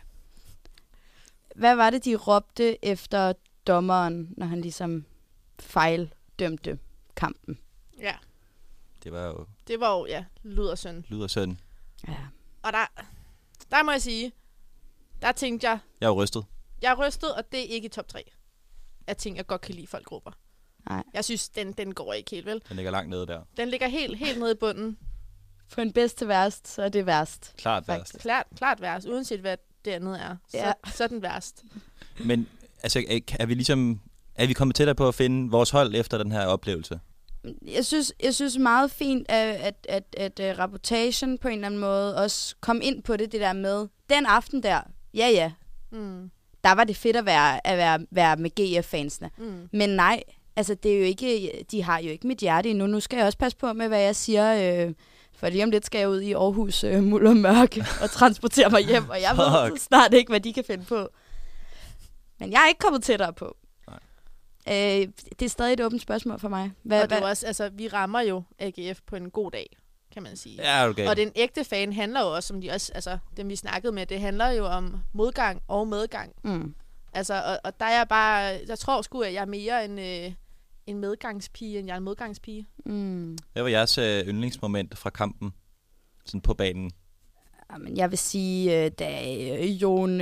Hvad 1.55 1.75
var 1.75 1.89
det, 1.89 2.05
de 2.05 2.15
råbte 2.15 2.85
efter 2.85 3.33
dommeren, 3.73 4.33
når 4.37 4.45
han 4.45 4.61
ligesom 4.61 5.05
fejldømte 5.59 6.79
kampen? 7.15 7.59
ja, 7.99 8.15
Det 9.03 9.11
var 9.11 9.25
jo 9.25 9.45
det 9.67 9.79
var 9.79 9.97
jo, 9.97 10.05
ja, 10.05 10.25
ludersøn. 10.43 11.05
lyd 11.09 11.21
og 11.21 11.29
søn. 11.29 11.59
Ja. 12.07 12.17
Og 12.63 12.73
der, 12.73 13.03
der 13.71 13.83
må 13.83 13.91
jeg 13.91 14.01
sige, 14.01 14.31
der 15.21 15.31
tænkte 15.31 15.69
jeg, 15.69 15.79
Jeg 16.01 16.05
er 16.07 16.09
jo 16.11 16.23
rystet. 16.23 16.45
jeg 16.81 16.91
er 16.91 17.07
rystet, 17.07 17.35
og 17.35 17.51
det 17.51 17.59
er 17.59 17.63
ikke 17.63 17.85
i 17.85 17.89
top 17.89 18.07
3. 18.07 18.31
Jeg 19.07 19.17
tænker, 19.17 19.37
jeg 19.39 19.47
godt 19.47 19.61
kan 19.61 19.75
lide 19.75 19.87
folk 19.87 20.05
grupper. 20.05 20.31
Nej. 20.89 21.03
Jeg 21.13 21.25
synes, 21.25 21.49
den, 21.49 21.73
den 21.73 21.93
går 21.93 22.13
ikke 22.13 22.31
helt, 22.31 22.45
vel? 22.45 22.61
Den 22.69 22.75
ligger 22.75 22.91
langt 22.91 23.09
nede 23.09 23.27
der. 23.27 23.41
Den 23.57 23.69
ligger 23.69 23.87
helt, 23.87 24.17
helt 24.17 24.39
nede 24.39 24.51
i 24.51 24.55
bunden. 24.55 24.97
På 25.73 25.81
en 25.81 25.93
bedst 25.93 26.17
til 26.17 26.27
værst, 26.27 26.67
så 26.67 26.83
er 26.83 26.89
det 26.89 27.05
værst. 27.05 27.53
Klart 27.57 27.87
værst. 27.87 28.17
Klart, 28.19 28.45
klart 28.55 28.81
værst, 28.81 29.07
uanset 29.07 29.39
hvad 29.39 29.57
det 29.85 29.91
andet 29.91 30.21
er. 30.21 30.37
Så, 30.47 30.57
Ja. 30.57 30.73
så 30.93 31.03
er 31.03 31.07
den 31.07 31.21
værst. 31.21 31.63
Men 32.25 32.49
altså, 32.83 33.03
er, 33.09 33.19
er 33.39 33.45
vi 33.45 33.53
ligesom... 33.53 33.99
Er 34.35 34.47
vi 34.47 34.53
kommet 34.53 34.75
tættere 34.75 34.95
på 34.95 35.07
at 35.07 35.15
finde 35.15 35.51
vores 35.51 35.69
hold 35.69 35.95
efter 35.95 36.17
den 36.17 36.31
her 36.31 36.45
oplevelse? 36.45 36.99
Jeg 37.67 37.85
synes, 37.85 38.13
jeg 38.23 38.35
synes 38.35 38.57
meget 38.57 38.91
fint, 38.91 39.25
at, 39.29 39.55
at, 39.55 39.75
at, 39.89 40.03
at, 40.17 40.39
at 40.39 40.59
rapportagen 40.59 41.37
på 41.37 41.47
en 41.47 41.53
eller 41.53 41.65
anden 41.67 41.79
måde 41.79 42.15
også 42.17 42.55
kom 42.61 42.79
ind 42.83 43.03
på 43.03 43.17
det, 43.17 43.31
det 43.31 43.41
der 43.41 43.53
med, 43.53 43.87
den 44.09 44.25
aften 44.25 44.63
der, 44.63 44.81
ja 45.13 45.29
ja, 45.29 45.51
Mm. 45.91 46.29
der 46.63 46.71
var 46.75 46.83
det 46.83 46.95
fedt 46.97 47.15
at 47.15 47.25
være, 47.25 47.67
at 47.67 47.77
være, 47.77 47.99
være 48.11 48.37
med 48.37 48.49
GF-fansene. 48.59 49.29
Mm. 49.37 49.69
Men 49.73 49.89
nej, 49.89 50.23
altså 50.55 50.75
det 50.75 50.93
er 50.93 50.97
jo 50.97 51.03
ikke, 51.03 51.51
de 51.71 51.83
har 51.83 51.99
jo 51.99 52.09
ikke 52.09 52.27
mit 52.27 52.37
hjerte 52.39 52.69
endnu. 52.69 52.87
Nu 52.87 52.99
skal 52.99 53.17
jeg 53.17 53.25
også 53.25 53.37
passe 53.37 53.57
på 53.57 53.73
med, 53.73 53.87
hvad 53.87 53.99
jeg 54.01 54.15
siger, 54.15 54.85
øh, 54.87 54.93
for 55.35 55.49
lige 55.49 55.63
om 55.63 55.69
lidt 55.71 55.85
skal 55.85 55.99
jeg 55.99 56.09
ud 56.09 56.21
i 56.21 56.33
Aarhus 56.33 56.83
øh, 56.83 57.03
muld 57.03 57.27
og 57.27 57.37
mørke 57.37 57.85
og 58.01 58.09
transportere 58.09 58.69
mig 58.69 58.81
hjem, 58.87 59.09
og 59.09 59.21
jeg 59.21 59.37
ved 59.37 59.77
snart 59.77 60.13
ikke, 60.13 60.29
hvad 60.29 60.39
de 60.39 60.53
kan 60.53 60.63
finde 60.67 60.85
på. 60.85 61.09
Men 62.39 62.51
jeg 62.51 62.63
er 62.63 62.67
ikke 62.67 62.79
kommet 62.79 63.03
tættere 63.03 63.33
på. 63.33 63.57
Øh, 64.67 65.07
det 65.39 65.41
er 65.41 65.49
stadig 65.49 65.73
et 65.73 65.81
åbent 65.81 66.01
spørgsmål 66.01 66.39
for 66.39 66.49
mig. 66.49 66.71
Hvad, 66.83 67.03
og 67.03 67.09
det 67.09 67.15
er 67.15 67.19
hvad, 67.19 67.29
også, 67.29 67.47
altså, 67.47 67.69
vi 67.69 67.87
rammer 67.87 68.21
jo 68.21 68.43
AGF 68.59 68.99
på 69.05 69.15
en 69.15 69.29
god 69.29 69.51
dag, 69.51 69.77
kan 70.11 70.23
man 70.23 70.35
sige. 70.37 70.55
Ja, 70.55 70.89
okay. 70.89 71.07
Og 71.07 71.17
den 71.17 71.31
ægte 71.35 71.63
fan 71.63 71.93
handler 71.93 72.21
jo 72.21 72.35
også, 72.35 72.47
som 72.47 72.61
de 72.61 72.71
også, 72.71 72.91
altså, 72.95 73.17
dem 73.37 73.49
vi 73.49 73.55
snakkede 73.55 73.93
med, 73.93 74.05
det 74.05 74.19
handler 74.19 74.49
jo 74.49 74.65
om 74.65 74.97
modgang 75.13 75.61
og 75.67 75.87
medgang. 75.87 76.33
Mm. 76.43 76.75
Altså, 77.13 77.33
og, 77.33 77.59
og 77.63 77.79
der 77.79 77.85
er 77.85 77.97
jeg 77.97 78.07
bare, 78.07 78.59
jeg 78.67 78.79
tror 78.79 79.01
sgu, 79.01 79.21
at 79.21 79.33
jeg 79.33 79.41
er 79.41 79.45
mere 79.45 79.85
en, 79.85 79.99
øh, 79.99 80.33
en 80.87 80.99
medgangspige, 80.99 81.79
end 81.79 81.87
jeg 81.87 81.93
er 81.93 81.97
en 81.97 82.03
modgangspige. 82.03 82.67
Mm. 82.85 83.37
Hvad 83.53 83.63
var 83.63 83.69
jeres 83.69 83.97
øh, 83.97 84.27
yndlingsmoment 84.27 84.97
fra 84.97 85.09
kampen? 85.09 85.53
Sådan 86.25 86.41
på 86.41 86.53
banen. 86.53 86.91
Jamen, 87.71 87.97
jeg 87.97 88.11
vil 88.11 88.17
sige, 88.17 88.85
øh, 88.85 88.91
da 88.99 89.35
øh, 89.59 89.81
Jon 89.81 90.21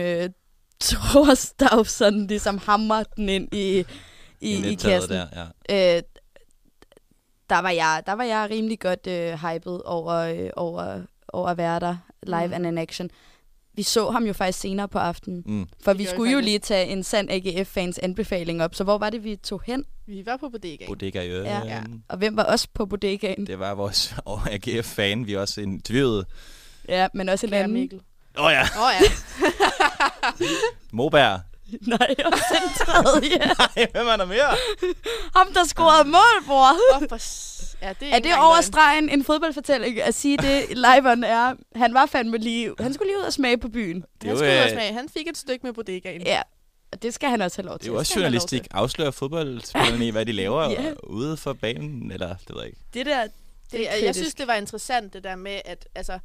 øh, 0.84 1.00
Thorstavsson 1.00 2.28
ligesom 2.28 2.58
hammer 2.58 3.04
den 3.04 3.30
ind 3.30 3.54
i, 3.54 3.86
i, 4.42 4.72
I 4.72 4.76
kassen. 4.76 5.12
der, 5.12 5.26
Øh, 5.70 6.02
der 7.50 7.60
var 7.60 7.70
jeg, 7.70 8.04
der 8.06 8.14
var 8.14 8.24
jeg 8.24 8.48
rimelig 8.52 8.80
godt 8.80 9.08
øh, 9.08 9.34
hyped 9.34 9.80
over, 9.86 10.14
øh, 10.16 10.50
over, 10.56 11.02
over 11.34 11.48
at 11.50 11.58
være 11.58 11.80
der 11.80 11.98
live 12.24 12.48
Mm. 12.48 12.54
and 12.54 12.68
in 12.68 12.78
action. 12.78 13.10
Vi 13.74 13.84
så 13.84 14.10
ham 14.12 14.24
jo 14.26 14.34
faktisk 14.34 14.60
senere 14.60 14.88
på 14.88 14.98
aftenen, 15.00 15.44
Mm. 15.46 15.68
for 15.84 15.92
Det 15.94 16.00
vi 16.00 16.06
skulle 16.06 16.32
jo 16.32 16.40
lige 16.40 16.60
tage 16.60 16.88
en 16.88 17.04
sand 17.04 17.30
AGF-fans 17.32 17.98
anbefaling 18.00 18.64
op. 18.64 18.76
Så 18.76 18.84
hvor 18.84 18.98
var 18.98 19.10
det, 19.10 19.24
vi 19.24 19.36
tog 19.36 19.62
hen? 19.66 19.86
Vi 20.08 20.26
var 20.26 20.38
på 20.38 20.50
bodegaen. 20.50 20.88
Bodega 20.88 21.22
i 21.22 21.30
Ja. 21.30 21.66
ja. 21.66 21.84
Og 22.10 22.18
hvem 22.18 22.38
var 22.38 22.44
også 22.44 22.68
på 22.74 22.86
bodegaen? 22.86 23.48
Det 23.48 23.60
var 23.60 23.74
vores 23.74 24.16
AGF-fan, 24.52 25.28
vi 25.28 25.36
også 25.36 25.62
interviewede. 25.62 26.26
Ja, 26.90 27.08
men 27.14 27.30
også 27.30 27.46
en 27.46 27.50
Kære 27.52 27.64
anden. 27.64 27.80
Mikkel. 27.80 28.02
Åh 28.38 28.46
oh, 28.46 28.52
ja, 28.52 28.62
Åh 28.62 28.84
oh, 28.84 28.92
ja. 29.02 29.12
Moberg. 30.92 31.40
Nej, 31.82 32.16
også 32.26 32.56
en 32.64 32.86
tredje. 32.86 33.38
Nej, 33.60 33.88
hvem 33.92 34.08
er 34.08 34.16
der 34.18 34.26
mere? 34.26 34.56
ham, 35.36 35.54
der 35.54 35.64
scorede 35.64 36.10
mål, 36.10 36.46
bror. 36.48 36.70
Oh, 36.96 37.10
for... 37.10 37.18
s- 37.18 37.54
Ja, 37.82 37.94
det 38.00 38.08
er, 38.08 38.16
Er 38.16 38.20
det 38.20 38.32
over 38.38 38.62
stregen 38.62 39.10
en 39.10 39.24
fodboldfortælling 39.24 40.02
at 40.02 40.14
sige 40.16 40.38
det 40.38 40.66
on 41.06 41.24
air? 41.24 41.54
Han 41.76 41.94
var 41.94 42.06
fandme 42.06 42.38
lige... 42.38 42.74
Han 42.80 42.94
skulle 42.94 43.10
lige 43.10 43.18
ud 43.20 43.24
og 43.24 43.34
smage 43.34 43.58
på 43.58 43.68
byen. 43.70 43.96
Det 43.96 44.04
er 44.24 44.28
Han, 44.28 44.30
jo, 44.30 44.36
skulle 44.38 44.52
ud 44.52 44.58
og 44.58 44.66
øh, 44.66 44.72
smage. 44.72 44.94
han 44.94 45.10
fik 45.10 45.28
et 45.28 45.38
stykke 45.38 45.66
med 45.66 45.74
bodegaen. 45.74 46.22
Ja, 46.22 46.42
og 46.92 47.02
det 47.04 47.14
skal 47.14 47.30
han 47.30 47.42
også 47.42 47.58
have 47.58 47.66
lov 47.66 47.74
Det 47.74 47.82
til. 47.82 47.90
er 47.90 47.94
jo 47.94 48.00
også 48.00 48.10
skal 48.10 48.20
man 48.20 48.24
have 48.24 48.32
lov 48.34 48.40
journalistik. 48.40 48.68
Afslører 48.72 49.12
fodboldspillerne 49.12 50.08
i, 50.08 50.10
hvad 50.10 50.26
de 50.26 50.32
laver 50.32 50.70
Ja. 50.84 50.92
ude 51.04 51.38
for 51.38 51.54
banen, 51.54 52.12
eller 52.12 52.28
det 52.28 52.50
ved 52.56 52.58
jeg 52.62 52.66
ikke. 52.68 52.80
Det 52.94 53.06
der, 53.06 53.22
det, 53.24 53.32
Det, 53.72 53.88
er 53.90 53.92
er, 53.92 54.06
jeg 54.06 54.16
synes, 54.16 54.34
det 54.36 54.48
var 54.48 54.54
interessant, 54.54 55.14
det 55.14 55.24
der 55.24 55.36
med, 55.36 55.60
at 55.66 55.88
altså, 55.96 56.20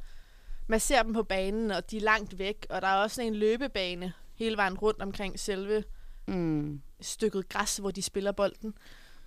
man 0.67 0.79
ser 0.79 1.03
dem 1.03 1.13
på 1.13 1.23
banen, 1.23 1.71
og 1.71 1.91
de 1.91 1.97
er 1.97 2.01
langt 2.01 2.39
væk, 2.39 2.65
og 2.69 2.81
der 2.81 2.87
er 2.87 2.95
også 2.95 3.21
en 3.21 3.35
løbebane 3.35 4.13
hele 4.35 4.57
vejen 4.57 4.77
rundt 4.77 5.01
omkring 5.01 5.39
selve 5.39 5.83
Mm. 6.27 6.81
stykket 7.01 7.49
græs, 7.49 7.77
hvor 7.77 7.91
de 7.91 8.01
spiller 8.01 8.31
bolden. 8.31 8.73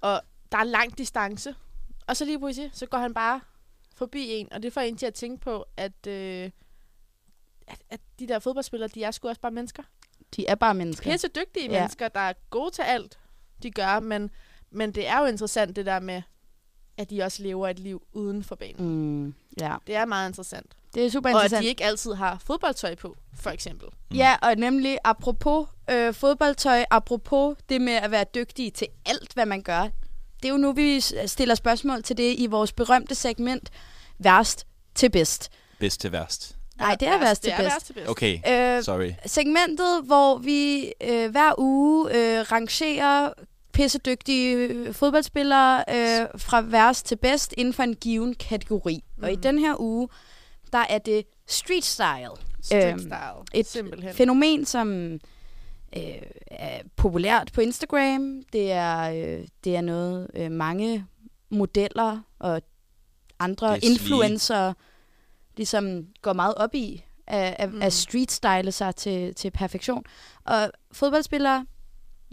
Og 0.00 0.22
der 0.52 0.58
er 0.58 0.64
lang 0.64 0.98
distance. 0.98 1.54
Og 2.06 2.16
så 2.16 2.24
lige 2.24 2.38
pludselig, 2.38 2.70
så 2.72 2.86
går 2.86 2.98
han 2.98 3.14
bare 3.14 3.40
forbi 3.94 4.28
en, 4.30 4.52
og 4.52 4.62
det 4.62 4.72
får 4.72 4.80
en 4.80 4.96
til 4.96 5.06
at 5.06 5.14
tænke 5.14 5.40
på, 5.40 5.64
at, 5.76 6.06
øh, 6.06 6.50
at, 7.66 7.78
at 7.90 8.00
de 8.18 8.28
der 8.28 8.38
fodboldspillere, 8.38 8.88
de 8.94 9.04
er 9.04 9.10
sgu 9.10 9.28
også 9.28 9.40
bare 9.40 9.52
mennesker. 9.52 9.82
De 10.36 10.46
er 10.46 10.54
bare 10.54 10.74
mennesker. 10.74 11.10
Pisse 11.10 11.28
dygtige 11.28 11.70
ja. 11.72 11.78
mennesker, 11.80 12.08
der 12.08 12.20
er 12.20 12.32
gode 12.50 12.70
til 12.70 12.82
alt, 12.82 13.18
de 13.62 13.70
gør, 13.70 14.00
men, 14.00 14.30
men 14.70 14.92
det 14.92 15.06
er 15.08 15.20
jo 15.20 15.26
interessant 15.26 15.76
det 15.76 15.86
der 15.86 16.00
med, 16.00 16.22
at 16.98 17.10
de 17.10 17.22
også 17.22 17.42
lever 17.42 17.68
et 17.68 17.78
liv 17.78 18.02
uden 18.12 18.44
for 18.44 18.54
banen. 18.54 18.86
Mm. 19.24 19.34
Ja, 19.60 19.74
Det 19.86 19.94
er 19.94 20.04
meget 20.04 20.28
interessant. 20.30 20.66
det 20.94 21.06
er 21.06 21.10
super 21.10 21.30
Og 21.30 21.36
at 21.36 21.44
interessant. 21.44 21.62
de 21.64 21.68
ikke 21.68 21.84
altid 21.84 22.12
har 22.14 22.38
fodboldtøj 22.46 22.94
på, 22.94 23.16
for 23.40 23.50
eksempel. 23.50 23.88
Ja, 24.14 24.36
og 24.42 24.54
nemlig 24.56 24.98
apropos 25.04 25.68
øh, 25.90 26.14
fodboldtøj, 26.14 26.84
apropos 26.90 27.56
det 27.68 27.80
med 27.80 27.92
at 27.92 28.10
være 28.10 28.24
dygtig 28.34 28.72
til 28.72 28.86
alt, 29.06 29.32
hvad 29.34 29.46
man 29.46 29.62
gør. 29.62 29.82
Det 30.42 30.48
er 30.48 30.52
jo 30.52 30.56
nu, 30.56 30.72
vi 30.72 31.00
stiller 31.26 31.54
spørgsmål 31.54 32.02
til 32.02 32.16
det 32.16 32.34
i 32.38 32.46
vores 32.46 32.72
berømte 32.72 33.14
segment, 33.14 33.70
værst 34.18 34.66
til 34.94 35.10
bedst. 35.10 35.50
Bedst 35.78 36.00
til 36.00 36.12
værst. 36.12 36.56
Nej, 36.78 36.94
det 37.00 37.08
er 37.08 37.18
værst 37.18 37.42
til 37.42 37.50
det 37.52 37.58
er 37.58 37.62
bedst. 37.62 37.74
værst 37.74 37.86
til 37.86 37.92
bedst. 37.92 38.08
Okay, 38.10 38.34
Øh, 38.48 38.82
sorry. 38.82 39.10
segmentet, 39.26 40.02
hvor 40.04 40.38
vi 40.38 40.92
øh, 41.00 41.30
hver 41.30 41.52
uge 41.58 42.10
øh, 42.14 42.40
rangerer 42.52 43.32
pissedygtige 43.76 44.54
øh, 44.56 44.94
fodboldspillere 44.94 45.84
øh, 45.90 46.28
fra 46.40 46.60
værst 46.60 47.06
til 47.06 47.16
bedst 47.16 47.54
inden 47.56 47.74
for 47.74 47.82
en 47.82 47.94
given 47.94 48.34
kategori. 48.34 49.04
Mm. 49.16 49.22
Og 49.24 49.30
i 49.32 49.34
Mhm. 49.34 49.42
den 49.42 49.58
her 49.58 49.80
uge, 49.80 50.08
der 50.72 50.84
er 50.88 50.98
det 50.98 51.24
street 51.46 51.84
style. 51.84 52.30
Street 52.62 52.88
Øhm, 52.92 52.98
style. 52.98 53.44
et 53.54 53.66
Simpelthen. 53.66 54.14
fænomen, 54.14 54.64
som 54.64 55.12
øh, 55.96 56.02
er 56.46 56.80
populært 56.96 57.50
på 57.54 57.60
Instagram. 57.60 58.42
Det 58.52 58.72
er, 58.72 58.98
øh, 59.00 59.46
det 59.64 59.76
er 59.76 59.80
noget, 59.80 60.30
øh, 60.34 60.50
mange 60.50 61.04
modeller 61.50 62.20
og 62.38 62.62
andre 63.38 63.76
er 63.76 63.80
influencer 63.82 64.72
ligesom 65.56 66.06
går 66.22 66.32
meget 66.32 66.54
op 66.54 66.74
i 66.74 67.04
at, 67.26 67.54
at, 67.58 67.72
Mm. 67.72 67.82
at 67.82 67.92
street 67.92 68.32
style 68.32 68.72
sig 68.72 68.96
til, 68.96 69.34
til 69.34 69.50
perfektion. 69.50 70.04
Og 70.44 70.70
fodboldspillere, 70.92 71.66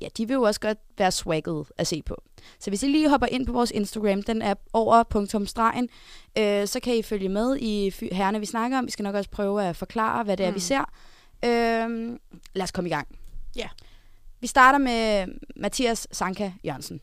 ja, 0.04 0.08
de 0.18 0.28
vil 0.28 0.34
jo 0.34 0.41
også 0.41 0.60
godt 0.60 0.78
være 0.97 1.12
swagget 1.12 1.66
at 1.78 1.88
se 1.88 2.01
på. 2.01 2.24
Så 2.60 2.70
hvis 2.72 2.84
I 2.84 2.88
lige 2.88 3.10
hopper 3.10 3.28
ind 3.28 3.45
på 3.45 3.51
vores 3.51 3.72
Instagram, 3.72 4.24
den 4.24 4.41
er 4.41 4.54
over 4.74 5.04
punktum 5.04 5.47
stregen, 5.47 5.89
øh, 6.38 6.68
så 6.68 6.80
kan 6.80 6.95
I 6.97 7.01
følge 7.01 7.30
med 7.30 7.58
i 7.60 7.91
fy- 7.91 8.14
herrerne, 8.14 8.39
vi 8.39 8.45
snakker 8.45 8.78
om. 8.78 8.86
Vi 8.86 8.91
skal 8.91 9.04
nok 9.04 9.16
også 9.16 9.30
prøve 9.30 9.64
at 9.64 9.76
forklare, 9.76 10.24
hvad 10.24 10.38
det 10.38 10.45
er, 10.45 10.49
Mm. 10.49 10.56
vi 10.56 10.60
ser. 10.60 10.80
Øh, 11.45 12.18
lad 12.54 12.64
os 12.64 12.72
komme 12.72 12.89
i 12.89 12.93
gang. 12.93 13.08
Ja. 13.56 13.68
Vi 14.39 14.47
starter 14.47 14.80
med 14.80 15.26
Mathias 15.56 16.08
Sanka 16.12 16.51
Jørgensen. 16.66 17.01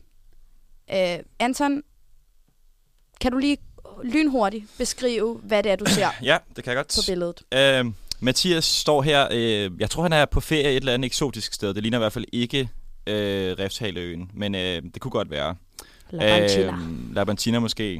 Øh, 0.93 1.19
Anton, 1.39 1.83
kan 3.21 3.31
du 3.31 3.37
lige 3.37 3.57
lynhurtigt 4.03 4.65
beskrive, 4.77 5.39
hvad 5.43 5.63
det 5.63 5.71
er, 5.71 5.75
du 5.75 5.85
ser 5.85 6.09
Ja, 6.23 6.37
det 6.55 6.63
kan 6.63 6.71
jeg 6.71 6.77
godt. 6.77 6.87
på 6.87 7.01
billedet? 7.11 7.41
Øh, 7.53 7.85
Mathias 8.19 8.65
står 8.65 9.01
her. 9.01 9.27
Øh, 9.31 9.71
jeg 9.79 9.89
tror, 9.89 10.03
han 10.03 10.13
er 10.13 10.25
på 10.25 10.39
ferie 10.39 10.69
et 10.69 10.75
eller 10.75 10.93
andet 10.93 11.05
eksotisk 11.05 11.53
sted. 11.53 11.73
Det 11.73 11.83
ligner 11.83 11.97
i 11.97 11.99
hvert 11.99 12.13
fald 12.13 12.25
ikke 12.33 12.69
øh, 13.07 13.55
Refshaleøen, 13.59 14.31
men 14.33 14.55
øh, 14.55 14.81
det 14.83 15.01
kunne 15.01 15.11
godt 15.11 15.31
være. 15.31 15.55
Labantina. 16.11 16.71
Øh, 16.71 17.15
Labantina 17.15 17.59
måske. 17.59 17.93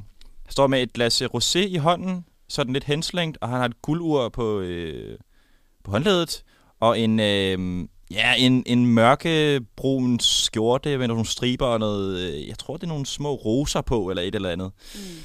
Han 0.46 0.52
står 0.52 0.68
med 0.68 0.82
et 0.82 0.94
glas 0.94 1.22
rosé 1.22 1.60
i 1.60 1.78
hånden, 1.78 2.26
sådan 2.50 2.74
lidt 2.74 2.84
henslængt, 2.84 3.38
og 3.42 3.50
han 3.50 3.58
har 3.58 3.66
et 3.66 3.82
guldur 3.82 4.30
på, 4.30 4.60
øh, 4.60 5.18
på 5.84 5.92
håndledet, 5.92 6.44
og 6.80 7.00
en, 7.00 7.20
øh, 7.20 7.88
ja, 8.12 8.34
en, 8.38 8.64
en 8.66 8.86
mørkebrun 8.86 10.20
skjorte 10.20 10.98
med 10.98 11.08
nogle 11.08 11.26
striber 11.26 11.66
og 11.66 11.80
noget, 11.80 12.20
øh, 12.20 12.48
jeg 12.48 12.58
tror, 12.58 12.78
det 12.78 12.84
er 12.84 12.88
nogle 12.88 13.06
små 13.06 13.36
roser 13.36 13.82
på, 13.82 14.10
eller 14.10 14.24
et 14.24 14.36
eller 14.36 14.50
andet. 14.50 14.72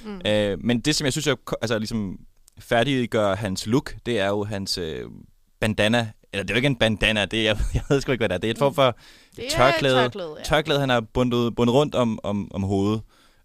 Mm. 0.04 0.20
Øh, 0.26 0.58
men 0.64 0.80
det, 0.80 0.94
som 0.94 1.04
jeg 1.04 1.12
synes, 1.12 1.26
jeg, 1.26 1.36
altså, 1.62 1.78
ligesom 1.78 2.18
færdiggør 2.58 3.34
hans 3.34 3.66
look, 3.66 3.94
det 4.06 4.18
er 4.18 4.28
jo 4.28 4.44
hans 4.44 4.78
øh, 4.78 5.04
bandana. 5.60 6.10
Eller 6.32 6.42
det 6.42 6.50
er 6.50 6.54
jo 6.54 6.56
ikke 6.56 6.66
en 6.66 6.76
bandana, 6.76 7.24
det 7.24 7.38
er, 7.40 7.42
jeg, 7.44 7.56
jeg 7.74 7.82
ved 7.88 8.00
sgu 8.00 8.12
ikke, 8.12 8.20
hvad 8.20 8.28
det 8.28 8.34
er. 8.34 8.38
Det 8.38 8.48
er 8.48 8.50
et 8.50 8.58
form 8.58 8.74
for 8.74 8.96
Det 9.36 9.42
er 9.42 9.46
et 9.46 9.52
tørklæde, 9.52 9.94
tørklæde, 9.94 10.34
ja. 10.38 10.42
tørklæde, 10.44 10.80
han 10.80 10.88
har 10.88 11.00
bundet, 11.00 11.54
bundet 11.54 11.74
rundt 11.74 11.94
om, 11.94 12.18
om, 12.22 12.54
om 12.54 12.62
hovedet. 12.62 13.00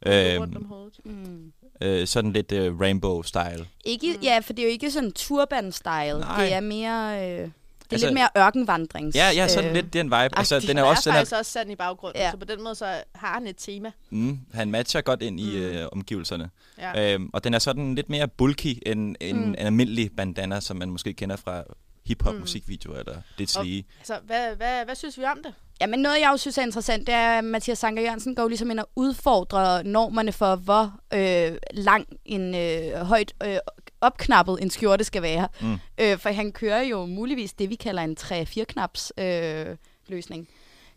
Rundt 0.05 0.55
Øh, 0.55 0.61
om 0.61 0.65
hovedet. 0.65 0.99
Mm. 1.05 1.51
øh, 1.82 2.07
sådan 2.07 2.34
lidt 2.34 2.51
øh, 2.51 2.73
rainbow-style. 2.79 3.65
Ikke, 3.86 4.17
ja, 4.23 4.39
for 4.39 4.53
det 4.53 4.61
er 4.63 4.67
jo 4.67 4.71
ikke 4.71 4.91
sådan 4.91 5.11
turban-style. 5.19 6.19
Nej. 6.19 6.43
Det 6.43 6.53
er 6.53 6.59
mere... 6.59 7.29
Øh, 7.32 7.38
det 7.39 7.95
er 7.97 8.03
Altså- 8.03 8.07
lidt 8.07 8.13
mere 8.13 8.29
ørkenvandrings. 8.38 9.15
Ja, 9.15 9.29
ja, 9.36 9.47
sådan 9.47 9.69
øh, 9.69 9.75
lidt 9.75 9.93
den 9.93 10.05
vibe. 10.05 10.15
Altså, 10.38 10.59
den 10.59 10.77
er 10.77 10.82
Han 10.84 10.89
også, 10.91 11.09
er 11.09 11.11
den 11.13 11.17
er, 11.17 11.19
faktisk 11.19 11.36
også 11.39 11.51
sand 11.51 11.71
i 11.71 11.75
baggrunden, 11.75 12.19
Ja. 12.19 12.25
ja. 12.25 12.32
så 12.32 12.38
på 12.38 12.45
den 12.45 12.63
måde 12.63 12.75
så 12.75 12.86
har 13.15 13.34
han 13.34 13.47
et 13.47 13.55
tema. 13.57 13.91
mm, 14.09 14.39
han 14.53 14.71
matcher 14.71 15.01
godt 15.01 15.21
ind 15.21 15.39
i 15.39 15.57
Mm. 15.57 15.61
øh, 15.63 15.88
omgivelserne. 15.91 16.49
Ja. 16.77 17.13
Øhm, 17.13 17.29
og 17.34 17.43
den 17.43 17.53
er 17.53 17.59
sådan 17.59 17.95
lidt 17.95 18.09
mere 18.09 18.27
bulky 18.27 18.77
end 18.86 19.15
en, 19.19 19.36
Mm. 19.38 19.43
en 19.43 19.55
almindelig 19.55 20.11
bandana, 20.17 20.59
som 20.59 20.77
man 20.77 20.89
måske 20.89 21.13
kender 21.13 21.36
fra 21.36 21.63
hip-hop 22.06 22.34
Mm. 22.34 22.39
musikvideoer 22.39 22.99
eller 22.99 23.22
det 23.38 23.58
Og- 23.58 23.66
lige. 23.66 23.86
Altså, 23.99 24.20
hvad, 24.24 24.56
hvad, 24.56 24.86
hvad 24.86 24.95
synes 24.95 25.18
vi 25.18 25.24
om 25.24 25.38
det? 25.43 25.54
Ja, 25.82 25.88
men 25.88 25.99
noget, 25.99 26.20
jeg 26.22 26.30
jo 26.32 26.38
synes 26.38 26.58
er 26.58 26.62
interessant, 26.62 27.08
det 27.08 27.16
er, 27.16 27.38
at 27.38 27.43
Mathias 27.43 27.78
Sanker 27.78 28.04
Jørgensen 28.04 28.36
går 28.36 28.43
jo 28.43 28.47
ligesom 28.47 28.72
ind 28.72 28.80
og 28.80 28.89
udfordrer 28.95 29.84
normerne 29.84 30.32
for, 30.32 30.56
hvor 30.56 30.93
øh, 31.14 31.58
lang 31.74 32.08
en 32.26 32.56
øh, 32.56 32.93
højt 33.06 33.34
øh, 33.43 33.58
opknappet 34.02 34.58
en 34.62 34.70
skjorte 34.70 35.04
skal 35.04 35.22
være. 35.22 35.47
Mm. 35.62 35.78
Øh, 35.97 36.18
for 36.18 36.30
han 36.30 36.52
kører 36.52 36.82
jo 36.82 37.06
muligvis 37.06 37.54
det, 37.54 37.70
vi 37.70 37.76
kalder 37.76 38.02
en 38.04 38.18
3-4-knaps 38.20 39.12
øh, 39.18 39.66
løsning 40.08 40.47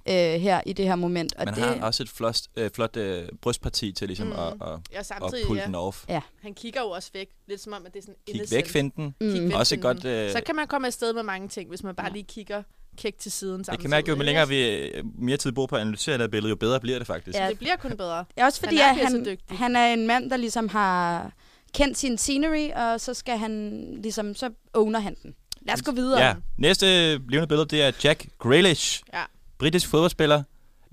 øh, 0.08 0.14
her 0.40 0.60
i 0.66 0.72
det 0.72 0.84
her 0.84 0.96
moment. 0.96 1.34
Og 1.38 1.44
Man 1.44 1.54
det, 1.54 1.62
har 1.62 1.86
også 1.86 2.02
et 2.02 2.08
flot, 2.08 2.36
øh, 2.56 2.70
flot 2.74 2.96
øh, 2.96 3.28
brystparti 3.42 3.92
til 3.92 4.06
ligesom 4.08 4.26
Mm. 4.26 4.32
at, 4.32 4.52
at, 4.62 4.78
Ja, 4.92 4.98
at 4.98 5.06
samtidig, 5.06 5.46
pulle 5.46 5.60
ja. 5.62 5.66
den 5.66 5.74
off. 5.74 6.04
Ja. 6.08 6.20
Han 6.42 6.54
kigger 6.54 6.80
jo 6.80 6.90
også 6.90 7.10
væk, 7.14 7.28
lidt 7.48 7.60
som 7.60 7.72
om, 7.72 7.86
at 7.86 7.92
det 7.92 7.98
er 7.98 8.02
sådan 8.02 8.14
Kig 8.26 8.34
innocent. 8.34 8.56
væk, 8.56 8.68
finten. 8.68 9.14
Mm. 9.20 9.32
Kig 9.32 9.42
væk, 9.42 9.54
Også 9.54 9.70
finden. 9.74 9.82
godt... 9.82 10.04
Øh, 10.04 10.30
Så 10.32 10.40
kan 10.46 10.54
man 10.56 10.66
komme 10.66 10.86
afsted 10.86 11.12
med 11.12 11.22
mange 11.22 11.48
ting, 11.48 11.68
hvis 11.68 11.82
man 11.82 11.94
bare 11.94 12.06
Ja. 12.06 12.12
lige 12.12 12.24
kigger 12.28 12.62
kæk 12.98 13.18
til 13.18 13.32
siden 13.32 13.58
jeg 13.58 13.64
samtidig. 13.64 13.80
kan 13.80 13.90
mærke, 13.90 14.08
jo 14.10 14.14
længere 14.16 14.48
vi 14.48 14.68
øh, 14.70 15.04
mere 15.18 15.36
tid 15.36 15.52
bruger 15.52 15.66
på 15.66 15.76
at 15.76 15.80
analysere 15.82 16.18
det 16.18 16.30
billede, 16.30 16.50
jo 16.50 16.56
bedre 16.56 16.80
bliver 16.80 16.98
det 16.98 17.06
faktisk. 17.06 17.38
Ja. 17.38 17.48
Det 17.48 17.58
bliver 17.58 17.76
kun 17.76 17.96
bedre. 17.96 18.24
Ja, 18.36 18.44
også 18.46 18.60
fordi 18.60 18.76
Han 18.76 18.98
er 18.98 19.04
at 19.06 19.12
han, 19.12 19.38
han 19.58 19.76
er 19.76 19.86
en 19.92 20.06
mand, 20.06 20.30
der 20.30 20.36
ligesom 20.36 20.68
har 20.68 21.32
kendt 21.74 21.98
sin 21.98 22.18
scenery, 22.18 22.70
og 22.70 23.00
så 23.00 23.14
skal 23.14 23.38
han 23.38 23.80
ligesom, 24.02 24.34
så 24.34 24.50
owner 24.74 24.98
han 25.00 25.16
den. 25.22 25.34
Lad 25.66 25.74
os 25.74 25.82
gå 25.82 25.92
videre. 25.92 26.26
Ja, 26.26 26.34
næste 26.58 26.86
levende 27.18 27.46
billede, 27.46 27.68
det 27.68 27.82
er 27.82 27.92
Jack 28.04 28.26
Grealish. 28.38 29.02
Ja. 29.14 29.22
Britisk 29.58 29.88
fodboldspiller. 29.88 30.42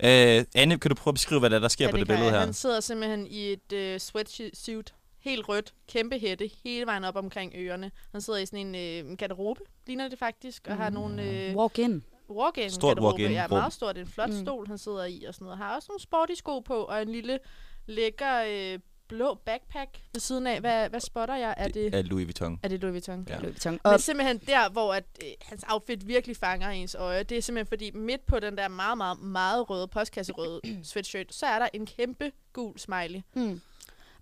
Øh, 0.04 0.44
Anne, 0.54 0.78
kan 0.78 0.88
du 0.88 0.94
prøve 0.94 1.10
at 1.12 1.14
beskrive, 1.14 1.38
hvad 1.40 1.50
der, 1.50 1.56
er, 1.56 1.60
der 1.60 1.68
sker 1.68 1.84
Ja, 1.84 1.90
på 1.90 1.96
det, 1.96 2.06
billede 2.06 2.24
jeg. 2.26 2.32
her? 2.34 2.40
Han 2.44 2.52
sidder 2.52 2.80
simpelthen 2.80 3.26
i 3.26 3.52
et 3.52 3.72
øh, 3.72 4.00
sweatsuit, 4.00 4.94
helt 5.20 5.48
rødt, 5.48 5.74
kæmpe 5.88 6.18
hætte, 6.18 6.50
hele 6.64 6.86
vejen 6.86 7.04
op 7.04 7.16
omkring 7.16 7.52
ørerne. 7.56 7.90
Han 8.12 8.20
sidder 8.20 8.38
i 8.38 8.46
sådan 8.46 8.74
en 8.74 9.06
øh, 9.10 9.16
garderobe, 9.16 9.60
ligner 9.86 10.08
det 10.08 10.18
faktisk, 10.18 10.66
og 10.68 10.76
har 10.76 10.90
nogle... 10.90 11.22
Øh, 11.22 11.56
Walk 11.56 11.78
in. 11.78 12.04
walk-in 12.30 12.70
Stort 12.70 12.96
garderobe. 12.96 13.22
walk-in 13.22 13.32
Ja, 13.36 13.46
meget 13.48 13.72
stort. 13.72 13.98
En 13.98 14.06
flot 14.06 14.28
Mm. 14.28 14.34
mm. 14.34 14.40
stol, 14.44 14.66
han 14.66 14.78
sidder 14.78 15.04
i 15.04 15.24
og 15.28 15.34
sådan 15.34 15.44
noget. 15.44 15.58
Har 15.58 15.74
også 15.76 15.86
nogle 15.90 16.00
sporty 16.02 16.32
sko 16.34 16.60
på, 16.60 16.74
og 16.74 17.02
en 17.02 17.08
lille 17.08 17.38
lækker 17.86 18.44
øh, 18.48 18.78
blå 19.16 19.34
backpack 19.46 19.90
ved 20.12 20.20
siden 20.20 20.46
af. 20.46 20.60
Hvad, 20.60 20.88
hvad 20.88 21.00
spotter 21.00 21.34
jeg? 21.34 21.54
Er 21.56 21.68
det, 21.68 21.94
Af 21.94 22.08
Louis 22.08 22.24
Vuitton. 22.26 22.60
er 22.62 22.68
det 22.68 22.80
Louis 22.80 22.92
Vuitton? 22.92 23.26
Ja. 23.28 23.34
Louis 23.34 23.44
Vuitton. 23.44 23.72
Men 23.72 23.80
Og, 23.84 24.00
simpelthen 24.00 24.38
der, 24.38 24.70
hvor 24.70 24.94
at, 24.94 25.04
øh, 25.22 25.28
hans 25.42 25.64
outfit 25.68 26.08
virkelig 26.08 26.36
fanger 26.36 26.68
ens 26.68 26.94
øje, 26.94 27.22
det 27.22 27.38
er 27.38 27.42
simpelthen 27.42 27.66
fordi 27.68 27.90
midt 27.90 28.26
på 28.26 28.40
den 28.40 28.56
der 28.56 28.68
meget, 28.68 28.98
meget, 28.98 29.18
meget 29.18 29.70
røde, 29.70 29.88
postkasserøde 29.88 30.60
sweatshirt, 30.84 31.34
så 31.34 31.46
er 31.46 31.58
der 31.58 31.68
en 31.72 31.86
kæmpe 31.86 32.32
gul 32.52 32.78
smiley. 32.78 33.20
mm. 33.34 33.60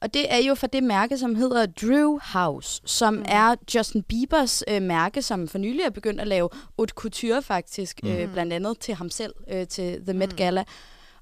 Og 0.03 0.14
det 0.14 0.32
er 0.32 0.38
jo 0.38 0.55
for 0.55 0.66
det 0.66 0.82
mærke, 0.82 1.18
som 1.18 1.34
hedder 1.34 1.66
Drew 1.66 2.18
House, 2.22 2.82
som 2.84 3.14
mm. 3.14 3.24
er 3.28 3.55
Justin 3.74 4.03
Biebers 4.03 4.62
øh, 4.68 4.82
mærke, 4.82 5.22
som 5.22 5.49
for 5.49 5.59
nylig 5.59 5.80
er 5.80 5.91
begyndt 5.91 6.20
at 6.20 6.26
lave 6.26 6.49
haute 6.78 6.93
couture 6.93 7.43
faktisk, 7.43 8.01
mm. 8.03 8.11
øh, 8.11 8.32
blandt 8.32 8.53
andet 8.53 8.78
til 8.78 8.95
ham 8.95 9.11
selv, 9.11 9.34
øh, 9.49 9.66
til 9.66 10.03
The 10.05 10.12
Met 10.14 10.36
Gala. 10.36 10.64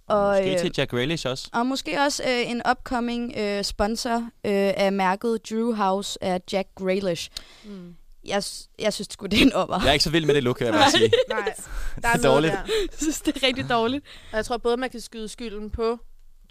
Og, 0.09 0.37
Måske 0.37 0.53
øh, 0.53 0.59
til 0.59 0.73
Jack 0.79 0.91
Grealish 0.91 1.27
også. 1.29 1.49
og 1.53 1.67
måske 1.67 2.01
også 2.01 2.23
øh, 2.29 2.51
en 2.51 2.63
upcoming 2.71 3.35
øh, 3.37 3.65
sponsor 3.65 4.17
øh, 4.17 4.73
af 4.77 4.93
mærket 4.93 5.51
Drew 5.51 5.75
House 5.75 6.19
er 6.21 6.39
Jack 6.53 6.69
Grealish. 6.75 7.31
Mm. 7.65 7.95
Jeg, 8.25 8.43
jeg 8.79 8.93
synes 8.93 9.09
sgu, 9.11 9.27
det 9.27 9.39
er 9.41 9.47
en 9.47 9.53
over. 9.53 9.81
Jeg 9.83 9.89
er 9.89 9.93
ikke 9.93 10.05
så 10.05 10.11
vild 10.11 10.27
med 10.27 10.35
det 10.35 10.43
look, 10.43 10.57
kan 10.57 10.67
jeg 10.67 10.75
bare 10.75 10.91
sige. 10.91 11.11
Nej, 11.29 11.55
Det 11.57 11.65
der 12.03 12.09
er 12.09 12.13
er 12.13 12.17
noget 12.19 12.23
dårligt. 12.37 12.53
der. 12.53 12.59
Jeg 12.67 12.99
synes, 12.99 13.21
det 13.21 13.37
er 13.37 13.47
rigtig 13.47 13.69
dårligt. 13.69 14.05
Og 14.33 14.37
jeg 14.37 14.45
tror 14.45 14.57
både, 14.57 14.77
man 14.77 14.91
kan 14.91 15.01
skyde 15.01 15.29
skylden 15.29 15.71
på 15.71 15.99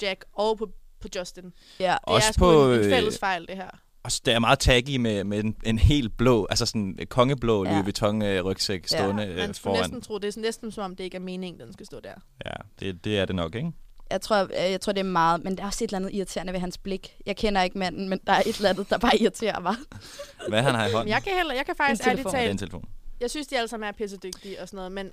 Jack 0.02 0.26
og 0.34 0.58
på, 0.58 0.70
på 1.02 1.08
Justin. 1.16 1.54
Ja. 1.80 1.86
Det 1.92 2.00
Også 2.04 2.28
er 2.28 2.32
sgu 2.34 2.40
på, 2.40 2.64
en, 2.74 2.80
en 2.80 2.86
øh, 2.86 2.92
fælles 2.92 3.20
fejl, 3.20 3.48
det 3.48 3.56
her. 3.56 3.70
Og 4.08 4.12
det 4.26 4.34
er 4.34 4.40
meget 4.40 4.60
taggy 4.60 4.98
med, 4.98 5.24
med 5.24 5.44
en, 5.44 5.56
en 5.66 5.80
helt 5.80 6.18
blå, 6.18 6.48
altså 6.50 6.66
sådan 6.66 6.96
en 7.00 7.08
kongeblå 7.08 7.66
Ja. 7.66 7.72
Louis 7.72 7.84
Vuitton 7.84 8.22
øh, 8.22 8.44
rygsæk 8.46 8.88
stående 8.88 9.14
Man 9.28 9.30
øh, 9.30 9.40
skulle 9.44 9.56
foran. 9.56 9.80
næsten 9.80 10.02
tro, 10.02 10.18
det 10.18 10.38
er 10.38 10.42
næsten 10.42 10.72
som 10.72 10.84
om, 10.84 10.96
det 10.96 11.04
ikke 11.04 11.16
er 11.18 11.22
meningen, 11.22 11.62
den 11.62 11.74
skal 11.74 11.86
stå 11.86 12.00
der. 12.00 12.14
Ja, 12.46 12.52
det, 12.80 13.04
det 13.06 13.20
er 13.20 13.26
det 13.26 13.36
nok, 13.36 13.56
ikke? 13.56 13.72
Jeg 14.12 14.22
tror, 14.22 14.44
øh, 14.44 14.50
jeg 14.72 14.82
tror, 14.82 14.94
det 14.94 15.00
er 15.00 15.04
meget, 15.04 15.44
men 15.44 15.58
der 15.58 15.64
er 15.64 15.68
også 15.68 15.84
et 15.84 15.88
eller 15.88 15.98
andet 15.98 16.14
irriterende 16.14 16.54
ved 16.54 16.60
hans 16.60 16.78
blik. 16.78 17.16
Jeg 17.26 17.38
kender 17.38 17.62
ikke 17.62 17.78
manden, 17.78 18.10
men 18.10 18.20
der 18.28 18.34
er 18.34 18.40
et 18.46 18.56
eller 18.58 18.70
andet, 18.70 18.90
der 18.90 18.98
bare 18.98 19.18
irriterer 19.22 19.60
mig. 19.60 19.76
Hvad 20.50 20.62
han 20.64 20.76
har 20.76 20.84
i 20.86 20.88
Men 20.88 20.96
hånden? 20.96 21.10
jeg 21.14 21.24
kan, 21.24 21.34
heller, 21.36 21.54
jeg 21.54 21.66
kan 21.66 21.76
faktisk 21.76 22.08
ærligt. 22.08 22.26
Ja, 22.26 22.30
er 22.30 22.34
tale... 22.42 22.52
en 22.52 22.58
telefon. 22.58 22.86
Jeg 23.20 23.30
synes, 23.30 23.48
de 23.48 23.58
alle 23.58 23.68
sammen 23.68 23.88
er 23.88 23.92
pissedygtige 23.92 24.62
og 24.62 24.68
sådan 24.68 24.78
noget, 24.78 24.92
men 24.92 25.12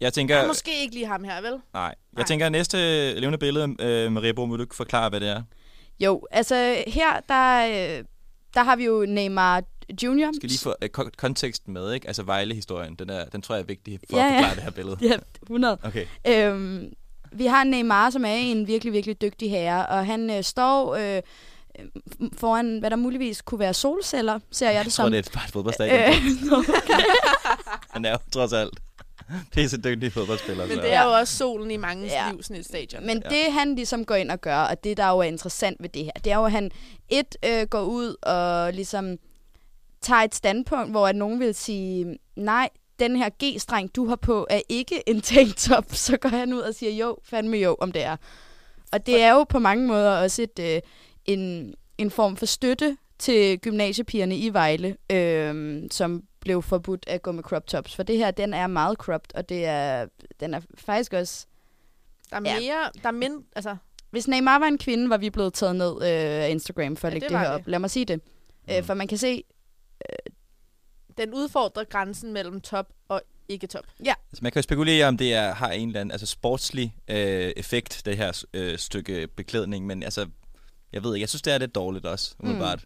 Jeg 0.00 0.12
tænker... 0.12 0.36
ja. 0.38 0.46
måske 0.46 0.80
ikke 0.82 0.94
lige 0.94 1.06
ham 1.06 1.24
her, 1.24 1.40
vel? 1.40 1.54
Nej. 1.72 1.94
Jeg 2.18 2.26
tænker, 2.26 2.46
at 2.46 2.52
næste 2.52 2.76
levende 3.20 3.38
billede, 3.38 3.76
øh, 3.80 4.12
Maria 4.12 4.32
Bo, 4.32 4.44
vil 4.44 4.58
du 4.58 4.62
ikke 4.62 4.76
forklare, 4.76 5.08
hvad 5.08 5.20
det 5.20 5.28
er? 5.28 5.42
Jo, 6.00 6.26
altså 6.30 6.82
her, 6.86 7.20
der, 7.28 7.66
øh, 7.98 8.04
der 8.54 8.62
har 8.62 8.76
vi 8.76 8.84
jo 8.84 9.04
Neymar 9.08 9.62
Junior. 10.02 10.30
skal 10.36 10.48
lige 10.48 10.58
få 10.60 10.74
kon- 10.98 11.10
konteksten 11.16 11.72
med, 11.72 11.92
ikke? 11.92 12.06
Altså 12.06 12.22
Vejle-historien, 12.22 12.94
den, 12.94 13.10
er, 13.10 13.24
den 13.24 13.42
tror 13.42 13.54
jeg 13.54 13.62
er 13.62 13.66
vigtig 13.66 13.98
for 14.10 14.16
Ja, 14.18 14.24
at 14.26 14.32
ja. 14.32 14.36
forklare 14.38 14.54
det 14.54 14.62
her 14.62 14.70
billede. 14.70 14.96
Ja, 15.00 15.16
100. 15.42 15.78
Okay. 15.82 16.06
Øhm, 16.28 16.92
vi 17.32 17.46
har 17.46 17.64
Neymar, 17.64 18.10
som 18.10 18.24
er 18.24 18.28
en 18.34 18.66
virkelig, 18.66 18.92
virkelig 18.92 19.20
dygtig 19.22 19.50
herre, 19.50 19.86
og 19.86 20.06
han 20.06 20.30
øh, 20.30 20.42
står 20.42 20.94
øh, 20.94 21.22
foran, 22.38 22.78
hvad 22.78 22.90
der 22.90 22.96
muligvis 22.96 23.42
kunne 23.42 23.58
være 23.60 23.74
solceller, 23.74 24.38
ser 24.50 24.70
jeg 24.70 24.78
det 24.78 24.84
Jeg 24.84 24.92
som. 24.92 25.02
tror, 25.02 25.08
det 25.08 25.16
er 25.16 25.20
et- 25.22 25.30
bare 25.34 25.44
et 25.44 25.52
fodboldstadion. 25.52 25.98
Øh, 25.98 26.58
okay. 26.58 26.72
Han 27.90 28.04
er 28.04 28.10
jo 28.10 28.18
trods 28.32 28.52
alt 28.52 28.78
pisse 29.54 29.76
dygtig 29.80 30.12
fodboldspiller. 30.12 30.66
Men 30.66 30.78
det 30.78 30.92
er 30.92 31.04
jo 31.04 31.10
også 31.10 31.36
solen 31.36 31.70
i 31.70 31.76
mange 31.76 32.06
Ja. 32.06 32.26
ja. 32.26 32.32
liv, 32.32 32.42
sådan 32.42 32.56
et 32.56 32.64
stadion. 32.66 33.06
Men 33.06 33.22
ja. 33.24 33.28
det 33.28 33.52
han 33.52 33.74
ligesom 33.74 34.04
går 34.04 34.14
ind 34.14 34.30
og 34.30 34.40
gør, 34.40 34.58
og 34.58 34.84
det 34.84 34.96
der 34.96 35.08
jo 35.08 35.18
er 35.18 35.22
interessant 35.22 35.76
ved 35.80 35.88
det 35.88 36.04
her, 36.04 36.12
det 36.24 36.32
er 36.32 36.36
jo, 36.36 36.44
at 36.44 36.52
han 36.52 36.70
et 37.08 37.36
øh, 37.44 37.66
går 37.66 37.82
ud 37.82 38.14
og 38.22 38.72
ligesom 38.72 39.16
tager 40.00 40.22
et 40.22 40.34
standpunkt, 40.34 40.90
hvor 40.90 41.08
at 41.08 41.16
nogen 41.16 41.40
vil 41.40 41.54
sige, 41.54 42.18
nej, 42.36 42.68
den 42.98 43.16
her 43.16 43.28
G-streng, 43.44 43.96
du 43.96 44.06
har 44.06 44.16
på, 44.16 44.46
er 44.50 44.60
ikke 44.68 45.08
en 45.08 45.20
tanktop. 45.20 45.84
Så 46.06 46.16
går 46.16 46.28
han 46.28 46.52
ud 46.52 46.60
og 46.60 46.74
siger, 46.74 46.92
jo, 46.92 47.18
fandme 47.24 47.56
jo, 47.56 47.76
om 47.80 47.92
det 47.92 48.02
er. 48.02 48.16
Og 48.92 49.06
det 49.06 49.22
er 49.22 49.32
jo 49.32 49.44
på 49.44 49.58
mange 49.58 49.86
måder 49.86 50.10
også 50.22 50.42
et, 50.42 50.58
øh, 50.60 50.80
en, 51.24 51.74
en 51.98 52.10
form 52.10 52.36
for 52.36 52.46
støtte 52.46 52.96
til 53.18 53.58
gymnasiepigerne 53.58 54.36
i 54.36 54.52
Vejle, 54.52 54.96
øh, 55.12 55.82
som 55.90 56.22
blev 56.40 56.62
forbudt 56.62 57.04
at 57.06 57.22
gå 57.22 57.32
med 57.32 57.42
crop 57.42 57.66
tops. 57.66 57.96
For 57.96 58.02
det 58.02 58.16
her, 58.18 58.30
den 58.30 58.54
er 58.54 58.66
meget 58.66 58.98
cropped, 58.98 59.34
og 59.34 59.48
det 59.48 59.64
er, 59.66 60.06
den 60.40 60.54
er 60.54 60.60
faktisk 60.74 61.12
også... 61.12 61.46
Der 62.30 62.36
er 62.36 62.40
mere, 62.40 62.62
ja. 62.62 63.00
der 63.02 63.08
er 63.08 63.12
mind, 63.12 63.44
altså, 63.56 63.76
Hvis 64.10 64.28
Neymar 64.28 64.58
var 64.58 64.66
en 64.66 64.78
kvinde, 64.78 65.10
var 65.10 65.16
vi 65.16 65.30
blevet 65.30 65.54
taget 65.54 65.76
ned 65.76 65.96
øh, 66.02 66.44
af 66.44 66.50
Instagram 66.50 66.96
for 66.96 67.08
at 67.08 67.12
Ja, 67.12 67.14
lægge 67.14 67.24
det 67.24 67.32
det, 67.32 67.40
her 67.40 67.48
op. 67.48 67.62
Lad 67.66 67.78
mig 67.78 67.90
sige 67.90 68.04
det. 68.04 68.20
Mm. 68.68 68.74
Øh, 68.74 68.82
for 68.84 68.94
man 68.94 69.08
kan 69.08 69.18
se... 69.18 69.44
den 71.18 71.34
udfordrer 71.34 71.84
grænsen 71.84 72.32
mellem 72.32 72.60
top 72.60 72.86
og 73.08 73.22
ikke 73.48 73.66
top. 73.66 73.84
Ja. 74.04 74.14
Altså, 74.30 74.42
man 74.42 74.52
kan 74.52 74.58
jo 74.60 74.62
spekulere, 74.62 75.08
om 75.08 75.16
det 75.16 75.34
er, 75.34 75.54
har 75.54 75.70
en 75.70 75.88
eller 75.88 76.00
anden 76.00 76.12
altså 76.12 76.26
sportslig 76.26 76.96
øh, 77.08 77.52
effekt, 77.56 78.02
det 78.04 78.16
her 78.16 78.44
øh, 78.54 78.78
stykke 78.78 79.28
beklædning, 79.36 79.86
men 79.86 80.02
altså, 80.02 80.26
jeg 80.92 81.02
ved 81.02 81.14
ikke, 81.14 81.22
jeg 81.22 81.28
synes, 81.28 81.42
det 81.42 81.52
er 81.52 81.58
lidt 81.58 81.74
dårligt 81.74 82.06
også, 82.06 82.34
umiddelbart. 82.38 82.84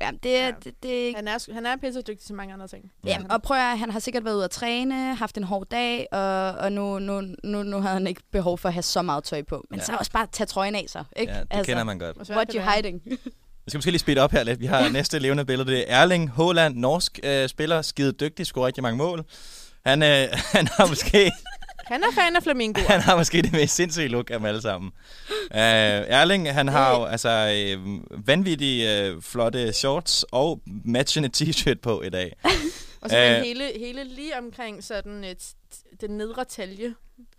Ja, 0.00 0.10
det, 0.22 0.30
ja. 0.30 0.50
det, 0.64 0.82
det 0.82 1.12
Han 1.16 1.28
er, 1.28 1.52
han 1.54 1.66
er 1.66 1.76
pissedygtig 1.76 2.26
til 2.26 2.34
mange 2.34 2.54
andre 2.54 2.68
ting. 2.68 2.92
Ja, 3.06 3.18
og 3.30 3.42
prøv 3.42 3.56
at, 3.56 3.78
han 3.78 3.90
har 3.90 3.98
sikkert 4.00 4.24
været 4.24 4.34
ude 4.34 4.44
at 4.44 4.50
træne, 4.50 5.14
haft 5.14 5.36
en 5.36 5.44
hård 5.44 5.66
dag, 5.70 6.06
og, 6.12 6.50
og 6.52 6.72
nu, 6.72 6.98
nu, 6.98 7.20
nu, 7.44 7.62
nu 7.62 7.80
havde 7.80 7.92
han 7.94 8.06
ikke 8.06 8.20
behov 8.32 8.58
for 8.58 8.68
at 8.68 8.72
have 8.72 8.82
så 8.82 9.02
meget 9.02 9.24
tøj 9.24 9.42
på. 9.42 9.64
Men 9.70 9.78
Ja. 9.78 9.84
så 9.84 9.92
også 9.98 10.12
bare 10.12 10.26
tage 10.32 10.46
trøjen 10.46 10.74
af 10.74 10.84
sig, 10.88 11.04
ikke? 11.16 11.32
Altså, 11.32 11.46
Ja, 11.52 11.58
det 11.58 11.66
kender 11.66 11.84
man 11.84 11.98
godt. 11.98 12.30
What 12.30 12.52
you 12.54 12.62
hiding? 12.74 13.02
Vi 13.64 13.70
skal 13.70 13.78
måske 13.78 13.90
lige 13.90 13.98
speede 13.98 14.20
op 14.20 14.32
her 14.32 14.42
lidt. 14.42 14.60
Vi 14.60 14.66
har 14.66 14.88
næste 14.88 15.18
levende 15.18 15.44
billede. 15.44 15.70
Det 15.70 15.92
er 15.92 15.96
Erling 16.02 16.30
Haaland, 16.32 16.76
norsk 16.76 17.18
øh, 17.22 17.48
spiller, 17.48 17.82
skide 17.82 18.12
dygtig, 18.12 18.46
scorer 18.46 18.66
rigtig 18.66 18.82
mange 18.82 18.96
mål. 18.96 19.24
Han, 19.86 20.02
øh, 20.02 20.08
han 20.56 20.66
har 20.66 20.86
måske 20.88 21.32
Han 21.84 22.02
er 22.02 22.12
fan 22.14 22.36
af 22.36 22.42
flamingoer. 22.42 22.84
han 22.88 23.00
har 23.00 23.16
måske 23.16 23.42
det 23.42 23.52
mest 23.52 23.74
sindssyge 23.76 24.08
look 24.08 24.30
af 24.30 24.38
dem 24.38 24.46
alle 24.46 24.62
sammen. 24.62 24.92
Uh, 25.50 25.58
Erling, 25.58 26.52
han 26.52 26.68
har 26.68 26.98
jo 26.98 27.04
altså 27.04 27.28
øh, 27.76 28.00
vanvittige 28.26 29.00
øh, 29.06 29.22
flotte 29.22 29.72
shorts 29.72 30.24
og 30.32 30.60
matchende 30.84 31.30
t-shirt 31.36 31.80
på 31.82 32.02
i 32.02 32.08
dag. 32.10 32.36
Og 33.00 33.10
så 33.10 33.16
den 33.16 33.36
Øh, 33.36 33.42
hele, 33.42 33.64
hele 33.78 34.04
lige 34.04 34.38
omkring 34.38 34.84
sådan 34.84 35.24
et, 35.24 35.52
den 36.00 36.10
nedre 36.10 36.44
talje 36.44 36.94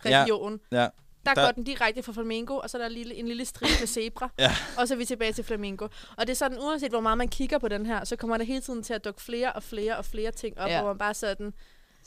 region. 0.06 0.60
Ja, 0.72 0.82
ja. 0.82 0.88
Der, 1.26 1.34
Der- 1.34 1.46
går 1.46 1.52
den 1.52 1.64
direkte 1.64 2.04
fra 2.04 2.12
flamingo, 2.14 2.58
og 2.58 2.70
så 2.70 2.78
er 2.78 2.82
der 2.82 2.88
en 2.88 2.94
lille, 2.94 3.16
en 3.16 3.28
lille 3.28 3.46
stribe 3.46 3.74
med 3.80 3.88
zebra. 3.88 4.30
Ja. 4.40 4.52
Og 4.78 4.88
så 4.88 4.94
er 4.94 4.98
vi 4.98 5.06
tilbage 5.06 5.34
til 5.34 5.44
flamingo. 5.44 5.88
Og 6.18 6.28
det 6.28 6.30
er 6.30 6.36
sådan, 6.36 6.60
uanset 6.60 6.90
hvor 6.92 7.00
meget 7.00 7.18
man 7.18 7.28
kigger 7.28 7.58
på 7.58 7.68
den 7.68 7.86
her, 7.86 8.04
så 8.04 8.16
kommer 8.16 8.38
der 8.38 8.46
hele 8.46 8.62
tiden 8.62 8.84
til 8.84 8.94
at 8.94 9.06
dukke 9.06 9.22
flere 9.22 9.54
og 9.54 9.64
flere 9.64 9.98
og 9.98 10.06
flere 10.06 10.32
ting 10.32 10.60
op, 10.60 10.70
ja. 10.70 10.80
hvor 10.82 10.88
man 10.90 10.98
bare 10.98 11.14
sådan, 11.14 11.54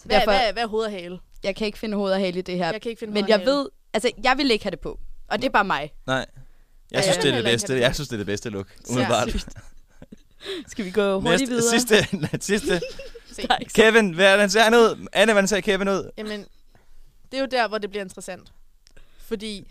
hvad, 0.05 0.17
derfor- 0.21 0.31
hvad, 0.33 0.53
hvad 0.53 0.63
er 0.63 0.67
hoved 0.67 0.85
og 0.85 0.91
hale? 0.91 1.19
Jeg 1.45 1.57
kan 1.57 1.67
ikke 1.67 1.79
finde 1.79 1.97
hoved 1.97 2.13
og 2.13 2.19
hale 2.19 2.39
i 2.39 2.43
det 2.43 2.57
her. 2.59 2.73
Jeg 2.73 2.83
kan 2.83 2.91
ikke 2.91 2.99
finde 3.01 3.15
Men 3.15 3.29
jeg 3.29 3.39
hale. 3.39 3.51
ved, 3.51 3.69
altså 3.93 4.11
jeg 4.25 4.35
vil 4.39 4.51
ikke 4.51 4.65
have 4.65 4.71
det 4.71 4.81
på. 4.81 5.01
Og 5.29 5.39
det 5.39 5.45
er 5.45 5.51
bare 5.51 5.65
mig. 5.65 5.93
Nej. 6.07 6.17
Ja, 6.17 6.97
Jeg 6.97 7.03
synes, 7.03 7.17
jeg 7.17 7.23
det 7.23 7.31
er 7.31 7.35
det 7.37 7.45
bedste. 7.45 7.75
det. 7.75 7.81
Jeg 7.81 7.95
synes, 7.95 8.09
det 8.09 8.15
er 8.15 8.19
det 8.19 8.27
bedste 8.27 8.51
look. 8.51 8.69
Umiddelbart. 8.91 9.29
Skal 10.69 10.85
vi 10.85 10.91
gå 10.91 11.21
hurtigt 11.21 11.51
videre? 11.51 11.71
Sidste, 11.71 12.07
sidste. 12.53 12.81
Kevin, 13.75 14.11
hvordan 14.15 14.51
ser 14.51 14.63
han 14.63 14.75
ud? 14.75 15.07
Anne, 15.13 15.33
hvordan 15.33 15.49
ser 15.49 15.61
Kevin 15.61 15.89
ud? 15.89 16.11
Jamen, 16.19 16.41
det 17.33 17.37
er 17.37 17.41
jo 17.41 17.47
der, 17.51 17.69
hvor 17.69 17.79
det 17.79 17.91
bliver 17.91 18.05
interessant. 18.05 18.53
Fordi, 19.19 19.69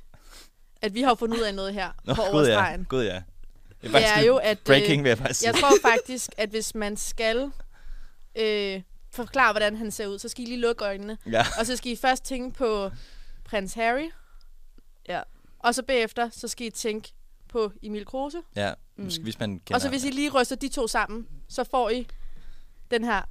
at 0.82 0.93
vi 0.93 1.01
har 1.01 1.15
fundet 1.15 1.38
ud 1.38 1.43
af 1.43 1.55
noget 1.55 1.73
her 1.73 1.89
Nå, 2.03 2.13
på 2.13 2.21
gud 2.32 2.47
ja. 2.47 2.76
Gud 2.89 3.03
ja. 3.03 3.21
Det 3.82 3.95
er 3.95 4.17
lige 4.17 4.28
jo, 4.28 4.38
at... 4.38 4.59
Breaking, 4.59 4.99
øh, 4.99 5.03
vil 5.03 5.09
jeg 5.09 5.17
faktisk. 5.17 5.43
Jeg 5.43 5.55
tror 5.55 5.71
faktisk, 5.82 6.30
at 6.38 6.49
hvis 6.49 6.76
man 6.76 6.97
skal 6.97 7.51
øh, 8.36 8.82
forklare, 9.16 9.53
hvordan 9.53 9.76
han 9.76 9.91
ser 9.91 10.07
ud, 10.07 10.20
så 10.20 10.30
skal 10.30 10.43
I 10.43 10.47
lige 10.47 10.59
lukke 10.59 10.84
øjnene. 10.86 11.18
Ja. 11.32 11.45
Og 11.59 11.66
så 11.66 11.76
skal 11.76 11.91
I 11.91 11.95
først 11.95 12.24
tænke 12.24 12.57
på 12.57 12.89
prins 13.43 13.74
Harry. 13.74 14.09
Ja. 15.09 15.22
Og 15.59 15.76
så 15.76 15.84
bagefter, 15.84 16.30
så 16.30 16.47
skal 16.47 16.68
I 16.68 16.70
tænke 16.70 17.11
på 17.47 17.72
Emil 17.84 18.05
Kruse. 18.05 18.41
Ja, 18.55 18.74
måske, 18.97 19.24
hvis 19.24 19.39
man 19.39 19.49
kender... 19.59 19.76
Og 19.76 19.82
så 19.82 19.89
hvis 19.89 20.03
I 20.03 20.09
lige 20.09 20.30
ryster 20.30 20.55
de 20.55 20.68
to 20.70 20.88
sammen, 20.88 21.28
så 21.49 21.63
får 21.63 21.89
I 21.89 22.07
den 22.91 23.03
her 23.03 23.22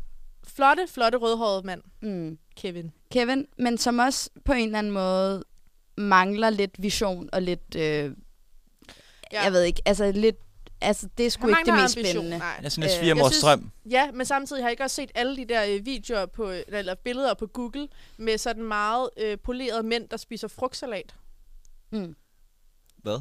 flotte, 0.47 0.87
flotte 0.89 1.18
rødhårede 1.18 1.66
mand, 1.66 1.82
Mm. 2.01 2.39
Kevin. 2.57 2.93
Kevin, 3.12 3.47
men 3.59 3.78
som 3.78 3.99
også 3.99 4.30
på 4.45 4.53
en 4.53 4.64
eller 4.66 4.78
anden 4.78 4.93
måde 4.93 5.45
mangler 5.97 6.51
lidt 6.51 6.82
vision 6.82 7.28
og 7.32 7.43
lidt... 7.43 7.76
Øh, 7.76 8.12
ja. 9.32 9.43
Jeg 9.43 9.53
ved 9.53 9.62
ikke, 9.62 9.82
altså 9.87 10.12
lidt... 10.12 10.37
Altså, 10.85 11.09
det 11.18 11.26
er 11.26 11.30
sgu 11.30 11.49
ikke 11.49 11.59
det 11.66 11.74
mest 11.74 11.97
ambition, 11.97 12.14
spændende. 12.14 12.39
nej. 12.39 12.55
Øh, 12.59 12.64
Jeg 12.64 12.72
synes- 12.72 13.41
drøm. 13.41 13.70
Ja, 13.91 14.11
men 14.12 14.26
samtidig 14.26 14.62
har 14.62 14.68
jeg 14.68 14.72
ikke 14.72 14.82
også 14.82 14.97
set 14.97 15.11
alle 15.14 15.37
de 15.37 15.45
der 15.49 15.64
øh, 15.64 15.87
videoer 15.87 16.26
på, 16.26 16.53
eller 16.68 16.95
billeder 17.05 17.35
på 17.35 17.47
Google 17.47 17.89
med 18.16 18.39
sådan 18.39 18.62
meget 18.62 19.09
øh, 19.16 19.39
polerede 19.45 19.82
mænd, 19.82 20.09
der 20.09 20.16
spiser 20.16 20.49
frugtsalat. 20.49 21.14
Mm. 21.93 22.14
Hvad? 23.03 23.18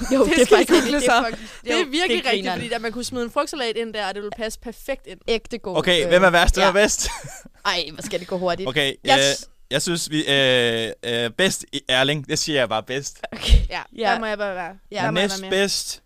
Jo, 0.14 0.24
det, 0.24 0.30
er 0.40 0.44
skal 0.44 0.46
faktisk 0.56 0.70
google 0.72 0.92
det, 0.92 1.02
så. 1.02 1.12
er, 1.12 1.22
Det 1.24 1.34
fucking- 1.34 1.70
er 1.72 1.84
virkelig 1.84 2.08
det 2.24 2.26
er 2.26 2.30
rigtigt, 2.32 2.52
fordi 2.52 2.70
at 2.72 2.80
man 2.80 2.92
kunne 2.92 3.04
smide 3.04 3.24
en 3.24 3.30
frugtsalat 3.30 3.76
ind 3.76 3.94
der, 3.94 4.08
og 4.08 4.14
det 4.14 4.22
ville 4.22 4.36
passe 4.36 4.58
perfekt 4.60 5.06
ind. 5.06 5.20
Ægte 5.28 5.58
god. 5.58 5.76
Okay, 5.78 6.06
hvem 6.08 6.22
er 6.24 6.30
værst? 6.30 6.54
Hvem 6.54 6.62
er 6.62 6.66
ja. 6.66 6.72
bedst? 6.72 7.08
Ej, 7.64 7.84
hvor 7.92 8.02
skal 8.02 8.20
det 8.20 8.28
gå 8.28 8.38
hurtigt. 8.38 8.68
Okay, 8.68 8.86
Jeg 8.86 8.96
jeg, 9.04 9.34
s- 9.36 9.48
jeg 9.70 9.82
synes, 9.82 10.10
vi 10.10 10.18
øh, 10.28 10.92
øh, 11.02 11.30
bedst 11.30 11.64
i 11.72 11.80
Erling. 11.88 12.28
Det 12.28 12.38
siger 12.38 12.58
jeg 12.58 12.68
bare 12.68 12.82
bedst. 12.82 13.20
Okay. 13.32 13.52
Ja, 13.70 13.82
Ja. 13.96 14.10
der 14.12 14.18
må 14.18 14.26
jeg 14.26 14.38
bare 14.38 14.54
være. 14.54 14.78
Ja, 14.90 15.02
der 15.02 15.10
Næst 15.10 15.44
bedst 15.50 16.02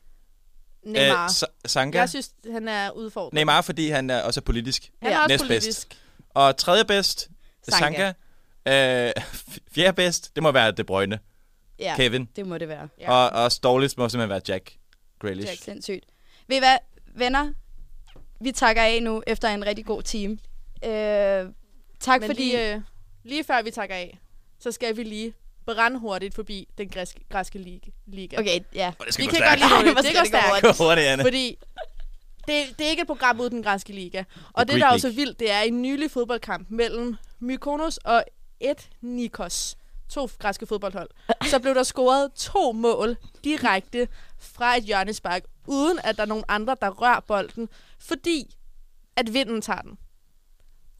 Neymar. 0.82 1.24
øh, 1.24 1.28
Sa- 1.30 1.68
Sanka. 1.68 1.98
Jeg 1.98 2.08
synes, 2.08 2.30
han 2.52 2.68
er 2.68 2.90
udfordret. 2.90 3.32
Neymar, 3.32 3.60
fordi 3.60 3.88
han 3.90 4.10
er 4.10 4.22
også 4.22 4.40
politisk. 4.40 4.90
Han 5.02 5.12
er 5.12 5.18
også 5.18 5.28
Næst 5.28 5.44
politisk. 5.44 5.88
bedst. 5.88 6.00
Og 6.34 6.56
tredje 6.56 6.84
bedst, 6.84 7.28
Sanka. 7.68 8.12
Sanka. 8.66 9.06
Øh, 9.06 9.12
fjerde 9.74 9.92
bedst, 9.96 10.34
det 10.34 10.42
må 10.42 10.52
være 10.52 10.70
De 10.72 10.84
Bruyne. 10.84 11.18
Ja, 11.78 11.94
Kevin. 11.96 12.28
det 12.36 12.46
må 12.46 12.58
det 12.58 12.68
være. 12.68 12.88
Ja. 13.00 13.12
Og, 13.12 13.44
og 13.44 13.50
dårligst 13.62 13.98
må 13.98 14.08
simpelthen 14.08 14.30
være 14.30 14.40
Jack 14.48 14.76
Grealish. 15.20 15.48
Jack. 15.50 15.62
Sindssygt. 15.62 16.04
Ved 16.48 16.56
I 16.56 16.58
hvad, 16.60 16.76
venner? 17.14 17.52
Vi 18.40 18.52
takker 18.52 18.82
af 18.82 19.02
nu 19.02 19.22
efter 19.26 19.48
en 19.48 19.66
rigtig 19.66 19.84
god 19.86 20.02
time. 20.02 20.38
Øh, 20.84 21.46
tak 22.00 22.20
Men 22.20 22.28
fordi... 22.30 22.42
lige, 22.42 22.74
øh, 22.74 22.80
lige 23.24 23.44
før 23.44 23.62
vi 23.62 23.70
takker 23.70 23.94
af, 23.94 24.18
så 24.58 24.72
skal 24.72 24.96
vi 24.96 25.02
lige 25.02 25.32
brandhurtigt 25.66 26.34
forbi 26.34 26.68
den 26.78 26.88
græske, 26.88 27.20
græske 27.30 27.58
liga. 27.58 27.90
liga. 28.06 28.40
Okay, 28.40 28.60
ja. 28.74 28.92
Og 28.98 29.06
det 29.06 29.14
skal 29.14 29.22
Vi 29.22 29.26
gå 29.26 29.30
kan 29.30 29.38
stærkt. 29.38 29.60
godt 29.60 29.84
lide 29.84 29.94
det. 29.96 29.96
Det 29.96 30.04
skal 30.04 30.14
går 30.16 30.22
det 30.22 30.32
gå 30.32 30.38
stærkt. 30.38 30.48
hurtigt. 30.48 30.78
Gå 30.78 30.84
hurtigt, 30.84 31.06
Anne. 31.06 31.22
Fordi 31.24 31.58
det, 32.48 32.78
det 32.78 32.86
er 32.86 32.90
ikke 32.90 33.00
et 33.00 33.06
program 33.06 33.40
uden 33.40 33.52
den 33.52 33.62
græske 33.62 33.92
liga. 33.92 34.24
Og 34.52 34.66
det, 34.66 34.72
Greek 34.72 34.80
der 34.82 34.88
er 34.88 34.92
jo 34.92 34.98
så 34.98 35.10
vildt, 35.10 35.38
det 35.40 35.50
er 35.50 35.60
en 35.60 35.82
nylig 35.82 36.10
fodboldkamp 36.10 36.66
mellem 36.70 37.16
Mykonos 37.40 37.96
og 37.96 38.24
Etnikos. 38.60 39.76
To 40.08 40.28
græske 40.38 40.66
fodboldhold. 40.66 41.08
Så 41.44 41.58
blev 41.58 41.74
der 41.74 41.82
scoret 41.82 42.32
to 42.36 42.72
mål 42.72 43.16
direkte 43.44 44.08
fra 44.38 44.76
et 44.76 44.84
hjørnespark, 44.84 45.42
uden 45.66 45.98
at 46.04 46.16
der 46.16 46.22
er 46.22 46.26
nogen 46.26 46.44
andre, 46.48 46.76
der 46.80 46.88
rører 46.90 47.20
bolden, 47.20 47.68
fordi 47.98 48.56
at 49.16 49.34
vinden 49.34 49.62
tager 49.62 49.80
den. 49.80 49.98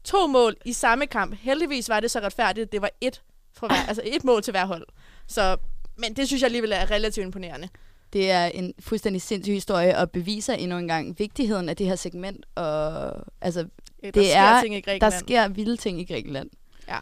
To 0.03 0.27
mål 0.27 0.55
i 0.65 0.73
samme 0.73 1.07
kamp. 1.07 1.35
Heldigvis 1.39 1.89
var 1.89 1.99
det 1.99 2.11
så 2.11 2.19
retfærdigt, 2.19 2.65
at 2.65 2.71
det 2.71 2.81
var 2.81 2.89
et, 3.01 3.21
fra 3.53 3.67
hver, 3.67 3.75
altså 3.87 4.01
et 4.05 4.23
mål 4.23 4.41
til 4.43 4.51
hver 4.51 4.65
hold. 4.65 4.87
Så, 5.27 5.57
men 5.97 6.13
det 6.13 6.27
synes 6.27 6.41
jeg 6.41 6.47
alligevel 6.47 6.71
er 6.71 6.91
relativt 6.91 7.25
imponerende. 7.25 7.69
Det 8.13 8.31
er 8.31 8.45
en 8.45 8.73
fuldstændig 8.79 9.21
sindssyg 9.21 9.53
historie, 9.53 9.97
og 9.97 10.11
beviser 10.11 10.53
endnu 10.53 10.77
en 10.77 10.87
gang 10.87 11.19
vigtigheden 11.19 11.69
af 11.69 11.75
det 11.75 11.87
her 11.87 11.95
segment. 11.95 12.45
Og, 12.55 13.13
altså, 13.41 13.59
Ja, 14.03 14.07
der 14.07 14.11
det 14.11 14.25
sker 14.29 14.39
er, 14.39 14.61
ting 14.61 14.73
i 14.75 14.77
der 14.77 14.81
Grækenland. 14.91 15.13
sker 15.19 15.47
vilde 15.47 15.77
ting 15.77 15.99
i 16.01 16.05
Grækenland. 16.05 16.49
Ja. 16.87 16.97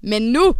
Men 0.00 0.22
nu, 0.22 0.54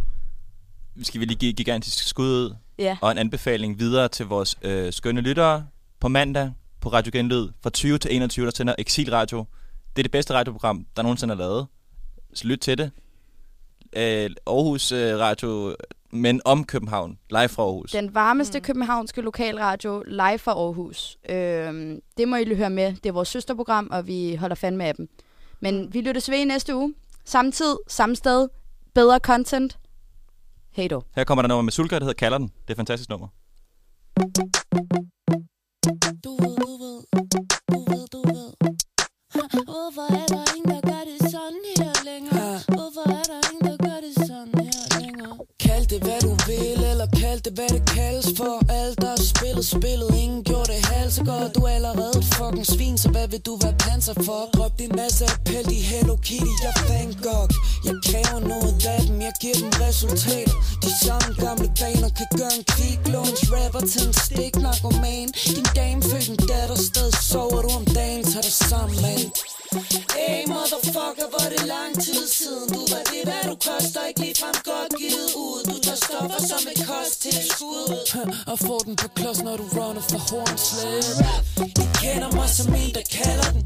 Skal 1.03 1.19
vi 1.21 1.25
lige 1.25 1.37
give 1.37 1.53
gigantisk 1.53 2.07
skud 2.07 2.25
ud 2.27 2.55
Ja. 2.79 2.97
og 3.01 3.11
en 3.11 3.17
anbefaling 3.17 3.79
videre 3.79 4.07
til 4.07 4.25
vores 4.25 4.57
øh, 4.61 4.93
skønne 4.93 5.21
lyttere 5.21 5.67
på 5.99 6.07
mandag 6.07 6.51
på 6.81 6.89
Radio 6.89 7.11
Genlyd 7.13 7.49
fra 7.63 7.69
20 7.69 7.97
til 7.97 8.15
21, 8.15 8.45
der 8.45 8.51
sender 8.55 8.75
Exil 8.77 9.11
Radio. 9.11 9.45
Det 9.95 10.01
er 10.01 10.03
det 10.03 10.11
bedste 10.11 10.33
radioprogram, 10.33 10.85
der 10.95 11.03
nogensinde 11.03 11.31
er 11.33 11.37
lavet. 11.37 11.67
Så 12.33 12.47
lyt 12.47 12.59
til 12.59 12.77
det. 12.77 12.91
Øh, 13.97 14.29
Aarhus 14.47 14.91
øh, 14.91 15.19
Radio, 15.19 15.75
men 16.11 16.41
om 16.45 16.63
København, 16.63 17.17
live 17.29 17.49
fra 17.49 17.63
Aarhus. 17.63 17.91
den 17.91 18.15
varmeste 18.15 18.59
mm. 18.59 18.63
københavnske 18.63 19.21
lokalradio 19.21 20.03
live 20.07 20.37
fra 20.37 20.51
Aarhus. 20.51 21.17
Øhm, 21.29 21.99
det 22.17 22.27
må 22.27 22.35
I 22.35 22.55
høre 22.55 22.69
med. 22.69 22.93
Det 22.95 23.05
er 23.05 23.11
vores 23.11 23.27
søsterprogram, 23.29 23.89
og 23.91 24.07
vi 24.07 24.35
holder 24.35 24.55
fandme 24.55 24.85
af 24.85 24.95
dem. 24.95 25.09
Men 25.59 25.93
vi 25.93 26.01
lyttes 26.01 26.29
ved 26.29 26.37
i 26.37 26.45
næste 26.45 26.75
uge. 26.75 26.93
Samme 27.25 27.51
tid, 27.51 27.75
samme 27.87 28.15
sted, 28.15 28.47
bedre 28.93 29.19
content. 29.19 29.77
Hej 30.71 30.87
då. 30.87 31.01
Her 31.15 31.23
kommer 31.23 31.41
der 31.41 31.49
nummer 31.49 31.61
med 31.61 31.71
Sulka, 31.71 31.95
der 31.95 32.03
hedder 32.05 32.13
Kalder 32.13 32.37
den. 32.37 32.47
Det 32.47 32.67
er 32.67 32.71
et 32.71 32.77
fantastisk 32.77 33.09
nummer. 33.09 33.27
Hvorfor 39.71 40.05
er 40.21 40.27
der 40.35 40.55
ingen, 40.55 40.71
der 40.73 40.81
gør 40.91 41.03
det 41.09 41.19
sådan 41.31 41.63
her 41.77 41.93
længere? 42.09 42.59
Hvorfor 42.77 42.94
det 45.95 46.03
hvad 46.07 46.21
du 46.27 46.33
vil, 46.47 46.79
eller 46.91 47.07
kald 47.21 47.39
det 47.45 47.53
hvad 47.57 47.69
det 47.75 47.83
kaldes 47.97 48.27
for. 48.37 48.55
Alt 48.79 48.97
der 49.01 49.11
er 49.17 49.23
spillet, 49.33 49.65
spillet, 49.75 50.09
ingen 50.23 50.43
gjorde 50.49 50.67
det 50.73 50.85
halv 50.93 51.11
så 51.17 51.23
godt 51.23 51.55
Du 51.55 51.61
er 51.69 51.73
allerede 51.79 52.15
et 52.21 52.27
fucking 52.37 52.67
svin, 52.73 52.97
så 53.03 53.09
hvad 53.15 53.27
vil 53.33 53.41
du 53.49 53.53
være 53.63 53.75
panser 53.85 54.17
for? 54.27 54.41
Drop 54.55 54.73
din 54.79 54.91
masse 55.01 55.23
appel, 55.33 55.65
de 55.71 55.79
Hello 55.91 56.15
Kitty, 56.27 56.53
jeg 56.65 56.73
Van 56.89 57.11
Gogh 57.25 57.51
Jeg 57.87 57.95
kræver 58.07 58.39
noget 58.51 58.73
af 58.93 58.99
dem, 59.07 59.17
jeg 59.27 59.33
giver 59.41 59.57
dem 59.61 59.71
resultater 59.87 60.57
De 60.85 60.91
samme 61.05 61.29
gamle 61.43 61.67
vaner 61.81 62.11
kan 62.19 62.29
gøre 62.39 62.53
en 62.59 62.65
kvick 62.73 63.01
lunch 63.13 63.41
Rapper 63.55 63.83
til 63.91 64.01
en 64.07 64.13
stik 64.25 64.53
narkoman 64.65 65.27
Din 65.55 65.67
dame 65.77 66.01
født 66.09 66.27
en 66.31 66.37
datter, 66.49 66.79
stadig 66.89 67.17
sover 67.31 67.61
du 67.65 67.69
om 67.79 67.85
dagen. 67.97 68.23
Tag 68.31 68.41
dig 68.47 68.55
sammen, 68.71 68.97
man 69.05 69.19
Hey 69.75 70.47
motherfucker, 70.47 71.27
hvor 71.31 71.43
er 71.45 71.49
det 71.55 71.65
lang 71.75 71.93
tid 72.05 72.27
siden? 72.27 72.67
Du 72.75 72.81
var 72.91 73.03
det, 73.11 73.21
hvad 73.27 73.43
du 73.49 73.55
koster, 73.69 74.01
ikke 74.09 74.19
lige 74.19 74.35
frem 74.41 74.57
godt 74.71 74.91
givet 74.99 75.29
ud. 75.45 75.59
Du 75.71 75.75
tager 75.85 76.01
stoffer 76.05 76.41
som 76.51 76.61
et 76.71 76.79
kosttilskud. 76.89 77.87
Og 78.51 78.57
får 78.59 78.79
den 78.87 78.95
på 78.95 79.07
klods, 79.17 79.39
når 79.43 79.57
du 79.57 79.65
runner 79.77 80.03
for 80.11 80.21
hornslæb 80.29 81.03
I 81.83 81.85
kender 82.01 82.31
mig 82.37 82.49
som 82.57 82.67
en, 82.81 82.91
der 82.97 83.05
kalder 83.17 83.47
den. 83.53 83.61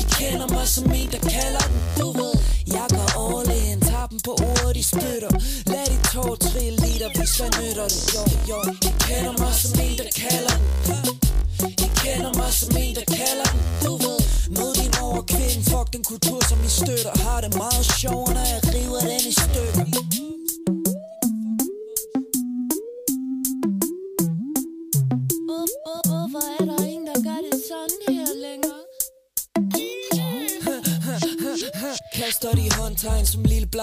I 0.00 0.02
kender 0.18 0.48
mig 0.56 0.68
som 0.76 0.84
en, 0.98 1.08
der 1.14 1.22
kalder 1.34 1.64
den. 1.70 1.78
Du 2.00 2.08
ved, 2.18 2.34
jeg 2.76 2.86
går 2.96 3.08
all 3.22 3.48
in. 3.62 3.80
Tager 3.80 4.06
dem 4.12 4.20
på 4.28 4.32
ordet, 4.50 4.74
de 4.78 4.84
spytter. 4.92 5.32
Lad 5.72 5.86
de 5.92 5.96
tår 6.12 6.34
trille 6.46 6.78
liter, 6.84 7.08
hvis 7.16 7.32
hvad 7.38 7.50
nytter 7.58 7.88
det. 7.94 8.02
Jo, 8.14 8.22
jo, 8.50 8.58
I 8.88 8.90
kender 9.04 9.15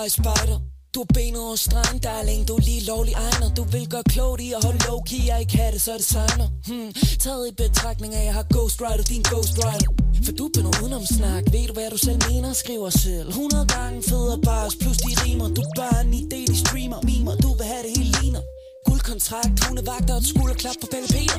dig 0.03 0.11
spejder. 0.11 0.57
Du 0.93 0.99
har 1.03 1.11
benet 1.13 1.41
over 1.47 1.55
stregen, 1.55 1.99
darling, 1.99 2.47
du 2.47 2.53
er 2.59 2.63
lige 2.69 2.83
lovlig 2.91 3.13
egner. 3.25 3.49
Du 3.57 3.63
vil 3.73 3.85
gøre 3.93 4.05
klogt 4.13 4.41
i 4.41 4.49
at 4.57 4.63
holde 4.65 4.81
low-key, 4.87 5.21
jeg 5.29 5.37
ikke 5.43 5.57
have 5.57 5.71
det, 5.75 5.81
så 5.81 5.91
det 5.91 5.99
designer 5.99 6.47
hmm. 6.67 6.89
Taget 7.25 7.43
i 7.51 7.53
betragtning 7.63 8.11
af, 8.15 8.19
at 8.19 8.25
jeg 8.25 8.33
har 8.39 8.45
Ghost 8.53 8.77
Rider, 8.81 9.05
din 9.13 9.23
Ghost 9.31 9.53
Rider 9.63 9.89
For 10.25 10.33
du 10.39 10.45
er 10.57 10.63
noget 10.65 10.81
udenom 10.81 11.05
snak, 11.17 11.43
ved 11.53 11.67
du 11.69 11.73
hvad 11.73 11.89
du 11.95 11.97
selv 12.07 12.19
mener, 12.29 12.53
skriver 12.53 12.89
selv. 12.89 13.27
100 13.27 13.67
gange 13.75 13.97
federe 14.09 14.39
bars, 14.47 14.73
plus 14.81 14.97
de 15.05 15.11
rimer. 15.23 15.47
Du 15.57 15.61
er 15.61 15.73
bare 15.81 15.99
en 16.05 16.13
idé, 16.21 16.39
de 16.51 16.57
streamer, 16.65 16.99
mimer, 17.09 17.35
du 17.43 17.49
vil 17.57 17.65
have 17.73 17.83
det 17.87 17.91
hele 17.97 18.11
ligner. 18.19 18.43
Guldkontrakt, 19.13 19.65
hundevagter 19.65 20.13
og 20.15 20.21
et 20.21 20.27
skulderklap 20.31 20.77
på 20.81 20.87
Pelle 20.93 21.09
Peter. 21.15 21.37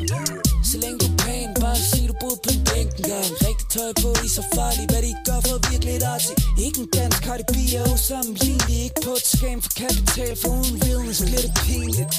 Så 0.71 0.75
længe 0.83 0.99
du 1.03 1.07
er 1.13 1.17
pæn, 1.25 1.49
bare 1.63 1.79
sig 1.89 2.05
du 2.11 2.15
boede 2.23 2.39
på 2.45 2.49
en 2.57 2.63
bænk 2.69 2.91
engang 3.01 3.29
Rigtig 3.47 3.67
tøj 3.75 3.91
på, 4.03 4.09
I 4.27 4.29
så 4.39 4.43
farlige, 4.55 4.89
hvad 4.91 5.03
de 5.07 5.11
gør 5.29 5.39
for 5.47 5.55
at 5.59 5.63
virke 5.71 5.85
lidt 5.91 6.05
artig. 6.15 6.35
Ikke 6.67 6.79
en 6.83 6.89
dansk 6.97 7.19
Cardi 7.27 7.45
B 7.51 7.55
er 7.79 7.85
usammenlignelig. 7.95 8.77
Ikke 8.87 9.01
på 9.07 9.13
et 9.21 9.27
skam 9.35 9.59
for 9.65 9.73
kapital, 9.83 10.33
for 10.43 10.51
uden 10.59 10.75
realness 10.85 11.21
bliver 11.29 11.45
det 11.47 11.55
pinligt. 11.65 12.15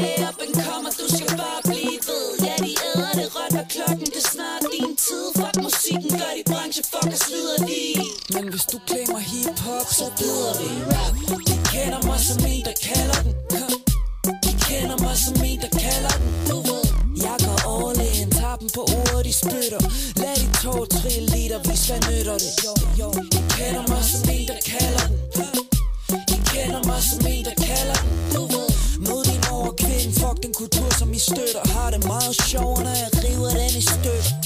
Hey, 0.00 0.18
op 0.28 0.38
and 0.44 0.54
kommer, 0.66 0.90
du 1.00 1.06
skal 1.16 1.30
bare 1.42 1.60
blive 1.70 1.98
ved. 2.08 2.26
Ja, 2.46 2.54
de 2.66 2.72
æder 2.88 3.12
det 3.18 3.28
råt, 3.34 3.52
hvad 3.56 3.66
klokken, 3.74 4.06
det 4.14 4.22
er 4.24 4.30
snart 4.36 4.62
din 4.74 4.92
tid. 5.06 5.24
Fuck 5.38 5.56
musikken, 5.66 6.10
gør 6.20 6.32
de 6.38 6.42
branche, 6.50 6.82
fuck 6.92 7.08
og 7.14 7.20
slider 7.26 7.58
de. 7.68 7.82
Men 8.34 8.44
hvis 8.52 8.64
du 8.72 8.76
klemmer 8.90 9.20
hip-hop, 9.30 9.88
så 9.98 10.06
bider 10.18 10.52
vi 10.60 10.68
rap. 10.92 11.14
De 11.48 11.54
kender 11.72 12.00
mig 12.08 12.20
som 12.28 12.38
en, 12.52 12.62
der 12.68 12.76
kalder 12.88 13.18
den 13.24 13.34
De 13.52 13.79
kender 14.70 14.98
mig 15.04 15.16
som 15.24 15.36
en, 15.50 15.58
der 15.64 15.72
kalder 15.84 16.14
den. 16.20 16.30
Du 16.50 16.56
ved, 16.68 16.84
jeg 17.26 17.36
går 17.46 17.58
all 17.72 18.00
in. 18.10 18.30
Tager 18.38 18.56
dem 18.62 18.68
på 18.76 18.82
ordet, 18.98 19.24
de 19.28 19.32
spytter. 19.42 19.80
Lad 20.22 20.36
de 20.42 20.46
to 20.62 20.74
trille 20.94 21.26
liter, 21.34 21.58
hvis 21.66 21.82
hvad 21.88 22.00
nytter 22.08 22.36
det. 22.44 22.52
Jo, 22.64 22.72
jo, 23.00 23.08
I 23.38 23.40
kender 23.56 23.84
mig 23.92 24.02
som 24.10 24.22
en, 24.34 24.46
der 24.50 24.60
kalder 24.72 25.04
den. 25.08 25.16
I 26.34 26.38
kender 26.52 26.82
mig 26.90 27.00
som 27.10 27.20
en, 27.32 27.44
der 27.48 27.56
kalder 27.68 27.96
den. 28.02 28.10
Du 28.34 28.42
ved, 28.54 28.68
mod 29.06 29.22
din 29.28 29.42
overkvinde. 29.56 30.12
Fuck 30.20 30.36
den 30.44 30.52
kultur, 30.60 30.88
som 30.98 31.08
I 31.18 31.20
støtter. 31.30 31.62
Har 31.74 31.88
det 31.94 32.02
meget 32.12 32.34
sjovt, 32.50 32.78
når 32.84 32.94
jeg 33.02 33.10
river 33.24 33.50
den 33.60 33.72
i 33.80 33.82
stykker. 33.92 34.39